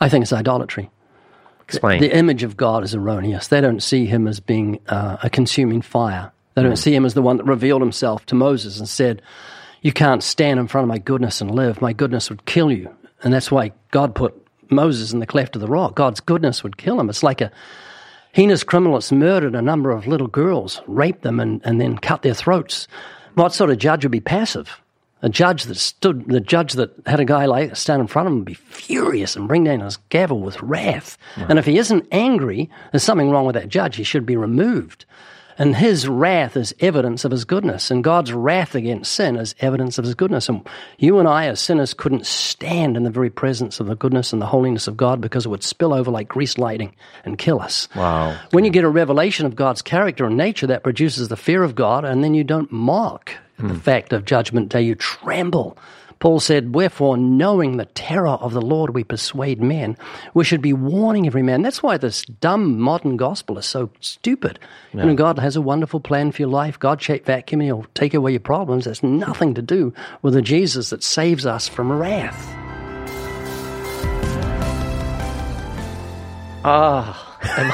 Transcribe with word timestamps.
I 0.00 0.08
think 0.08 0.22
it's 0.22 0.32
idolatry. 0.32 0.90
Explain. 1.64 2.00
The 2.00 2.14
image 2.14 2.42
of 2.42 2.56
God 2.56 2.82
is 2.82 2.94
erroneous. 2.94 3.48
They 3.48 3.60
don't 3.60 3.82
see 3.82 4.06
him 4.06 4.26
as 4.26 4.40
being 4.40 4.80
uh, 4.88 5.18
a 5.22 5.30
consuming 5.30 5.82
fire. 5.82 6.32
They 6.54 6.62
don't 6.62 6.76
see 6.76 6.94
him 6.94 7.06
as 7.06 7.14
the 7.14 7.22
one 7.22 7.36
that 7.36 7.44
revealed 7.44 7.80
himself 7.80 8.26
to 8.26 8.34
Moses 8.34 8.78
and 8.78 8.88
said, 8.88 9.22
You 9.82 9.92
can't 9.92 10.22
stand 10.22 10.58
in 10.58 10.66
front 10.66 10.84
of 10.84 10.88
my 10.88 10.98
goodness 10.98 11.40
and 11.40 11.54
live. 11.54 11.80
My 11.80 11.92
goodness 11.92 12.28
would 12.28 12.44
kill 12.44 12.72
you. 12.72 12.94
And 13.22 13.32
that's 13.32 13.50
why 13.50 13.72
God 13.92 14.14
put 14.14 14.34
Moses 14.68 15.12
in 15.12 15.20
the 15.20 15.26
cleft 15.26 15.54
of 15.54 15.60
the 15.60 15.68
rock. 15.68 15.94
God's 15.94 16.20
goodness 16.20 16.64
would 16.64 16.76
kill 16.76 16.98
him. 16.98 17.08
It's 17.08 17.22
like 17.22 17.40
a 17.40 17.52
heinous 18.32 18.64
criminal 18.64 18.94
that's 18.94 19.12
murdered 19.12 19.54
a 19.54 19.62
number 19.62 19.90
of 19.90 20.06
little 20.06 20.26
girls, 20.26 20.82
raped 20.86 21.22
them, 21.22 21.40
and, 21.40 21.60
and 21.64 21.80
then 21.80 21.98
cut 21.98 22.22
their 22.22 22.34
throats. 22.34 22.88
What 23.34 23.54
sort 23.54 23.70
of 23.70 23.78
judge 23.78 24.04
would 24.04 24.12
be 24.12 24.20
passive? 24.20 24.79
A 25.22 25.28
judge 25.28 25.64
that 25.64 25.76
stood, 25.76 26.28
the 26.28 26.40
judge 26.40 26.72
that 26.74 26.92
had 27.06 27.20
a 27.20 27.26
guy 27.26 27.44
like 27.44 27.76
stand 27.76 28.00
in 28.00 28.06
front 28.06 28.26
of 28.26 28.32
him 28.32 28.38
would 28.38 28.46
be 28.46 28.54
furious 28.54 29.36
and 29.36 29.46
bring 29.46 29.64
down 29.64 29.80
his 29.80 29.98
gavel 30.08 30.40
with 30.40 30.62
wrath. 30.62 31.18
And 31.36 31.58
if 31.58 31.66
he 31.66 31.76
isn't 31.76 32.06
angry, 32.10 32.70
there's 32.90 33.02
something 33.02 33.30
wrong 33.30 33.44
with 33.44 33.54
that 33.54 33.68
judge. 33.68 33.96
He 33.96 34.04
should 34.04 34.24
be 34.24 34.36
removed. 34.36 35.04
And 35.60 35.76
his 35.76 36.08
wrath 36.08 36.56
is 36.56 36.74
evidence 36.80 37.26
of 37.26 37.32
his 37.32 37.44
goodness. 37.44 37.90
And 37.90 38.02
God's 38.02 38.32
wrath 38.32 38.74
against 38.74 39.12
sin 39.12 39.36
is 39.36 39.54
evidence 39.60 39.98
of 39.98 40.06
his 40.06 40.14
goodness. 40.14 40.48
And 40.48 40.66
you 40.96 41.18
and 41.18 41.28
I, 41.28 41.48
as 41.48 41.60
sinners, 41.60 41.92
couldn't 41.92 42.24
stand 42.24 42.96
in 42.96 43.02
the 43.02 43.10
very 43.10 43.28
presence 43.28 43.78
of 43.78 43.86
the 43.86 43.94
goodness 43.94 44.32
and 44.32 44.40
the 44.40 44.46
holiness 44.46 44.88
of 44.88 44.96
God 44.96 45.20
because 45.20 45.44
it 45.44 45.50
would 45.50 45.62
spill 45.62 45.92
over 45.92 46.10
like 46.10 46.28
grease 46.28 46.56
lighting 46.56 46.94
and 47.26 47.36
kill 47.36 47.60
us. 47.60 47.88
Wow. 47.94 48.38
When 48.52 48.64
you 48.64 48.70
get 48.70 48.84
a 48.84 48.88
revelation 48.88 49.44
of 49.44 49.54
God's 49.54 49.82
character 49.82 50.24
and 50.24 50.38
nature, 50.38 50.66
that 50.66 50.82
produces 50.82 51.28
the 51.28 51.36
fear 51.36 51.62
of 51.62 51.74
God, 51.74 52.06
and 52.06 52.24
then 52.24 52.32
you 52.32 52.42
don't 52.42 52.72
mock 52.72 53.32
at 53.58 53.68
the 53.68 53.74
hmm. 53.74 53.80
fact 53.80 54.14
of 54.14 54.24
judgment 54.24 54.70
day, 54.70 54.80
you 54.80 54.94
tremble. 54.94 55.76
Paul 56.20 56.38
said, 56.38 56.74
Wherefore, 56.74 57.16
knowing 57.16 57.76
the 57.76 57.86
terror 57.86 58.28
of 58.28 58.52
the 58.52 58.60
Lord, 58.60 58.90
we 58.90 59.04
persuade 59.04 59.60
men. 59.60 59.96
We 60.34 60.44
should 60.44 60.60
be 60.60 60.74
warning 60.74 61.26
every 61.26 61.42
man. 61.42 61.62
That's 61.62 61.82
why 61.82 61.96
this 61.96 62.24
dumb 62.26 62.78
modern 62.78 63.16
gospel 63.16 63.56
is 63.56 63.64
so 63.64 63.90
stupid. 64.00 64.58
You 64.92 65.00
know, 65.00 65.14
God 65.14 65.38
has 65.38 65.56
a 65.56 65.62
wonderful 65.62 65.98
plan 65.98 66.30
for 66.30 66.42
your 66.42 66.50
life. 66.50 66.78
God 66.78 67.00
shaped 67.00 67.26
vacuum, 67.26 67.60
He'll 67.60 67.86
take 67.94 68.12
away 68.12 68.32
your 68.32 68.40
problems. 68.40 68.84
That's 68.84 69.02
nothing 69.02 69.54
to 69.54 69.62
do 69.62 69.94
with 70.20 70.34
the 70.34 70.42
Jesus 70.42 70.90
that 70.90 71.02
saves 71.02 71.46
us 71.46 71.68
from 71.68 71.90
wrath. 71.90 72.46
Ah. 76.62 77.29
Oh. 77.42 77.70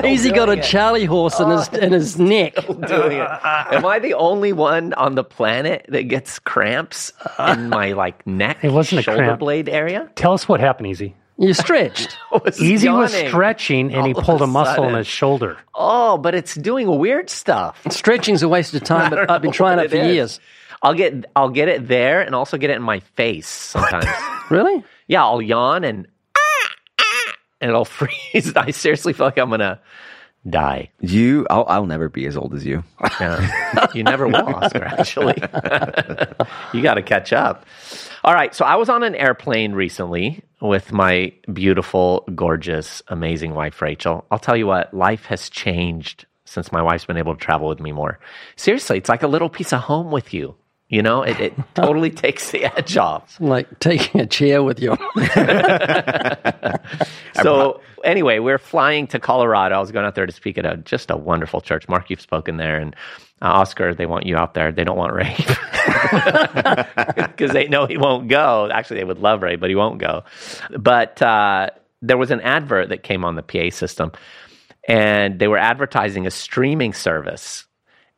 He's 0.04 0.30
got 0.32 0.48
a 0.48 0.60
Charlie 0.60 1.04
horse 1.04 1.38
in 1.40 1.50
his 1.50 1.68
in 1.68 1.92
his 1.92 2.18
neck. 2.18 2.54
doing 2.66 3.18
it. 3.18 3.28
Am 3.44 3.84
I 3.86 3.98
the 4.00 4.14
only 4.14 4.52
one 4.52 4.92
on 4.94 5.14
the 5.14 5.24
planet 5.24 5.86
that 5.88 6.04
gets 6.04 6.38
cramps 6.38 7.12
in 7.38 7.68
my 7.68 7.92
like 7.92 8.26
neck, 8.26 8.58
It 8.62 8.72
wasn't 8.72 9.00
a 9.00 9.02
shoulder 9.02 9.22
cramp. 9.24 9.40
blade 9.40 9.68
area? 9.68 10.10
Tell 10.14 10.32
us 10.32 10.48
what 10.48 10.60
happened, 10.60 10.88
Easy. 10.88 11.14
You 11.38 11.54
stretched. 11.54 12.18
Was 12.44 12.60
Easy 12.60 12.90
was 12.90 13.14
stretching 13.14 13.94
and 13.94 14.06
he 14.06 14.12
all 14.12 14.18
of 14.20 14.24
pulled 14.26 14.40
a 14.42 14.44
a 14.44 14.46
muscle 14.46 14.84
in 14.88 14.94
his 14.94 15.06
shoulder. 15.06 15.56
Oh, 15.74 16.18
but 16.18 16.34
it's 16.34 16.54
doing 16.54 16.98
weird 16.98 17.30
stuff. 17.30 17.80
Stretching's 17.88 18.42
a 18.42 18.48
waste 18.48 18.74
of 18.74 18.84
time, 18.84 19.08
but 19.08 19.30
I've 19.30 19.40
been 19.40 19.50
trying 19.52 19.78
what 19.78 19.86
it 19.86 19.90
for 19.90 19.96
it 19.96 20.04
is. 20.06 20.14
years. 20.14 20.40
I'll 20.82 20.92
get 20.94 21.24
I'll 21.34 21.48
get 21.48 21.68
it 21.68 21.88
there 21.88 22.20
and 22.20 22.34
also 22.34 22.58
get 22.58 22.68
it 22.68 22.76
in 22.76 22.82
my 22.82 23.00
face 23.00 23.48
sometimes. 23.48 24.04
Really? 24.50 24.84
yeah, 25.08 25.24
I'll 25.24 25.40
yawn 25.40 25.82
and 25.84 26.06
and 27.60 27.68
it'll 27.70 27.84
freeze. 27.84 28.54
I 28.56 28.70
seriously 28.70 29.12
feel 29.12 29.26
like 29.26 29.38
I'm 29.38 29.50
gonna 29.50 29.80
die. 30.48 30.90
You, 31.00 31.46
I'll, 31.50 31.64
I'll 31.68 31.86
never 31.86 32.08
be 32.08 32.26
as 32.26 32.36
old 32.36 32.54
as 32.54 32.64
you. 32.64 32.82
Yeah. 33.20 33.86
you 33.94 34.02
never 34.02 34.26
will, 34.26 34.36
Oscar, 34.54 34.84
actually. 34.84 35.34
you 36.72 36.82
got 36.82 36.94
to 36.94 37.02
catch 37.02 37.32
up. 37.32 37.66
All 38.24 38.32
right. 38.32 38.54
So 38.54 38.64
I 38.64 38.76
was 38.76 38.88
on 38.88 39.02
an 39.02 39.14
airplane 39.14 39.72
recently 39.72 40.42
with 40.60 40.92
my 40.92 41.32
beautiful, 41.52 42.24
gorgeous, 42.34 43.02
amazing 43.08 43.54
wife, 43.54 43.80
Rachel. 43.82 44.24
I'll 44.30 44.38
tell 44.38 44.56
you 44.56 44.66
what, 44.66 44.94
life 44.94 45.26
has 45.26 45.50
changed 45.50 46.26
since 46.44 46.72
my 46.72 46.82
wife's 46.82 47.04
been 47.04 47.16
able 47.16 47.34
to 47.34 47.40
travel 47.40 47.68
with 47.68 47.80
me 47.80 47.92
more. 47.92 48.18
Seriously, 48.56 48.98
it's 48.98 49.08
like 49.08 49.22
a 49.22 49.28
little 49.28 49.48
piece 49.48 49.72
of 49.72 49.80
home 49.80 50.10
with 50.10 50.34
you. 50.34 50.56
You 50.90 51.02
know, 51.02 51.22
it, 51.22 51.40
it 51.40 51.54
totally 51.74 52.10
takes 52.10 52.50
the 52.50 52.64
edge 52.64 52.96
off. 52.96 53.40
Like 53.40 53.78
taking 53.78 54.20
a 54.20 54.26
chair 54.26 54.62
with 54.62 54.80
you. 54.80 54.96
So 57.42 57.80
anyway, 58.04 58.38
we're 58.38 58.58
flying 58.58 59.06
to 59.08 59.18
Colorado. 59.18 59.76
I 59.76 59.80
was 59.80 59.92
going 59.92 60.04
out 60.04 60.14
there 60.14 60.26
to 60.26 60.32
speak 60.32 60.58
at 60.58 60.66
a 60.66 60.76
just 60.76 61.10
a 61.10 61.16
wonderful 61.16 61.60
church. 61.60 61.88
Mark, 61.88 62.10
you've 62.10 62.20
spoken 62.20 62.56
there, 62.56 62.78
and 62.78 62.94
uh, 63.40 63.46
Oscar, 63.46 63.94
they 63.94 64.06
want 64.06 64.26
you 64.26 64.36
out 64.36 64.54
there. 64.54 64.72
They 64.72 64.84
don't 64.84 64.98
want 64.98 65.14
Ray 65.14 65.34
because 67.16 67.52
they 67.52 67.68
know 67.68 67.86
he 67.86 67.96
won't 67.96 68.28
go. 68.28 68.68
Actually, 68.70 68.98
they 68.98 69.04
would 69.04 69.20
love 69.20 69.42
Ray, 69.42 69.56
but 69.56 69.70
he 69.70 69.76
won't 69.76 69.98
go. 69.98 70.24
But 70.76 71.22
uh, 71.22 71.70
there 72.02 72.18
was 72.18 72.30
an 72.30 72.40
advert 72.40 72.90
that 72.90 73.02
came 73.02 73.24
on 73.24 73.36
the 73.36 73.42
PA 73.42 73.70
system, 73.70 74.12
and 74.88 75.38
they 75.38 75.48
were 75.48 75.58
advertising 75.58 76.26
a 76.26 76.30
streaming 76.30 76.92
service. 76.92 77.64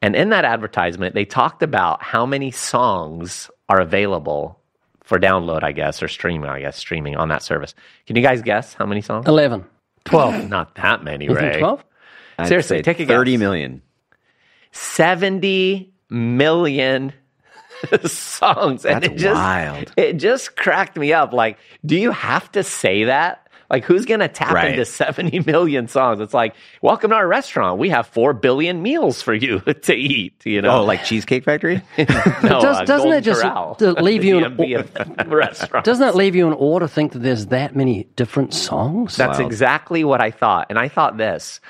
And 0.02 0.14
in 0.16 0.30
that 0.30 0.44
advertisement, 0.44 1.14
they 1.14 1.24
talked 1.24 1.62
about 1.62 2.02
how 2.02 2.26
many 2.26 2.50
songs 2.50 3.50
are 3.68 3.80
available 3.80 4.58
for 5.04 5.18
download, 5.18 5.62
I 5.62 5.72
guess, 5.72 6.02
or 6.02 6.08
streaming, 6.08 6.50
I 6.50 6.60
guess, 6.60 6.76
streaming 6.76 7.16
on 7.16 7.28
that 7.28 7.42
service. 7.42 7.74
Can 8.06 8.16
you 8.16 8.22
guys 8.22 8.42
guess 8.42 8.74
how 8.74 8.84
many 8.84 9.00
songs? 9.00 9.26
11. 9.28 9.64
12. 10.04 10.48
Not 10.50 10.74
that 10.74 11.04
many, 11.04 11.26
You 11.26 11.34
think 11.34 11.54
Ray. 11.54 11.58
12? 11.60 11.84
I'd 12.38 12.48
Seriously, 12.48 12.78
say 12.78 12.82
take 12.82 12.98
a 13.00 13.06
thirty 13.06 13.32
guess. 13.32 13.40
million. 13.40 13.82
70 14.72 15.92
million 16.10 17.12
songs. 18.04 18.84
And 18.84 19.02
That's 19.02 19.14
it 19.14 19.16
just, 19.18 19.34
wild. 19.34 19.92
It 19.96 20.14
just 20.14 20.56
cracked 20.56 20.96
me 20.96 21.12
up. 21.12 21.32
Like, 21.32 21.58
do 21.84 21.96
you 21.96 22.10
have 22.10 22.50
to 22.52 22.62
say 22.64 23.04
that? 23.04 23.41
Like, 23.72 23.84
who's 23.84 24.04
going 24.04 24.20
to 24.20 24.28
tap 24.28 24.52
Right. 24.52 24.72
into 24.72 24.84
70 25.02 25.40
million 25.40 25.88
songs? 25.88 26.20
It's 26.20 26.34
like, 26.34 26.54
welcome 26.82 27.08
to 27.10 27.16
our 27.16 27.26
restaurant. 27.26 27.78
We 27.78 27.88
have 27.88 28.06
4 28.08 28.34
billion 28.34 28.82
meals 28.82 29.22
for 29.22 29.32
you 29.32 29.60
to 29.84 29.94
eat, 29.94 30.44
you 30.44 30.60
know? 30.60 30.80
Oh, 30.80 30.84
like 30.84 31.04
Cheesecake 31.04 31.44
Factory? 31.44 31.82
no, 31.98 32.04
Does- 32.04 32.44
uh, 32.44 32.84
doesn't 32.84 32.86
Golden 32.86 33.12
it 33.18 33.20
just 33.22 33.40
Corral. 33.40 33.76
leave 33.80 34.22
you 34.24 34.40
The 34.40 34.46
in- 34.46 34.56
DMV 34.58 35.74
of. 35.78 35.82
Doesn't 35.84 36.04
that 36.06 36.14
leave 36.14 36.36
you 36.36 36.46
in 36.46 36.52
awe 36.52 36.78
to 36.80 36.86
think 36.88 37.12
that 37.12 37.20
there's 37.20 37.46
that 37.46 37.74
many 37.74 38.04
different 38.14 38.52
songs? 38.52 39.16
That's 39.16 39.38
exactly 39.38 40.04
what 40.04 40.20
I 40.20 40.30
thought. 40.30 40.66
And 40.68 40.78
I 40.78 40.88
thought 40.88 41.16
this 41.16 41.60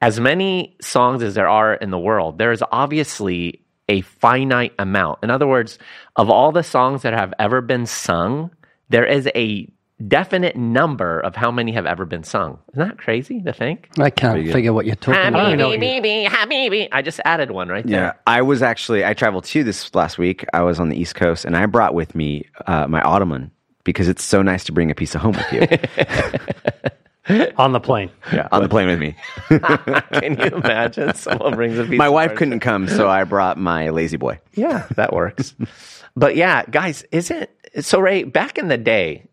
as 0.00 0.18
many 0.20 0.76
songs 0.80 1.22
as 1.22 1.34
there 1.34 1.48
are 1.48 1.74
in 1.74 1.90
the 1.90 1.98
world, 1.98 2.38
there 2.38 2.52
is 2.52 2.62
obviously 2.72 3.62
a 3.88 4.00
finite 4.02 4.74
amount. 4.78 5.18
In 5.24 5.30
other 5.30 5.46
words, 5.46 5.78
of 6.16 6.30
all 6.30 6.52
the 6.52 6.62
songs 6.62 7.02
that 7.02 7.12
have 7.14 7.34
ever 7.38 7.60
been 7.60 7.86
sung, 7.86 8.50
there 8.88 9.04
is 9.04 9.28
a 9.34 9.68
definite 10.08 10.56
number 10.56 11.20
of 11.20 11.36
how 11.36 11.50
many 11.50 11.72
have 11.72 11.86
ever 11.86 12.04
been 12.04 12.24
sung. 12.24 12.58
Isn't 12.72 12.88
that 12.88 12.98
crazy 12.98 13.40
to 13.42 13.52
think? 13.52 13.88
I 13.98 14.10
can't 14.10 14.50
figure 14.50 14.72
what 14.72 14.86
you're 14.86 14.96
talking 14.96 15.20
about. 15.20 15.48
don't 15.48 15.58
know 15.58 15.68
what 15.68 15.80
Habibi, 15.80 16.26
Habibi. 16.26 16.88
I 16.92 17.02
just 17.02 17.20
added 17.24 17.50
one 17.50 17.68
right 17.68 17.86
there. 17.86 18.00
Yeah. 18.00 18.12
I 18.26 18.42
was 18.42 18.62
actually 18.62 19.04
I 19.04 19.14
traveled 19.14 19.44
to 19.44 19.64
this 19.64 19.94
last 19.94 20.18
week. 20.18 20.44
I 20.52 20.62
was 20.62 20.80
on 20.80 20.88
the 20.88 20.96
East 20.96 21.14
Coast, 21.14 21.44
and 21.44 21.56
I 21.56 21.66
brought 21.66 21.94
with 21.94 22.14
me 22.14 22.46
uh, 22.66 22.86
my 22.88 23.02
ottoman 23.02 23.50
because 23.84 24.08
it's 24.08 24.22
so 24.22 24.42
nice 24.42 24.64
to 24.64 24.72
bring 24.72 24.90
a 24.90 24.94
piece 24.94 25.14
of 25.14 25.20
home 25.20 25.32
with 25.32 25.52
you 25.52 25.66
On 27.56 27.72
the 27.72 27.78
plane. 27.78 28.10
Yeah, 28.32 28.48
on 28.50 28.62
the 28.64 28.68
plane 28.68 28.88
with 28.88 28.98
me. 28.98 29.14
Can 29.48 30.36
you 30.38 30.56
imagine 30.56 31.14
someone 31.14 31.54
brings 31.54 31.78
a 31.78 31.84
piece 31.84 31.96
My 31.96 32.08
of 32.08 32.12
wife 32.12 32.34
couldn't 32.34 32.58
come, 32.60 32.88
so 32.88 33.08
I 33.08 33.22
brought 33.22 33.58
my 33.58 33.90
lazy 33.90 34.16
boy. 34.16 34.40
Yeah, 34.54 34.88
that 34.96 35.12
works. 35.12 35.54
but 36.16 36.34
yeah, 36.34 36.64
guys, 36.64 37.04
isn't 37.12 37.48
so 37.80 38.00
Ray, 38.00 38.24
back 38.24 38.58
in 38.58 38.66
the 38.66 38.76
day, 38.76 39.28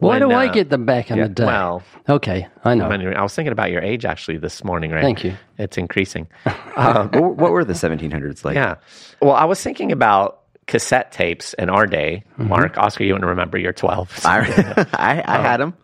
Why 0.00 0.18
when, 0.18 0.28
do 0.28 0.34
I 0.34 0.48
uh, 0.48 0.52
get 0.52 0.70
them 0.70 0.84
back 0.86 1.10
in 1.10 1.18
the 1.20 1.28
day? 1.28 1.44
well, 1.44 1.82
okay, 2.08 2.48
I 2.64 2.74
know. 2.74 2.86
I 2.88 3.22
was 3.22 3.34
thinking 3.34 3.52
about 3.52 3.70
your 3.70 3.80
age 3.82 4.04
actually 4.04 4.38
this 4.38 4.64
morning, 4.64 4.90
right? 4.90 5.02
Thank 5.02 5.24
you. 5.24 5.34
It's 5.58 5.78
increasing. 5.78 6.26
Um, 6.76 7.10
What, 7.12 7.36
what 7.36 7.52
were 7.52 7.64
the 7.64 7.72
1700s 7.74 8.44
like? 8.44 8.56
yeah. 8.56 8.74
Well, 9.22 9.34
I 9.34 9.44
was 9.44 9.62
thinking 9.62 9.92
about 9.92 10.40
cassette 10.66 11.12
tapes 11.12 11.54
in 11.54 11.70
our 11.70 11.86
day. 11.86 12.24
Mm-hmm. 12.32 12.48
Mark, 12.48 12.76
Oscar, 12.78 13.04
you 13.04 13.12
want 13.12 13.22
to 13.22 13.28
remember. 13.28 13.58
You're 13.58 13.72
12. 13.72 14.22
I, 14.24 14.86
I, 14.92 15.22
I 15.24 15.38
had 15.40 15.58
them. 15.58 15.74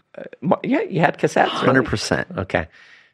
Ma- 0.41 0.57
yeah, 0.65 0.81
you 0.81 0.99
had 0.99 1.17
cassettes. 1.17 1.63
really? 1.63 1.79
100%. 1.87 2.39
Okay. 2.39 2.67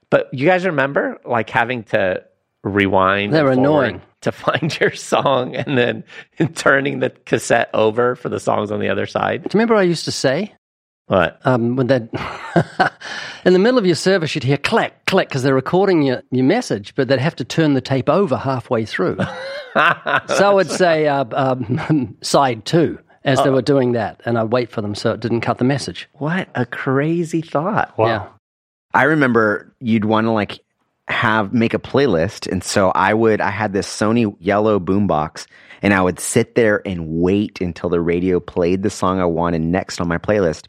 But 0.09 0.33
you 0.33 0.47
guys 0.47 0.65
remember 0.65 1.19
like 1.27 1.51
having 1.51 1.83
to 1.85 2.25
rewind 2.65 3.35
They 3.35 3.41
and 3.41 3.47
were 3.47 3.55
forward 3.55 3.69
annoying. 3.69 4.03
to 4.23 4.33
find 4.33 4.81
your 4.81 4.93
song 4.95 5.55
and 5.55 5.77
then 5.77 6.05
turning 6.55 7.01
the 7.01 7.11
cassette 7.11 7.69
over 7.75 8.17
for 8.17 8.31
the 8.31 8.41
songs 8.41 8.71
on 8.73 8.81
the 8.81 8.89
other 8.89 9.05
side? 9.05 9.43
Do 9.43 9.49
you 9.49 9.59
remember 9.59 9.75
what 9.75 9.81
I 9.81 9.85
used 9.85 10.07
to 10.07 10.13
say? 10.13 10.55
What? 11.07 11.41
Um, 11.45 11.77
when 11.77 11.87
that 11.87 12.93
in 13.45 13.53
the 13.53 13.59
middle 13.61 13.79
of 13.79 13.87
your 13.87 13.95
service, 13.95 14.35
you'd 14.35 14.43
hear 14.43 14.57
clack, 14.57 15.07
clack, 15.07 15.29
because 15.29 15.45
they're 15.45 15.55
recording 15.55 16.03
your, 16.03 16.23
your 16.33 16.45
message, 16.45 16.95
but 16.97 17.07
they'd 17.07 17.21
have 17.21 17.37
to 17.37 17.45
turn 17.45 17.75
the 17.75 17.81
tape 17.81 18.09
over 18.09 18.37
halfway 18.37 18.85
through. 18.85 19.17
so 19.75 19.77
I 19.77 20.51
would 20.53 20.71
say 20.71 21.07
uh, 21.07 21.25
um, 21.33 22.17
side 22.23 22.65
two 22.65 22.99
as 23.25 23.43
they 23.43 23.51
were 23.51 23.63
doing 23.63 23.93
that, 23.93 24.21
and 24.25 24.39
I'd 24.39 24.53
wait 24.53 24.71
for 24.71 24.83
them 24.83 24.95
so 24.95 25.13
it 25.13 25.21
didn't 25.21 25.41
cut 25.41 25.59
the 25.59 25.65
message. 25.65 26.09
What 26.15 26.49
a 26.55 26.67
crazy 26.67 27.41
thought. 27.41 27.97
Wow. 27.99 28.07
Yeah. 28.07 28.29
I 28.95 29.05
remember 29.05 29.75
you'd 29.81 30.05
want 30.05 30.27
to 30.27 30.31
like 30.31 30.61
have 31.09 31.53
make 31.53 31.75
a 31.75 31.79
playlist, 31.79 32.51
and 32.51 32.65
so 32.65 32.91
I 32.95 33.15
would. 33.15 33.41
I 33.41 33.51
had 33.51 33.73
this 33.73 33.87
Sony 33.89 34.35
yellow 34.41 34.81
boombox, 34.81 35.47
And 35.83 35.95
I 35.95 36.03
would 36.03 36.19
sit 36.19 36.57
there 36.57 36.83
and 36.87 37.21
wait 37.21 37.61
until 37.61 37.91
the 37.91 38.01
radio 38.01 38.41
played 38.41 38.83
the 38.83 38.91
song 38.91 39.21
I 39.21 39.25
wanted 39.25 39.61
next 39.61 40.01
on 40.01 40.09
my 40.09 40.19
playlist. 40.19 40.67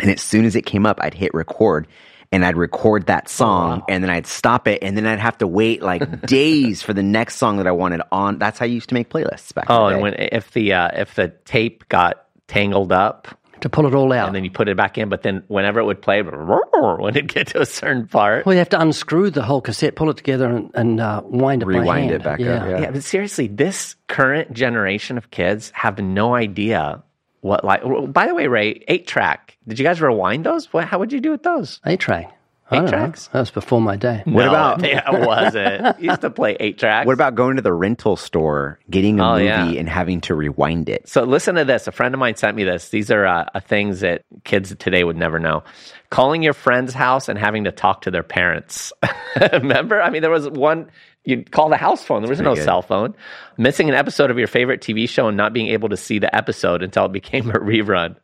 And 0.00 0.10
as 0.10 0.20
soon 0.22 0.44
as 0.44 0.56
it 0.56 0.62
came 0.66 0.86
up, 0.86 0.98
I'd 1.00 1.14
hit 1.14 1.32
record 1.34 1.86
and 2.32 2.44
I'd 2.44 2.56
record 2.56 3.06
that 3.06 3.28
song 3.28 3.82
and 3.88 4.02
then 4.02 4.10
I'd 4.10 4.26
stop 4.26 4.66
it 4.66 4.82
and 4.82 4.96
then 4.96 5.06
I'd 5.06 5.20
have 5.20 5.38
to 5.38 5.46
wait 5.46 5.82
like 5.82 6.22
days 6.26 6.82
for 6.82 6.92
the 6.92 7.02
next 7.02 7.36
song 7.36 7.58
that 7.58 7.66
I 7.66 7.72
wanted 7.72 8.02
on. 8.12 8.38
That's 8.38 8.58
how 8.58 8.64
I 8.64 8.68
used 8.68 8.88
to 8.88 8.94
make 8.94 9.08
playlists 9.10 9.54
back 9.54 9.66
Oh, 9.68 9.86
and 9.86 10.00
when 10.02 10.14
if 10.14 10.50
the 10.52 10.72
uh, 10.72 10.90
if 10.94 11.14
the 11.14 11.28
tape 11.44 11.88
got 11.88 12.24
tangled 12.48 12.92
up 12.92 13.28
to 13.60 13.68
pull 13.68 13.86
it 13.86 13.94
all 13.94 14.12
out. 14.12 14.26
and 14.26 14.36
then 14.36 14.44
you 14.44 14.50
put 14.50 14.68
it 14.68 14.76
back 14.76 14.98
in, 14.98 15.08
but 15.08 15.22
then 15.22 15.42
whenever 15.48 15.80
it 15.80 15.84
would 15.84 16.02
play, 16.02 16.20
when 16.22 17.16
it 17.16 17.26
get 17.26 17.46
to 17.48 17.60
a 17.62 17.66
certain 17.66 18.06
part, 18.06 18.44
well, 18.44 18.52
you 18.52 18.58
have 18.58 18.68
to 18.68 18.80
unscrew 18.80 19.30
the 19.30 19.42
whole 19.42 19.62
cassette, 19.62 19.96
pull 19.96 20.10
it 20.10 20.16
together, 20.18 20.46
and, 20.46 20.70
and 20.74 21.00
uh, 21.00 21.22
wind 21.24 21.62
it 21.62 21.66
by 21.66 21.70
Rewind 21.78 22.10
hand. 22.10 22.12
it 22.12 22.22
back 22.22 22.34
up, 22.34 22.40
yeah. 22.40 22.80
Yeah, 22.80 22.90
but 22.90 23.02
seriously, 23.02 23.46
this 23.46 23.96
current 24.08 24.52
generation 24.52 25.16
of 25.16 25.30
kids 25.30 25.70
have 25.74 25.98
no 25.98 26.34
idea 26.34 27.02
what 27.40 27.64
like. 27.64 27.82
By 28.12 28.26
the 28.26 28.34
way, 28.34 28.46
Ray, 28.48 28.84
eight 28.88 29.06
track. 29.06 29.56
Did 29.68 29.78
you 29.78 29.84
guys 29.84 30.00
rewind 30.00 30.44
those? 30.46 30.72
What? 30.72 30.84
How 30.84 30.98
would 30.98 31.12
you 31.12 31.20
do 31.20 31.30
with 31.30 31.42
those? 31.42 31.80
Eight 31.86 32.00
track. 32.00 32.32
I 32.68 32.76
don't 32.76 32.84
know. 32.86 32.90
tracks? 32.90 33.28
That 33.28 33.38
was 33.38 33.52
before 33.52 33.80
my 33.80 33.94
day. 33.94 34.22
What 34.26 34.48
about- 34.48 34.84
Yeah, 34.84 35.08
it 35.14 35.24
wasn't. 35.24 35.98
You 36.00 36.10
used 36.10 36.22
to 36.22 36.30
play 36.30 36.56
eight 36.58 36.78
tracks. 36.80 37.06
What 37.06 37.12
about 37.12 37.36
going 37.36 37.54
to 37.54 37.62
the 37.62 37.72
rental 37.72 38.16
store, 38.16 38.80
getting 38.90 39.20
a 39.20 39.24
Oh, 39.24 39.32
movie, 39.34 39.44
yeah. 39.44 39.66
and 39.78 39.88
having 39.88 40.20
to 40.22 40.34
rewind 40.34 40.88
it? 40.88 41.08
So 41.08 41.22
listen 41.22 41.54
to 41.54 41.64
this. 41.64 41.86
A 41.86 41.92
friend 41.92 42.12
of 42.12 42.18
mine 42.18 42.34
sent 42.34 42.56
me 42.56 42.64
this. 42.64 42.88
These 42.88 43.12
are 43.12 43.24
uh, 43.24 43.44
uh, 43.54 43.60
things 43.60 44.00
that 44.00 44.22
kids 44.42 44.74
today 44.80 45.04
would 45.04 45.16
never 45.16 45.38
know. 45.38 45.62
Calling 46.10 46.42
your 46.42 46.52
friend's 46.52 46.92
house 46.94 47.28
and 47.28 47.38
having 47.38 47.64
to 47.64 47.72
talk 47.72 48.02
to 48.02 48.10
their 48.10 48.22
parents. 48.22 48.92
Remember? 49.52 50.00
I 50.00 50.10
mean, 50.10 50.22
there 50.22 50.30
was 50.30 50.48
one. 50.48 50.90
You'd 51.24 51.50
call 51.50 51.68
the 51.68 51.76
house 51.76 52.04
phone. 52.04 52.22
There 52.22 52.30
was 52.30 52.40
no 52.40 52.54
good. 52.54 52.64
cell 52.64 52.82
phone. 52.82 53.14
Missing 53.58 53.88
an 53.88 53.96
episode 53.96 54.30
of 54.30 54.38
your 54.38 54.46
favorite 54.46 54.80
TV 54.80 55.08
show 55.08 55.26
and 55.26 55.36
not 55.36 55.52
being 55.52 55.66
able 55.68 55.88
to 55.88 55.96
see 55.96 56.20
the 56.20 56.34
episode 56.34 56.82
until 56.82 57.06
it 57.06 57.12
became 57.12 57.50
a 57.50 57.54
rerun. 57.54 58.16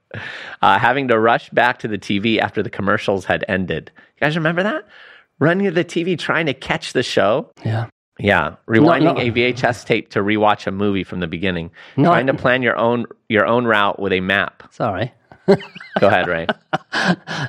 Uh, 0.61 0.79
having 0.79 1.09
to 1.09 1.19
rush 1.19 1.51
back 1.51 1.81
to 1.81 1.89
the 1.89 1.99
TV 1.99 2.39
after 2.39 2.63
the 2.63 2.71
commercials 2.71 3.25
had 3.25 3.45
ended. 3.49 3.91
You 3.97 4.21
guys 4.21 4.37
remember 4.37 4.63
that? 4.63 4.87
Running 5.41 5.67
to 5.67 5.73
the 5.73 5.85
TV 5.85 6.17
trying 6.17 6.47
to 6.47 6.55
catch 6.55 6.93
the 6.93 7.03
show. 7.03 7.51
Yeah. 7.65 7.89
Yeah, 8.19 8.57
rewinding 8.69 9.17
no. 9.17 9.19
a 9.19 9.31
VHS 9.33 9.85
tape 9.85 10.11
to 10.11 10.21
rewatch 10.21 10.67
a 10.67 10.71
movie 10.71 11.03
from 11.03 11.21
the 11.21 11.27
beginning. 11.27 11.71
No. 11.97 12.11
Trying 12.11 12.27
to 12.27 12.35
plan 12.35 12.63
your 12.63 12.77
own 12.77 13.07
your 13.29 13.47
own 13.47 13.65
route 13.65 13.99
with 13.99 14.13
a 14.13 14.21
map. 14.21 14.63
Sorry. 14.71 15.13
Go 16.01 16.07
ahead, 16.09 16.27
Ray. 16.29 16.47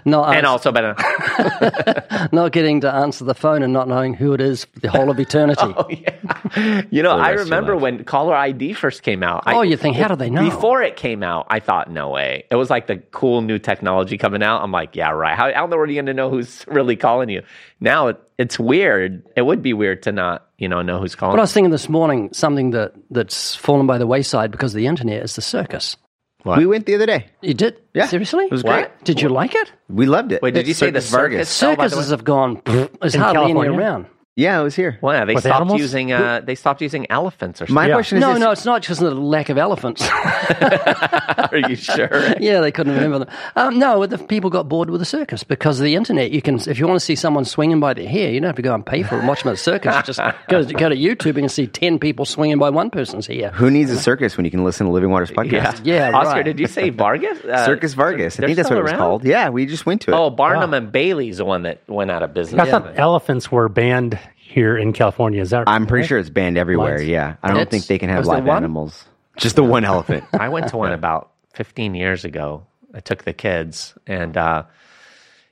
Not, 0.05 0.35
and 0.35 0.45
also, 0.45 0.71
but 0.71 0.97
not 2.33 2.51
getting 2.51 2.81
to 2.81 2.93
answer 2.93 3.23
the 3.23 3.35
phone 3.35 3.63
and 3.63 3.71
not 3.71 3.87
knowing 3.87 4.13
who 4.13 4.33
it 4.33 4.41
is 4.41 4.65
for 4.65 4.79
the 4.79 4.89
whole 4.89 5.09
of 5.09 5.19
eternity. 5.19 5.61
oh, 5.63 5.87
yeah. 5.89 6.81
you 6.89 7.03
know, 7.03 7.11
I 7.11 7.17
rest 7.17 7.29
of 7.29 7.35
your 7.35 7.43
remember 7.45 7.77
when 7.77 8.03
caller 8.03 8.35
ID 8.35 8.73
first 8.73 9.03
came 9.03 9.23
out. 9.23 9.43
I- 9.45 9.53
Oh, 9.55 9.61
you 9.61 9.77
think, 9.77 9.95
how 9.95 10.07
do 10.07 10.15
they 10.15 10.29
know? 10.29 10.43
Before 10.43 10.81
it 10.81 10.95
came 10.95 11.21
out, 11.23 11.47
I 11.49 11.59
thought, 11.59 11.89
no 11.91 12.09
way. 12.09 12.45
It 12.49 12.55
was 12.55 12.69
like 12.69 12.87
the 12.87 12.97
cool 12.97 13.41
new 13.41 13.59
technology 13.59 14.17
coming 14.17 14.41
out. 14.43 14.61
I'm 14.63 14.71
like, 14.71 14.95
yeah, 14.95 15.11
right. 15.11 15.35
How, 15.37 15.53
how 15.53 15.63
in 15.65 15.69
the 15.69 15.77
world 15.77 15.89
are 15.89 15.91
you 15.91 15.97
going 15.97 16.07
to 16.07 16.13
know 16.13 16.29
who's 16.29 16.65
really 16.67 16.95
calling 16.95 17.29
you? 17.29 17.43
Now 17.79 18.07
it, 18.07 18.19
it's 18.37 18.57
weird. 18.57 19.23
It 19.35 19.43
would 19.43 19.61
be 19.61 19.73
weird 19.73 20.03
to 20.03 20.11
not, 20.11 20.47
you 20.57 20.67
know, 20.67 20.81
know 20.81 20.99
who's 20.99 21.15
calling. 21.15 21.33
But 21.33 21.39
I 21.39 21.43
was 21.43 21.53
thinking 21.53 21.71
this 21.71 21.87
morning, 21.87 22.33
something 22.33 22.71
that, 22.71 22.93
that's 23.11 23.55
fallen 23.55 23.85
by 23.85 23.99
the 23.99 24.07
wayside 24.07 24.51
because 24.51 24.73
of 24.73 24.77
the 24.77 24.87
internet 24.87 25.21
is 25.23 25.35
the 25.35 25.41
circus. 25.41 25.95
What? 26.43 26.57
We 26.59 26.65
went 26.65 26.85
the 26.85 26.95
other 26.95 27.05
day. 27.05 27.27
You 27.41 27.53
did? 27.53 27.81
Yeah. 27.93 28.05
Seriously? 28.07 28.45
It 28.45 28.51
was 28.51 28.63
What? 28.63 28.73
great. 28.75 29.03
Did 29.05 29.21
you 29.21 29.29
like 29.29 29.55
it? 29.55 29.71
We 29.89 30.05
loved 30.05 30.31
it. 30.33 30.41
Wait, 30.41 30.53
did 30.53 30.67
you 30.67 30.73
say 30.73 30.91
the 30.91 30.99
Vargas. 30.99 31.49
circus? 31.49 31.63
Oh, 31.63 31.75
the 31.83 31.89
Circuses 31.89 32.11
have 32.11 32.23
gone, 32.25 32.61
there's 32.65 33.15
In 33.15 33.21
hardly 33.21 33.51
any 33.51 33.67
around. 33.67 34.07
Yeah, 34.35 34.59
it 34.59 34.63
was 34.63 34.75
here. 34.75 34.97
Well, 34.99 35.13
yeah, 35.13 35.25
they 35.25 35.35
With 35.35 35.43
stopped 35.43 35.57
animals? 35.61 35.79
using 35.79 36.11
uh, 36.11 36.41
they 36.43 36.55
stopped 36.55 36.81
using 36.81 37.05
elephants 37.11 37.61
or 37.61 37.65
My 37.65 37.67
something. 37.67 37.89
Yeah. 37.89 37.93
question 37.95 38.17
is 38.17 38.21
No, 38.21 38.33
this. 38.33 38.39
no, 38.39 38.51
it's 38.51 38.65
not 38.65 38.81
just 38.81 38.99
the 38.99 39.13
lack 39.13 39.49
of 39.49 39.59
elephants. 39.59 40.01
Are 40.09 41.57
you 41.69 41.75
sure? 41.75 42.09
yeah, 42.39 42.59
they 42.61 42.71
couldn't 42.71 42.95
remember 42.95 43.19
them. 43.25 43.29
Um, 43.55 43.77
no, 43.77 44.05
the 44.07 44.17
people 44.17 44.49
got 44.49 44.67
bored 44.67 44.89
with 44.89 45.01
the 45.01 45.05
circus 45.05 45.43
because 45.43 45.79
of 45.79 45.83
the 45.83 45.93
internet. 45.93 46.31
You 46.31 46.41
can, 46.41 46.55
if 46.67 46.79
you 46.79 46.87
want 46.87 46.99
to 46.99 47.05
see 47.05 47.13
someone 47.15 47.45
swinging 47.45 47.79
by 47.79 47.93
their 47.93 48.07
hair, 48.07 48.31
you 48.31 48.39
don't 48.39 48.47
have 48.47 48.55
to 48.55 48.63
go 48.63 48.73
and 48.73 48.83
pay 48.83 49.03
for 49.03 49.15
it 49.15 49.19
and 49.19 49.27
watch 49.27 49.43
them 49.43 49.49
at 49.49 49.53
the 49.53 49.57
circus. 49.57 49.95
Just 50.03 50.19
go, 50.47 50.63
go 50.65 50.89
to 50.89 50.95
YouTube 50.95 51.37
and 51.37 51.51
see 51.51 51.67
10 51.67 51.99
people 51.99 52.25
swinging 52.25 52.57
by 52.57 52.71
one 52.71 52.89
person's 52.89 53.27
hair. 53.27 53.51
Who 53.51 53.69
needs 53.69 53.91
a 53.91 53.99
circus 53.99 54.35
when 54.35 54.45
you 54.45 54.51
can 54.51 54.63
listen 54.63 54.87
to 54.87 54.91
Living 54.91 55.11
Waters 55.11 55.29
podcast? 55.29 55.81
Yeah, 55.85 56.09
Yeah, 56.09 56.17
Oscar, 56.17 56.33
right. 56.37 56.45
did 56.45 56.59
you 56.59 56.67
say 56.67 56.89
Vargas? 56.89 57.37
Uh, 57.53 57.65
Circus 57.65 57.93
Vargas. 57.93 58.37
I 58.37 58.41
they're 58.41 58.47
think 58.47 58.55
that's 58.57 58.65
what 58.69 58.75
still 58.75 58.79
it 58.79 58.83
was 58.83 58.91
around? 58.93 58.99
called. 58.99 59.25
Yeah, 59.25 59.49
we 59.49 59.67
just 59.67 59.85
went 59.85 60.01
to 60.03 60.11
it. 60.11 60.15
Oh, 60.15 60.29
Barnum 60.31 60.73
and 60.73 60.91
Bailey's 60.91 61.37
the 61.37 61.45
one 61.45 61.63
that 61.63 61.81
went 61.87 62.09
out 62.09 62.23
of 62.23 62.33
business. 62.33 62.59
I 62.59 62.71
thought 62.71 62.97
elephants 62.97 63.51
were 63.51 63.69
banned 63.69 64.17
here 64.53 64.77
in 64.77 64.93
California. 64.93 65.41
Is 65.41 65.49
that 65.49 65.63
I'm 65.67 65.87
pretty 65.87 66.07
sure 66.07 66.17
it's 66.17 66.29
banned 66.29 66.57
everywhere. 66.57 66.97
Lions. 66.97 67.09
Yeah, 67.09 67.35
I 67.43 67.47
don't 67.49 67.57
It's- 67.57 67.71
think 67.71 67.87
they 67.87 67.97
can 67.99 68.09
have 68.09 68.25
live 68.25 68.47
animals. 68.47 69.05
Just 69.37 69.55
the 69.55 69.63
one 69.63 69.83
elephant. 69.83 70.23
I 70.33 70.49
went 70.49 70.67
to 70.69 70.77
one 70.77 70.91
about 70.93 71.31
15 71.53 71.95
years 71.95 72.23
ago. 72.23 72.65
I 72.93 72.99
took 72.99 73.23
the 73.23 73.33
kids, 73.33 73.95
and 74.05 74.37
uh, 74.37 74.63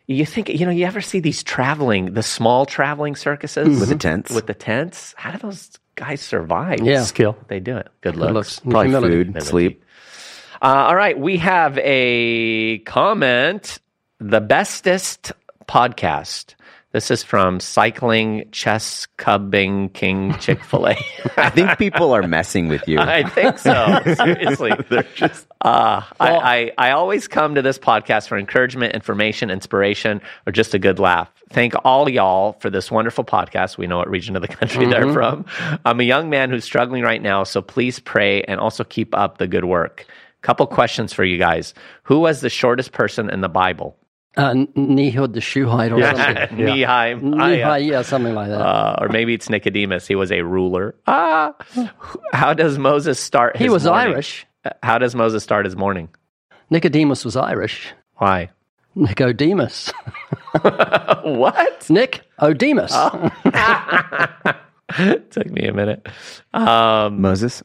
you 0.06 0.25
think 0.27 0.50
you 0.50 0.65
know 0.65 0.71
you 0.71 0.86
ever 0.86 1.01
see 1.01 1.19
these 1.19 1.42
traveling, 1.42 2.13
the 2.13 2.21
small 2.21 2.68
traveling 2.68 3.15
circuses 3.15 3.80
With 3.80 3.89
the 3.89 3.95
tents. 3.95 4.31
With 4.31 4.45
the 4.45 4.53
tents, 4.53 5.15
how 5.18 5.31
do 5.31 5.39
those 5.39 5.71
guys 5.95 6.21
survive? 6.21 6.81
Yeah. 6.81 7.01
skill. 7.03 7.36
they 7.48 7.59
do 7.59 7.77
it. 7.77 7.88
Good 8.01 8.13
Good 8.13 8.19
looks. 8.19 8.33
looks. 8.33 8.59
Probably 8.59 8.86
Humility. 8.89 9.15
food, 9.15 9.25
Humility. 9.27 9.50
sleep. 9.50 9.83
Uh, 10.62 10.65
all 10.89 10.95
right, 10.95 11.18
we 11.18 11.38
have 11.38 11.80
a 11.80 12.77
comment. 12.86 13.80
The 14.19 14.39
bestest 14.42 15.31
podcast. 15.68 16.53
This 16.93 17.09
is 17.09 17.23
from 17.23 17.61
Cycling 17.61 18.49
Chess 18.51 19.07
Cubbing 19.15 19.88
King 19.89 20.38
Chick 20.39 20.61
Fil 20.61 20.89
A. 20.89 20.97
I 21.38 21.49
think 21.49 21.77
people 21.77 22.13
are 22.13 22.27
messing 22.27 22.67
with 22.67 22.85
you. 22.85 22.99
I 22.99 23.23
think 23.29 23.59
so. 23.59 24.01
Seriously, 24.15 24.73
they're 24.89 25.07
just. 25.15 25.47
Uh, 25.61 26.01
I, 26.19 26.35
I 26.35 26.71
I 26.77 26.91
always 26.91 27.29
come 27.29 27.55
to 27.55 27.61
this 27.61 27.79
podcast 27.79 28.27
for 28.27 28.38
encouragement, 28.38 28.93
information, 28.93 29.49
inspiration, 29.49 30.19
or 30.45 30.51
just 30.51 30.73
a 30.73 30.79
good 30.79 30.99
laugh. 30.99 31.31
Thank 31.49 31.75
all 31.85 32.09
y'all 32.09 32.53
for 32.59 32.69
this 32.69 32.91
wonderful 32.91 33.23
podcast. 33.23 33.77
We 33.77 33.88
know 33.88 33.99
what 33.99 34.09
region 34.09 34.35
of 34.35 34.41
the 34.41 34.49
country 34.49 34.85
they're 34.85 35.13
from. 35.13 35.45
I'm 35.85 36.01
a 36.01 36.03
young 36.03 36.29
man 36.29 36.49
who's 36.49 36.65
struggling 36.65 37.03
right 37.03 37.21
now, 37.21 37.45
so 37.45 37.61
please 37.61 37.99
pray 37.99 38.41
and 38.43 38.59
also 38.59 38.83
keep 38.83 39.15
up 39.15 39.38
the 39.38 39.47
good 39.47 39.65
work. 39.65 40.05
Couple 40.41 40.67
questions 40.67 41.13
for 41.13 41.23
you 41.23 41.38
guys. 41.38 41.73
Who 42.03 42.19
was 42.19 42.41
the 42.41 42.49
shortest 42.49 42.91
person 42.91 43.29
in 43.29 43.41
the 43.41 43.49
Bible? 43.49 43.95
Uh, 44.37 44.53
Nehud 44.53 45.33
the 45.33 45.41
Shoehide 45.41 45.91
or 45.91 46.15
something. 46.15 46.57
Nehemiah. 46.65 47.15
Nehi, 47.17 47.87
yeah, 47.89 48.01
something 48.01 48.33
like 48.33 48.47
that. 48.49 48.61
Uh, 48.61 48.95
or 49.01 49.09
maybe 49.09 49.33
it's 49.33 49.49
Nicodemus. 49.49 50.07
He 50.07 50.15
was 50.15 50.31
a 50.31 50.41
ruler. 50.41 50.95
Ah, 51.05 51.53
how 52.31 52.53
does 52.53 52.77
Moses 52.77 53.19
start? 53.19 53.57
His 53.57 53.65
he 53.65 53.69
was 53.69 53.83
morning? 53.85 54.13
Irish. 54.13 54.45
How 54.83 54.97
does 54.97 55.15
Moses 55.15 55.43
start 55.43 55.65
his 55.65 55.75
morning? 55.75 56.09
Nicodemus 56.69 57.25
was 57.25 57.35
Irish. 57.35 57.91
Why? 58.15 58.49
Nicodemus. 58.95 59.91
what? 60.61 61.89
Nick 61.89 62.21
Odemus. 62.39 62.91
Took 65.31 65.50
me 65.50 65.67
a 65.67 65.73
minute. 65.73 66.07
Um, 66.53 67.21
Moses. 67.21 67.63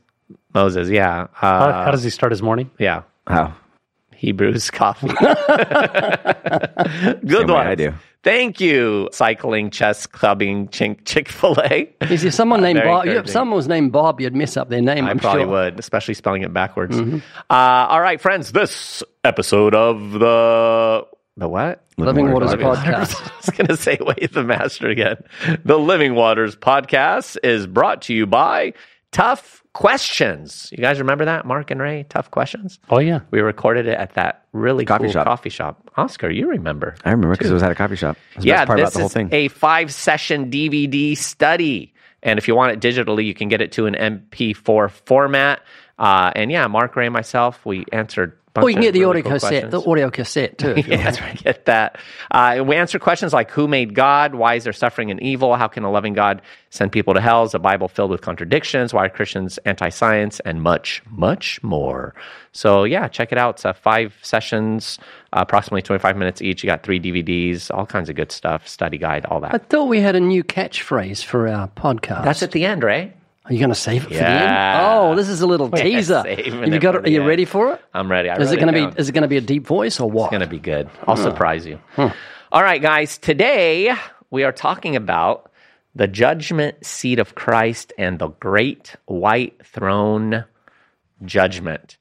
Moses, 0.54 0.88
yeah, 0.88 1.26
How, 1.32 1.58
uh, 1.58 1.84
how 1.84 1.90
does 1.90 2.02
he 2.02 2.10
start 2.10 2.32
his 2.32 2.42
morning? 2.42 2.70
yeah. 2.78 3.02
Oh, 3.26 3.54
Hebrews 4.16 4.70
coffee. 4.72 5.08
Good 5.08 5.20
Same 7.30 7.48
one. 7.48 7.66
I 7.66 7.74
do. 7.74 7.94
Thank 8.22 8.60
you, 8.60 9.08
cycling, 9.12 9.70
chess 9.70 10.06
clubbing, 10.06 10.68
chink 10.68 11.04
Chick 11.04 11.28
Fil 11.28 11.56
A. 11.62 11.94
Is 12.10 12.22
there 12.22 12.32
someone 12.32 12.60
named 12.60 12.78
very 12.78 12.88
Bob? 12.88 13.06
If 13.06 13.30
someone 13.30 13.56
was 13.56 13.68
named 13.68 13.92
Bob, 13.92 14.20
you'd 14.20 14.34
mess 14.34 14.56
up 14.56 14.68
their 14.68 14.82
name. 14.82 15.04
I 15.04 15.10
I'm 15.10 15.20
probably 15.20 15.42
sure. 15.42 15.50
would, 15.52 15.78
especially 15.78 16.14
spelling 16.14 16.42
it 16.42 16.52
backwards. 16.52 16.98
Uh, 16.98 17.20
all 17.48 18.00
right, 18.00 18.20
friends. 18.20 18.50
This 18.50 19.04
episode 19.22 19.76
of 19.76 20.10
the 20.10 21.06
the 21.36 21.48
what? 21.48 21.84
Living 21.98 22.32
Waters 22.32 22.50
Living 22.50 22.66
podcast. 22.66 23.14
I 23.30 23.36
was 23.36 23.50
going 23.50 23.68
to 23.68 23.76
say, 23.76 23.98
wait, 24.00 24.32
the 24.32 24.42
master 24.42 24.88
again. 24.88 25.18
The 25.64 25.78
Living 25.78 26.14
Waters 26.14 26.56
podcast 26.56 27.36
is 27.42 27.66
brought 27.66 28.02
to 28.02 28.14
you 28.14 28.26
by 28.26 28.72
Tough 29.16 29.62
Questions. 29.72 30.68
You 30.72 30.78
guys 30.78 30.98
remember 30.98 31.24
that, 31.24 31.46
Mark 31.46 31.70
and 31.70 31.80
Ray? 31.80 32.04
Tough 32.10 32.30
Questions. 32.30 32.78
Oh 32.90 32.98
yeah, 32.98 33.20
We 33.30 33.40
recorded 33.40 33.86
it 33.86 33.98
at 33.98 34.12
that 34.14 34.44
really 34.52 34.84
Coffee 34.84 35.04
cool 35.04 35.12
shop. 35.12 35.24
coffee 35.26 35.48
shop. 35.48 35.90
Oscar, 35.96 36.30
you 36.30 36.48
remember? 36.48 36.96
I 37.04 37.10
remember 37.12 37.34
because 37.34 37.50
it 37.50 37.54
was 37.54 37.62
at 37.62 37.70
a 37.70 37.74
coffee 37.74 37.96
shop. 37.96 38.18
The 38.38 38.44
yeah, 38.46 38.56
best 38.64 38.66
part 38.66 38.78
this 38.78 38.82
about 38.84 38.92
the 38.92 38.98
whole 39.00 39.06
is 39.06 39.12
thing. 39.12 39.28
a 39.32 39.48
five 39.48 39.92
session 39.92 40.50
DVD 40.50 41.16
study. 41.16 41.94
And 42.22 42.38
if 42.38 42.46
you 42.46 42.54
want 42.54 42.72
it 42.72 42.80
digitally, 42.80 43.24
you 43.24 43.32
can 43.32 43.48
get 43.48 43.60
it 43.62 43.72
to 43.72 43.86
an 43.86 43.94
MP4 43.94 44.90
format. 44.90 45.60
Uh, 45.98 46.32
and 46.34 46.50
yeah, 46.50 46.66
Mark 46.66 46.94
Ray 46.96 47.06
and 47.06 47.12
myself, 47.14 47.64
we 47.64 47.84
answered. 47.92 48.38
A 48.56 48.60
bunch 48.60 48.64
Or 48.66 48.70
you 48.70 48.74
can 48.76 48.82
get 48.82 48.92
the 48.92 49.00
really 49.00 49.10
audio 49.20 49.22
cool 49.22 49.32
cassette, 49.32 49.50
questions. 49.50 49.84
the 49.84 49.90
audio 49.90 50.10
cassette 50.10 50.58
too. 50.58 50.70
if 50.70 50.86
you 50.86 50.92
Yeah, 50.94 51.04
that's 51.04 51.20
right. 51.20 51.42
Get 51.42 51.64
that. 51.66 51.98
Uh, 52.30 52.64
we 52.66 52.76
answer 52.76 52.98
questions 52.98 53.32
like 53.32 53.50
Who 53.52 53.68
made 53.68 53.94
God? 53.94 54.34
Why 54.34 54.54
is 54.54 54.64
there 54.64 54.72
suffering 54.72 55.10
and 55.10 55.22
evil? 55.22 55.54
How 55.56 55.68
can 55.68 55.84
a 55.84 55.90
loving 55.90 56.12
God 56.14 56.42
send 56.70 56.92
people 56.92 57.14
to 57.14 57.20
hell? 57.20 57.44
Is 57.44 57.54
a 57.54 57.58
Bible 57.58 57.88
filled 57.88 58.10
with 58.10 58.20
contradictions? 58.22 58.92
Why 58.92 59.06
are 59.06 59.08
Christians 59.08 59.58
anti 59.58 59.88
science? 59.88 60.40
And 60.40 60.62
much, 60.62 61.02
much 61.10 61.62
more. 61.62 62.14
So, 62.52 62.84
yeah, 62.84 63.06
check 63.08 63.32
it 63.32 63.38
out. 63.38 63.56
It's 63.56 63.66
uh, 63.66 63.72
five 63.74 64.14
sessions, 64.22 64.98
uh, 65.32 65.40
approximately 65.42 65.82
25 65.82 66.16
minutes 66.16 66.40
each. 66.40 66.64
You 66.64 66.68
got 66.68 66.82
three 66.82 66.98
DVDs, 66.98 67.70
all 67.72 67.84
kinds 67.84 68.08
of 68.08 68.16
good 68.16 68.32
stuff, 68.32 68.66
study 68.66 68.96
guide, 68.96 69.26
all 69.26 69.40
that. 69.40 69.54
I 69.54 69.58
thought 69.58 69.88
we 69.88 70.00
had 70.00 70.16
a 70.16 70.20
new 70.20 70.42
catchphrase 70.42 71.22
for 71.22 71.48
our 71.48 71.68
podcast. 71.68 72.24
That's 72.24 72.42
at 72.42 72.52
the 72.52 72.64
end, 72.64 72.82
Ray. 72.82 73.12
Are 73.48 73.52
you 73.52 73.60
going 73.60 73.70
to 73.70 73.76
save 73.76 74.02
it 74.02 74.08
for 74.08 74.14
the 74.14 74.28
end? 74.28 74.80
Oh, 74.80 75.14
this 75.14 75.28
is 75.28 75.40
a 75.40 75.46
little 75.46 75.70
teaser. 75.82 76.24
You 76.28 76.80
got? 76.80 76.96
Are 76.96 77.08
you 77.08 77.20
end. 77.20 77.28
ready 77.28 77.44
for 77.44 77.74
it? 77.74 77.82
I'm 77.94 78.10
ready. 78.10 78.28
I 78.28 78.36
Is 78.36 78.50
it 78.50 78.56
going 78.56 78.74
to 78.74 78.90
be? 78.90 79.00
Is 79.00 79.08
it 79.08 79.12
going 79.12 79.22
to 79.22 79.28
be 79.28 79.36
a 79.36 79.40
deep 79.40 79.66
voice 79.66 80.00
or 80.00 80.10
what? 80.10 80.26
It's 80.26 80.30
going 80.30 80.40
to 80.40 80.48
be 80.48 80.58
good. 80.58 80.90
I'll 81.06 81.16
surprise 81.16 81.64
you. 81.64 81.78
All 81.96 82.62
right, 82.62 82.82
guys. 82.82 83.18
Today 83.18 83.94
we 84.30 84.42
are 84.42 84.52
talking 84.52 84.96
about 84.96 85.50
the 85.94 86.08
judgment 86.08 86.84
seat 86.84 87.18
of 87.20 87.34
Christ 87.36 87.92
and 87.96 88.18
the 88.18 88.28
great 88.28 88.96
white 89.06 89.64
throne 89.64 90.44
judgment. 91.24 91.96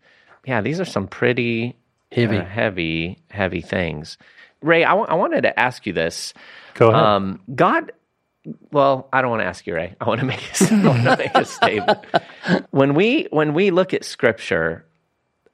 Yeah, 0.45 0.61
these 0.61 0.79
are 0.79 0.85
some 0.85 1.07
pretty 1.07 1.75
Heavy. 2.11 2.37
uh, 2.37 2.45
heavy, 2.45 3.19
heavy 3.29 3.61
things. 3.61 4.17
Ray, 4.61 4.83
I 4.83 4.93
wanted 4.93 5.41
to 5.41 5.59
ask 5.59 5.85
you 5.85 5.93
this. 5.93 6.33
Go 6.73 6.89
ahead. 6.89 7.01
Um, 7.03 7.41
God, 7.53 7.91
well, 8.71 9.09
I 9.11 9.21
don't 9.21 9.31
want 9.31 9.41
to 9.41 9.47
ask 9.47 9.65
you, 9.65 9.75
Ray. 9.75 9.95
I 9.99 10.05
want 10.07 10.19
to 10.19 10.25
make 10.25 10.41
a, 10.41 10.65
I 10.73 10.87
want 10.87 11.03
to 11.03 11.17
make 11.17 11.35
a 11.35 11.45
statement. 11.45 11.99
When 12.71 12.93
we 12.93 13.27
when 13.31 13.53
we 13.53 13.71
look 13.71 13.93
at 13.93 14.05
Scripture, 14.05 14.85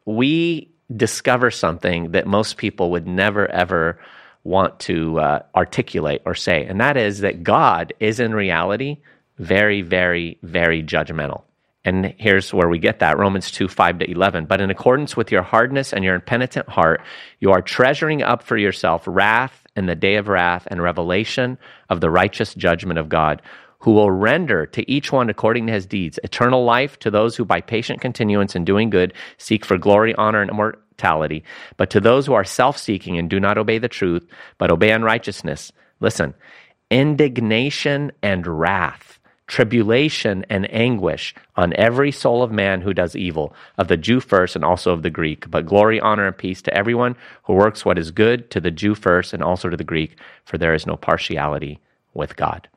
we 0.06 0.72
discover 0.96 1.52
something 1.52 2.12
that 2.12 2.28
most 2.28 2.58
people 2.58 2.92
would 2.92 3.08
never 3.08 3.50
ever 3.50 4.00
want 4.44 4.80
to 4.82 5.20
uh, 5.20 5.40
articulate 5.56 6.22
or 6.26 6.36
say, 6.36 6.66
and 6.66 6.82
that 6.82 6.98
is 6.98 7.20
that 7.20 7.44
God 7.44 7.94
is 8.00 8.20
in 8.20 8.34
reality 8.34 8.98
very, 9.38 9.82
very, 9.82 10.38
very 10.44 10.84
judgmental. 10.84 11.44
And 11.84 12.14
here's 12.18 12.54
where 12.54 12.70
we 12.70 12.78
get 12.78 13.00
that 13.00 13.18
Romans 13.18 13.50
2 13.50 13.68
5 13.68 14.00
to 14.00 14.12
11. 14.12 14.46
But 14.46 14.62
in 14.62 14.70
accordance 14.70 15.18
with 15.18 15.32
your 15.32 15.42
hardness 15.42 15.94
and 15.94 16.04
your 16.04 16.16
impenitent 16.16 16.70
heart, 16.70 17.02
you 17.40 17.52
are 17.52 17.62
treasuring 17.62 18.22
up 18.22 18.44
for 18.44 18.56
yourself 18.56 19.04
wrath 19.08 19.61
in 19.75 19.86
the 19.86 19.96
day 19.96 20.16
of 20.16 20.28
wrath 20.28 20.68
and 20.70 20.82
revelation 20.82 21.58
of 21.90 22.01
the 22.01 22.10
righteous 22.10 22.54
judgment 22.56 23.00
of 23.00 23.10
God, 23.10 23.42
who 23.80 23.92
will 23.92 24.12
render 24.12 24.66
to 24.68 24.90
each 24.90 25.12
one 25.12 25.30
according 25.30 25.68
to 25.68 25.74
his 25.74 25.86
deeds 25.86 26.20
eternal 26.24 26.63
life 26.63 27.00
to 27.00 27.10
those 27.10 27.36
who 27.36 27.46
by 27.46 27.62
patient 27.62 28.00
continuance 28.01 28.56
in 28.56 28.63
doing 28.63 28.90
good 28.90 29.13
seek 29.38 29.66
for 29.66 29.78
glory, 29.78 30.13
honor, 30.16 30.42
and 30.42 30.51
immortality. 30.51 31.44
But 31.78 31.90
to 31.92 32.00
those 32.00 32.25
who 32.25 32.34
are 32.34 32.44
self 32.44 32.78
seeking 32.78 33.18
and 33.18 33.30
do 33.30 33.40
not 33.40 33.58
obey 33.58 33.80
the 33.80 33.88
truth, 33.88 34.28
but 34.58 34.72
obey 34.72 34.92
unrighteousness, 34.92 35.72
listen, 36.00 36.34
indignation 36.92 38.12
and 38.22 38.46
wrath 38.46 39.11
tribulation 39.51 40.46
and 40.50 40.74
anguish 40.74 41.36
on 41.58 41.74
every 41.75 42.10
soul 42.10 42.41
of 42.41 42.53
man 42.53 42.79
who 42.79 42.93
does 42.93 43.17
evil, 43.17 43.53
of 43.77 43.89
the 43.89 43.98
Jew 43.98 44.22
first 44.22 44.55
and 44.55 44.63
also 44.63 44.93
of 44.93 45.03
the 45.03 45.10
Greek. 45.10 45.51
But 45.51 45.65
glory, 45.65 46.00
honor, 46.00 46.25
and 46.25 46.38
peace 46.38 46.62
to 46.62 46.74
everyone 46.74 47.17
who 47.43 47.53
works 47.53 47.84
what 47.84 48.00
is 48.00 48.12
good, 48.12 48.50
to 48.51 48.62
the 48.62 48.72
Jew 48.72 48.96
first 48.96 49.34
and 49.34 49.43
also 49.43 49.67
to 49.67 49.75
the 49.75 49.84
Greek, 49.84 50.15
for 50.46 50.58
there 50.58 50.74
is 50.74 50.88
no 50.88 50.96
partiality 50.96 51.81
with 52.13 52.38
God. 52.38 52.70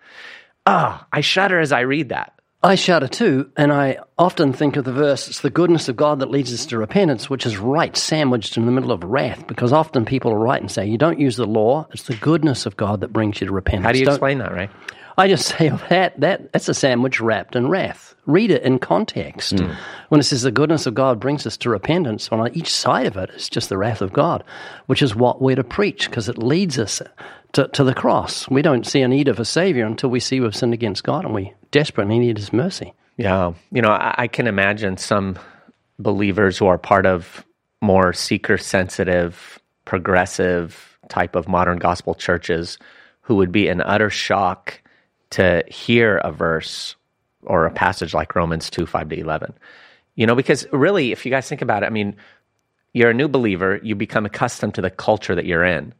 Ah, 0.66 1.06
I 1.12 1.20
shudder 1.20 1.60
as 1.60 1.70
I 1.70 1.80
read 1.82 2.08
that. 2.08 2.32
I 2.60 2.74
shudder 2.74 3.06
too, 3.08 3.52
and 3.56 3.72
I 3.72 3.98
often 4.18 4.52
think 4.52 4.76
of 4.76 4.84
the 4.84 4.92
verse, 4.92 5.28
it's 5.28 5.42
the 5.42 5.50
goodness 5.50 5.88
of 5.88 5.94
God 5.94 6.18
that 6.20 6.30
leads 6.30 6.52
us 6.52 6.66
to 6.66 6.78
repentance, 6.78 7.30
which 7.30 7.46
is 7.46 7.56
right 7.56 7.96
sandwiched 7.96 8.56
in 8.56 8.66
the 8.66 8.72
middle 8.72 8.90
of 8.90 9.04
wrath, 9.04 9.46
because 9.46 9.72
often 9.72 10.04
people 10.04 10.32
are 10.32 10.38
right 10.38 10.60
and 10.60 10.70
say, 10.70 10.86
you 10.86 10.98
don't 10.98 11.20
use 11.20 11.36
the 11.36 11.46
law, 11.46 11.86
it's 11.92 12.04
the 12.04 12.16
goodness 12.16 12.66
of 12.66 12.76
God 12.76 13.02
that 13.02 13.12
brings 13.12 13.40
you 13.40 13.46
to 13.46 13.52
repentance. 13.52 13.84
How 13.84 13.92
do 13.92 13.98
you 14.00 14.06
Don't- 14.06 14.14
explain 14.14 14.38
that, 14.38 14.52
right? 14.52 14.70
I 15.16 15.28
just 15.28 15.46
say 15.58 15.70
oh, 15.70 15.80
that 15.88 16.18
that 16.20 16.52
that's 16.52 16.68
a 16.68 16.74
sandwich 16.74 17.20
wrapped 17.20 17.56
in 17.56 17.68
wrath. 17.68 18.14
Read 18.26 18.50
it 18.50 18.62
in 18.62 18.78
context. 18.78 19.58
Hmm. 19.58 19.72
When 20.08 20.20
it 20.20 20.24
says 20.24 20.42
the 20.42 20.50
goodness 20.50 20.86
of 20.86 20.94
God 20.94 21.20
brings 21.20 21.46
us 21.46 21.56
to 21.58 21.70
repentance, 21.70 22.28
on 22.30 22.56
each 22.56 22.72
side 22.72 23.06
of 23.06 23.16
it 23.16 23.30
is 23.30 23.48
just 23.48 23.68
the 23.68 23.76
wrath 23.76 24.00
of 24.00 24.12
God, 24.12 24.42
which 24.86 25.02
is 25.02 25.14
what 25.14 25.42
we're 25.42 25.56
to 25.56 25.64
preach 25.64 26.08
because 26.08 26.28
it 26.28 26.38
leads 26.38 26.78
us 26.78 27.02
to, 27.52 27.68
to 27.68 27.84
the 27.84 27.94
cross. 27.94 28.48
We 28.48 28.62
don't 28.62 28.86
see 28.86 29.02
a 29.02 29.08
need 29.08 29.28
of 29.28 29.38
a 29.38 29.44
savior 29.44 29.84
until 29.84 30.10
we 30.10 30.20
see 30.20 30.40
we've 30.40 30.56
sinned 30.56 30.74
against 30.74 31.04
God 31.04 31.24
and 31.24 31.34
we 31.34 31.52
desperately 31.70 32.18
need 32.18 32.38
His 32.38 32.52
mercy. 32.52 32.94
Yeah. 33.16 33.52
You 33.70 33.82
know, 33.82 33.90
I, 33.90 34.14
I 34.18 34.26
can 34.26 34.46
imagine 34.46 34.96
some 34.96 35.38
believers 35.98 36.58
who 36.58 36.66
are 36.66 36.78
part 36.78 37.06
of 37.06 37.44
more 37.80 38.12
seeker 38.12 38.56
sensitive, 38.56 39.58
progressive 39.84 40.98
type 41.08 41.36
of 41.36 41.46
modern 41.46 41.78
gospel 41.78 42.14
churches 42.14 42.78
who 43.20 43.36
would 43.36 43.52
be 43.52 43.68
in 43.68 43.80
utter 43.82 44.10
shock 44.10 44.80
to 45.34 45.64
hear 45.66 46.18
a 46.18 46.30
verse 46.30 46.94
or 47.42 47.66
a 47.66 47.70
passage 47.70 48.14
like 48.14 48.36
Romans 48.36 48.70
2 48.70 48.86
5 48.86 49.08
to 49.08 49.18
11. 49.18 49.52
You 50.14 50.26
know, 50.26 50.36
because 50.36 50.66
really, 50.72 51.10
if 51.10 51.26
you 51.26 51.30
guys 51.30 51.48
think 51.48 51.60
about 51.60 51.82
it, 51.82 51.86
I 51.86 51.90
mean, 51.90 52.16
you're 52.92 53.10
a 53.10 53.14
new 53.14 53.26
believer, 53.26 53.80
you 53.82 53.96
become 53.96 54.24
accustomed 54.24 54.76
to 54.76 54.80
the 54.80 54.90
culture 54.90 55.34
that 55.34 55.44
you're 55.44 55.64
in. 55.64 55.92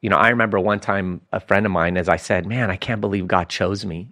You 0.00 0.10
know, 0.10 0.16
I 0.16 0.30
remember 0.30 0.58
one 0.58 0.80
time 0.80 1.20
a 1.32 1.38
friend 1.38 1.64
of 1.64 1.70
mine, 1.72 1.96
as 1.96 2.08
I 2.08 2.16
said, 2.16 2.46
Man, 2.46 2.70
I 2.70 2.76
can't 2.76 3.00
believe 3.00 3.28
God 3.28 3.48
chose 3.48 3.84
me. 3.86 4.08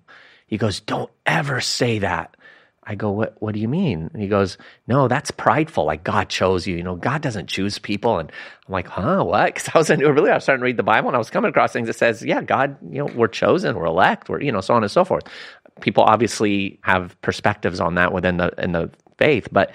He 0.47 0.59
goes, 0.59 0.81
Don't 0.81 1.11
ever 1.27 1.61
say 1.61 1.99
that. 1.99 2.37
I 2.85 2.95
go, 2.97 3.11
What 3.11 3.41
what 3.41 3.55
do 3.55 3.61
you 3.61 3.69
mean? 3.69 4.11
And 4.13 4.23
he 4.23 4.29
goes, 4.29 4.59
No, 4.87 5.09
that's 5.09 5.31
prideful. 5.31 5.85
Like 5.85 6.05
God 6.05 6.29
chose 6.29 6.67
you. 6.67 6.77
You 6.77 6.83
know, 6.83 6.97
God 6.97 7.23
doesn't 7.23 7.49
choose 7.49 7.79
people. 7.79 8.19
And 8.19 8.31
I'm 8.67 8.73
like, 8.73 8.89
huh, 8.89 9.23
what? 9.25 9.47
Because 9.55 9.71
I 9.75 9.79
was 9.79 9.91
new 9.91 10.11
really 10.11 10.31
I 10.31 10.35
was 10.35 10.43
starting 10.45 10.61
to 10.61 10.65
read 10.65 10.77
the 10.77 10.83
Bible 10.83 11.09
and 11.09 11.17
I 11.17 11.19
was 11.19 11.31
coming 11.31 11.49
across 11.49 11.73
things 11.73 11.87
that 11.87 11.97
says, 11.97 12.23
Yeah, 12.23 12.43
God, 12.43 12.77
you 12.91 12.99
know, 12.99 13.07
we're 13.15 13.29
chosen, 13.29 13.77
we're 13.77 13.87
elect, 13.87 14.29
we're, 14.29 14.41
you 14.41 14.53
know, 14.53 14.61
so 14.61 14.75
on 14.75 14.83
and 14.83 14.91
so 14.91 15.05
forth. 15.05 15.25
People 15.81 16.05
obviously 16.05 16.79
have 16.83 17.21
perspectives 17.23 17.81
on 17.81 17.95
that 17.95 18.13
within 18.13 18.37
the 18.37 18.53
in 18.59 18.73
the 18.73 18.91
faith, 19.19 19.49
but 19.53 19.73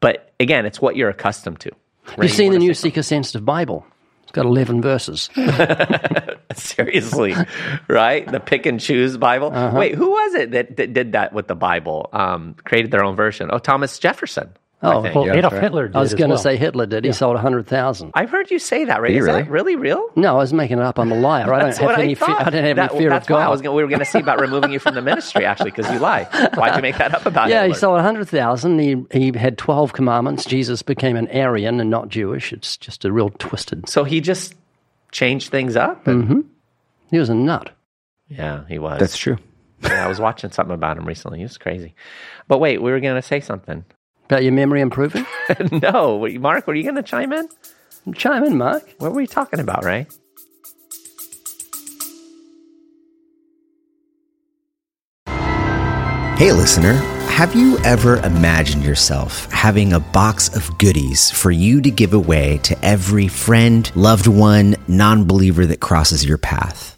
but 0.00 0.32
again, 0.40 0.64
it's 0.66 0.80
what 0.80 0.96
you're 0.96 1.10
accustomed 1.10 1.60
to. 1.60 1.70
Ray, 2.16 2.26
You've 2.26 2.32
seen 2.36 2.52
you 2.52 2.58
the 2.58 2.64
New 2.64 2.74
Seeker 2.74 3.02
Sensitive 3.02 3.44
Bible. 3.44 3.86
It's 4.28 4.34
got 4.34 4.44
11 4.44 4.82
verses. 4.82 5.30
Seriously, 6.54 7.34
right? 7.88 8.30
The 8.30 8.40
pick 8.40 8.66
and 8.66 8.78
choose 8.78 9.16
Bible. 9.16 9.50
Uh-huh. 9.54 9.78
Wait, 9.78 9.94
who 9.94 10.10
was 10.10 10.34
it 10.34 10.50
that, 10.50 10.76
that 10.76 10.92
did 10.92 11.12
that 11.12 11.32
with 11.32 11.48
the 11.48 11.54
Bible? 11.54 12.10
Um, 12.12 12.54
created 12.62 12.90
their 12.90 13.02
own 13.02 13.16
version. 13.16 13.48
Oh, 13.50 13.56
Thomas 13.56 13.98
Jefferson. 13.98 14.50
Oh, 14.80 15.00
I 15.00 15.02
think. 15.02 15.14
well, 15.16 15.30
Adolf 15.36 15.54
Hitler 15.54 15.88
did 15.88 15.96
I 15.96 16.00
was 16.00 16.14
going 16.14 16.28
to 16.30 16.34
well. 16.34 16.42
say 16.42 16.56
Hitler 16.56 16.86
did. 16.86 17.04
He 17.04 17.10
sold 17.10 17.34
100,000. 17.34 18.12
I've 18.14 18.30
heard 18.30 18.48
you 18.48 18.60
say 18.60 18.84
that, 18.84 19.02
right? 19.02 19.10
Is 19.10 19.24
really? 19.24 19.42
that 19.42 19.50
really 19.50 19.74
real? 19.74 20.08
No, 20.14 20.34
I 20.36 20.38
was 20.38 20.52
making 20.52 20.78
it 20.78 20.84
up. 20.84 21.00
I'm 21.00 21.10
a 21.10 21.16
liar. 21.16 21.52
I 21.52 21.62
don't 21.62 21.76
have 21.76 21.98
any 21.98 22.12
I 22.12 22.14
fear. 22.14 22.28
I 22.38 22.50
don't 22.50 22.62
have 22.64 22.76
That- 22.76 22.90
any 22.92 23.00
fear 23.00 23.10
that's 23.10 23.24
of 23.24 23.28
God. 23.28 23.38
why 23.38 23.44
I 23.46 23.48
was 23.48 23.60
gonna, 23.60 23.74
we 23.74 23.82
were 23.82 23.88
going 23.88 23.98
to 23.98 24.04
see 24.04 24.20
about 24.20 24.40
removing 24.40 24.70
you 24.70 24.78
from 24.78 24.94
the 24.94 25.02
ministry, 25.02 25.44
actually, 25.44 25.72
because 25.72 25.90
you 25.92 25.98
lie. 25.98 26.24
Why'd 26.54 26.76
you 26.76 26.82
make 26.82 26.96
that 26.98 27.12
up 27.12 27.26
about 27.26 27.48
Yeah, 27.48 27.62
he 27.62 27.68
Hitler? 27.70 27.78
sold 27.80 27.94
100,000. 27.96 28.78
He, 28.78 29.04
he 29.32 29.36
had 29.36 29.58
12 29.58 29.92
commandments. 29.94 30.44
Jesus 30.44 30.82
became 30.82 31.16
an 31.16 31.26
Aryan 31.28 31.80
and 31.80 31.90
not 31.90 32.08
Jewish. 32.08 32.52
It's 32.52 32.76
just 32.76 33.04
a 33.04 33.10
real 33.10 33.30
twisted. 33.30 33.88
so 33.88 34.04
he 34.04 34.20
just 34.20 34.54
changed 35.10 35.50
things 35.50 35.74
up? 35.74 36.04
Mm-hmm. 36.04 36.30
And, 36.32 36.44
He 37.10 37.18
was 37.18 37.30
a 37.30 37.34
nut. 37.34 37.70
Yeah, 38.28 38.62
he 38.68 38.78
was. 38.78 39.00
That's 39.00 39.16
true. 39.16 39.38
yeah, 39.82 40.04
I 40.04 40.08
was 40.08 40.20
watching 40.20 40.52
something 40.52 40.74
about 40.74 40.98
him 40.98 41.04
recently. 41.06 41.38
He 41.38 41.44
was 41.44 41.58
crazy. 41.58 41.94
But 42.46 42.58
wait, 42.58 42.80
we 42.80 42.92
were 42.92 43.00
going 43.00 43.16
to 43.16 43.22
say 43.26 43.40
something. 43.40 43.84
About 44.28 44.42
your 44.42 44.52
memory 44.52 44.82
improving? 44.82 45.26
no, 45.82 46.18
were 46.18 46.28
you- 46.28 46.38
Mark, 46.40 46.66
were 46.66 46.74
you 46.74 46.82
going 46.82 46.96
to 46.96 47.02
chime 47.02 47.32
in? 47.32 47.48
Chime 48.14 48.44
in, 48.44 48.58
Mark. 48.58 48.86
What 48.98 49.12
were 49.14 49.22
you 49.22 49.26
talking 49.26 49.58
about, 49.58 49.84
Ray? 49.84 50.06
Hey, 55.26 56.52
listener, 56.52 56.92
have 57.30 57.54
you 57.56 57.78
ever 57.78 58.18
imagined 58.18 58.84
yourself 58.84 59.50
having 59.50 59.92
a 59.92 59.98
box 60.00 60.54
of 60.54 60.76
goodies 60.78 61.30
for 61.30 61.50
you 61.50 61.80
to 61.80 61.90
give 61.90 62.12
away 62.14 62.58
to 62.58 62.78
every 62.84 63.26
friend, 63.26 63.90
loved 63.96 64.26
one, 64.28 64.76
non 64.86 65.24
believer 65.24 65.66
that 65.66 65.80
crosses 65.80 66.24
your 66.24 66.38
path? 66.38 66.97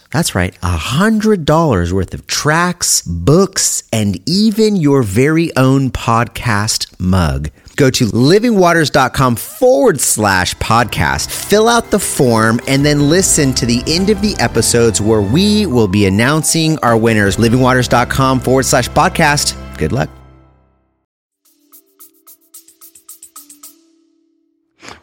That's 0.11 0.35
right, 0.35 0.57
a 0.61 0.75
hundred 0.77 1.45
dollars 1.45 1.93
worth 1.93 2.13
of 2.13 2.27
tracks, 2.27 3.01
books, 3.01 3.83
and 3.93 4.19
even 4.27 4.75
your 4.75 5.03
very 5.03 5.55
own 5.55 5.89
podcast 5.89 6.93
mug. 6.99 7.49
Go 7.77 7.89
to 7.89 8.05
livingwaters.com 8.07 9.37
forward 9.37 10.01
slash 10.01 10.53
podcast, 10.55 11.31
fill 11.31 11.69
out 11.69 11.91
the 11.91 11.99
form, 11.99 12.59
and 12.67 12.85
then 12.85 13.09
listen 13.09 13.53
to 13.53 13.65
the 13.65 13.81
end 13.87 14.09
of 14.09 14.21
the 14.21 14.35
episodes 14.39 14.99
where 14.99 15.21
we 15.21 15.65
will 15.65 15.87
be 15.87 16.05
announcing 16.05 16.77
our 16.79 16.97
winners. 16.97 17.37
Livingwaters.com 17.37 18.41
forward 18.41 18.65
slash 18.65 18.89
podcast. 18.89 19.55
Good 19.77 19.93
luck. 19.93 20.09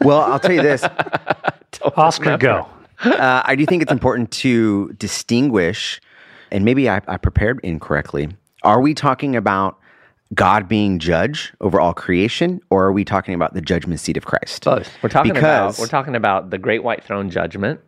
Well, 0.01 0.21
I'll 0.21 0.39
tell 0.39 0.53
you 0.53 0.61
this. 0.61 0.83
Oscar, 1.97 2.37
go. 2.37 2.67
uh, 3.05 3.41
I 3.45 3.55
do 3.55 3.65
think 3.65 3.81
it's 3.81 3.91
important 3.91 4.31
to 4.31 4.93
distinguish, 4.93 6.01
and 6.51 6.65
maybe 6.65 6.89
I, 6.89 7.01
I 7.07 7.17
prepared 7.17 7.59
incorrectly. 7.63 8.29
Are 8.63 8.81
we 8.81 8.93
talking 8.93 9.35
about 9.35 9.77
God 10.33 10.67
being 10.67 10.99
judge 10.99 11.53
over 11.61 11.79
all 11.79 11.93
creation, 11.93 12.61
or 12.69 12.85
are 12.85 12.91
we 12.91 13.05
talking 13.05 13.33
about 13.33 13.53
the 13.53 13.61
judgment 13.61 13.99
seat 13.99 14.17
of 14.17 14.25
Christ? 14.25 14.63
Both. 14.65 14.91
We're 15.01 15.09
talking 15.09 15.33
Because- 15.33 15.75
about 15.77 15.79
we're 15.79 15.87
talking 15.87 16.15
about 16.15 16.49
the 16.49 16.57
great 16.57 16.83
white 16.83 17.03
throne 17.03 17.29
judgment, 17.29 17.79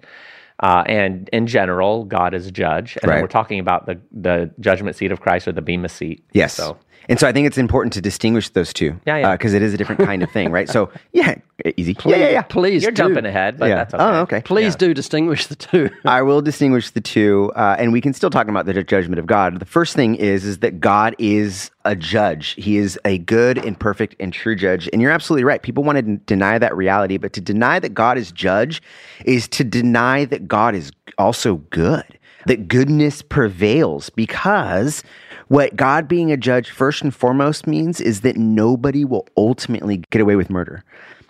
uh, 0.60 0.84
and 0.86 1.30
in 1.34 1.46
general, 1.48 2.06
God 2.06 2.34
is 2.34 2.50
judge, 2.52 2.98
and 3.02 3.10
Right. 3.12 3.22
we're 3.22 3.28
talking 3.28 3.60
about 3.60 3.86
the 3.86 4.00
the 4.12 4.50
judgment 4.60 4.96
seat 4.96 5.12
of 5.12 5.20
Christ 5.22 5.48
or 5.48 5.52
the 5.52 5.62
bema 5.62 5.90
seat. 5.90 6.24
Yes. 6.34 6.54
So 6.54 6.78
And 7.12 7.20
so 7.20 7.28
I 7.28 7.34
think 7.34 7.46
it's 7.46 7.58
important 7.58 7.92
to 7.94 8.02
distinguish 8.02 8.48
those 8.50 8.72
two. 8.72 8.98
Yeah, 9.06 9.18
yeah. 9.18 9.32
Because 9.34 9.54
it 9.54 9.62
is 9.62 9.74
a 9.74 9.78
different 9.78 10.00
kind 10.00 10.24
of 10.24 10.32
thing, 10.32 10.50
right? 10.50 10.70
So, 10.70 10.90
yeah, 11.12 11.36
easy. 11.76 11.94
yeah, 12.06 12.16
yeah, 12.16 12.30
yeah. 12.30 12.42
Please 12.42 12.82
you're 12.84 12.92
do. 12.94 13.04
jumping 13.04 13.26
ahead, 13.26 13.58
but 13.60 13.68
Yeah. 13.68 13.76
that's 13.76 13.94
okay. 13.94 14.04
Oh, 14.04 14.22
okay. 14.22 14.42
Please 14.44 14.78
do 14.78 14.94
distinguish 14.94 15.48
the 15.48 15.58
two. 15.58 15.90
I 16.06 16.22
will 16.22 16.42
distinguish 16.42 16.92
the 16.92 17.02
two, 17.02 17.52
uh, 17.58 17.76
and 17.78 17.92
we 17.92 18.00
can 18.00 18.14
still 18.14 18.30
talk 18.30 18.48
about 18.48 18.66
the 18.66 18.82
judgment 18.82 19.20
of 19.20 19.26
God. 19.26 19.60
The 19.60 19.66
first 19.66 19.94
thing 19.94 20.16
is 20.16 20.46
is 20.46 20.60
that 20.60 20.80
God 20.80 21.14
is 21.20 21.70
a 21.84 21.98
judge. 21.98 22.52
He 22.52 22.78
is 22.78 22.98
a 23.04 23.18
good 23.18 23.58
and 23.58 23.78
perfect 23.78 24.16
and 24.22 24.32
true 24.32 24.56
judge. 24.56 24.90
And 24.94 25.02
you're 25.02 25.12
absolutely 25.12 25.44
right. 25.44 25.62
People 25.62 25.84
want 25.84 25.98
to 25.98 26.02
d- 26.04 26.18
deny 26.26 26.58
that 26.60 26.74
reality, 26.78 27.18
but 27.18 27.34
to 27.34 27.42
deny 27.42 27.78
that 27.80 27.94
God 27.94 28.18
is 28.18 28.32
judge 28.32 28.82
is 29.26 29.50
to 29.50 29.66
deny 29.66 30.24
that 30.26 30.48
God 30.48 30.76
is 30.76 30.94
also 31.18 31.56
good. 31.72 32.06
That 32.48 32.68
goodness 32.68 33.22
prevails 33.22 34.10
because 34.10 35.04
what 35.52 35.76
God 35.76 36.08
being 36.08 36.32
a 36.32 36.38
judge 36.38 36.70
first 36.70 37.02
and 37.02 37.14
foremost 37.14 37.68
means 37.68 38.00
is 38.00 38.22
that 38.22 38.38
nobody 38.38 39.04
will 39.04 39.28
ultimately 39.36 39.98
get 40.10 40.22
away 40.22 40.38
with 40.38 40.50
murder. 40.50 40.82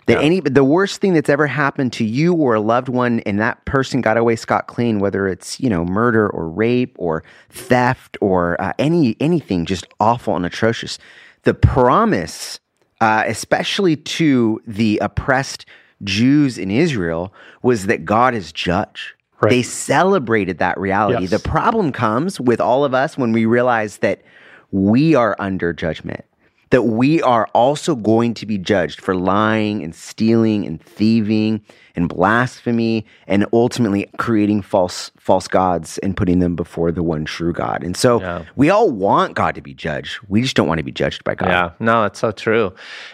That 0.06 0.22
any 0.22 0.38
the 0.38 0.62
worst 0.62 1.00
thing 1.00 1.12
that's 1.12 1.28
ever 1.28 1.48
happened 1.48 1.92
to 1.94 2.04
you 2.04 2.32
or 2.34 2.54
a 2.54 2.60
loved 2.60 2.88
one 2.88 3.18
and 3.20 3.40
that 3.40 3.64
person 3.64 4.00
got 4.00 4.16
away 4.16 4.36
scot 4.36 4.68
clean, 4.68 5.00
whether 5.00 5.26
it's 5.26 5.58
you 5.58 5.68
know 5.68 5.84
murder 5.84 6.30
or 6.30 6.48
rape 6.48 6.94
or 7.00 7.24
theft 7.50 8.16
or 8.20 8.60
uh, 8.60 8.72
any 8.78 9.16
anything 9.18 9.64
just 9.64 9.88
awful 9.98 10.36
and 10.36 10.46
atrocious. 10.46 11.00
The 11.42 11.54
promise, 11.54 12.60
uh, 13.00 13.24
especially 13.26 13.96
to 13.96 14.62
the 14.68 14.98
oppressed 15.02 15.66
Jews 16.04 16.58
in 16.58 16.70
Israel, 16.70 17.34
was 17.62 17.86
that 17.86 18.04
God 18.04 18.36
is 18.36 18.52
judge. 18.52 19.16
Right. 19.42 19.50
They 19.50 19.62
celebrated 19.62 20.58
that 20.58 20.78
reality. 20.78 21.22
Yes. 21.22 21.30
The 21.30 21.38
problem 21.48 21.92
comes 21.92 22.40
with 22.40 22.60
all 22.60 22.84
of 22.84 22.94
us 22.94 23.18
when 23.18 23.32
we 23.32 23.44
realize 23.44 23.98
that 23.98 24.22
we 24.70 25.14
are 25.14 25.36
under 25.38 25.72
judgment 25.72 26.24
that 26.72 26.84
we 26.84 27.20
are 27.20 27.46
also 27.52 27.94
going 27.94 28.32
to 28.32 28.46
be 28.46 28.56
judged 28.56 28.98
for 28.98 29.14
lying 29.14 29.84
and 29.84 29.94
stealing 29.94 30.64
and 30.64 30.82
thieving 30.82 31.60
and 31.94 32.08
blasphemy 32.08 33.04
and 33.26 33.44
ultimately 33.52 34.08
creating 34.16 34.62
false 34.62 35.10
false 35.18 35.46
gods 35.46 35.98
and 35.98 36.16
putting 36.16 36.38
them 36.38 36.56
before 36.56 36.90
the 36.90 37.02
one 37.02 37.26
true 37.26 37.52
God. 37.52 37.84
And 37.84 37.94
so 37.94 38.20
Yeah. 38.22 38.44
we 38.56 38.70
all 38.70 38.90
want 38.90 39.34
God 39.34 39.54
to 39.54 39.60
be 39.60 39.74
judged. 39.74 40.18
We 40.28 40.40
just 40.40 40.56
don't 40.56 40.66
want 40.66 40.78
to 40.78 40.82
be 40.82 40.92
judged 40.92 41.24
by 41.24 41.34
God. 41.34 41.50
Yeah, 41.50 41.70
no, 41.78 42.02
that's 42.04 42.18
so 42.18 42.32
true. 42.32 42.72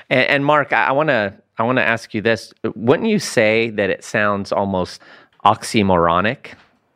And, 0.09 0.29
and 0.29 0.45
Mark, 0.47 0.73
I 0.73 0.93
want 0.93 1.09
to 1.09 1.35
I 1.59 1.65
want 1.65 1.79
to 1.79 1.85
ask 1.85 2.15
you 2.15 2.21
this: 2.21 2.55
Wouldn't 2.77 3.09
you 3.09 3.19
say 3.19 3.71
that 3.71 3.91
it 3.91 4.05
sounds 4.05 4.53
almost 4.53 5.03
oxymoronic? 5.45 6.49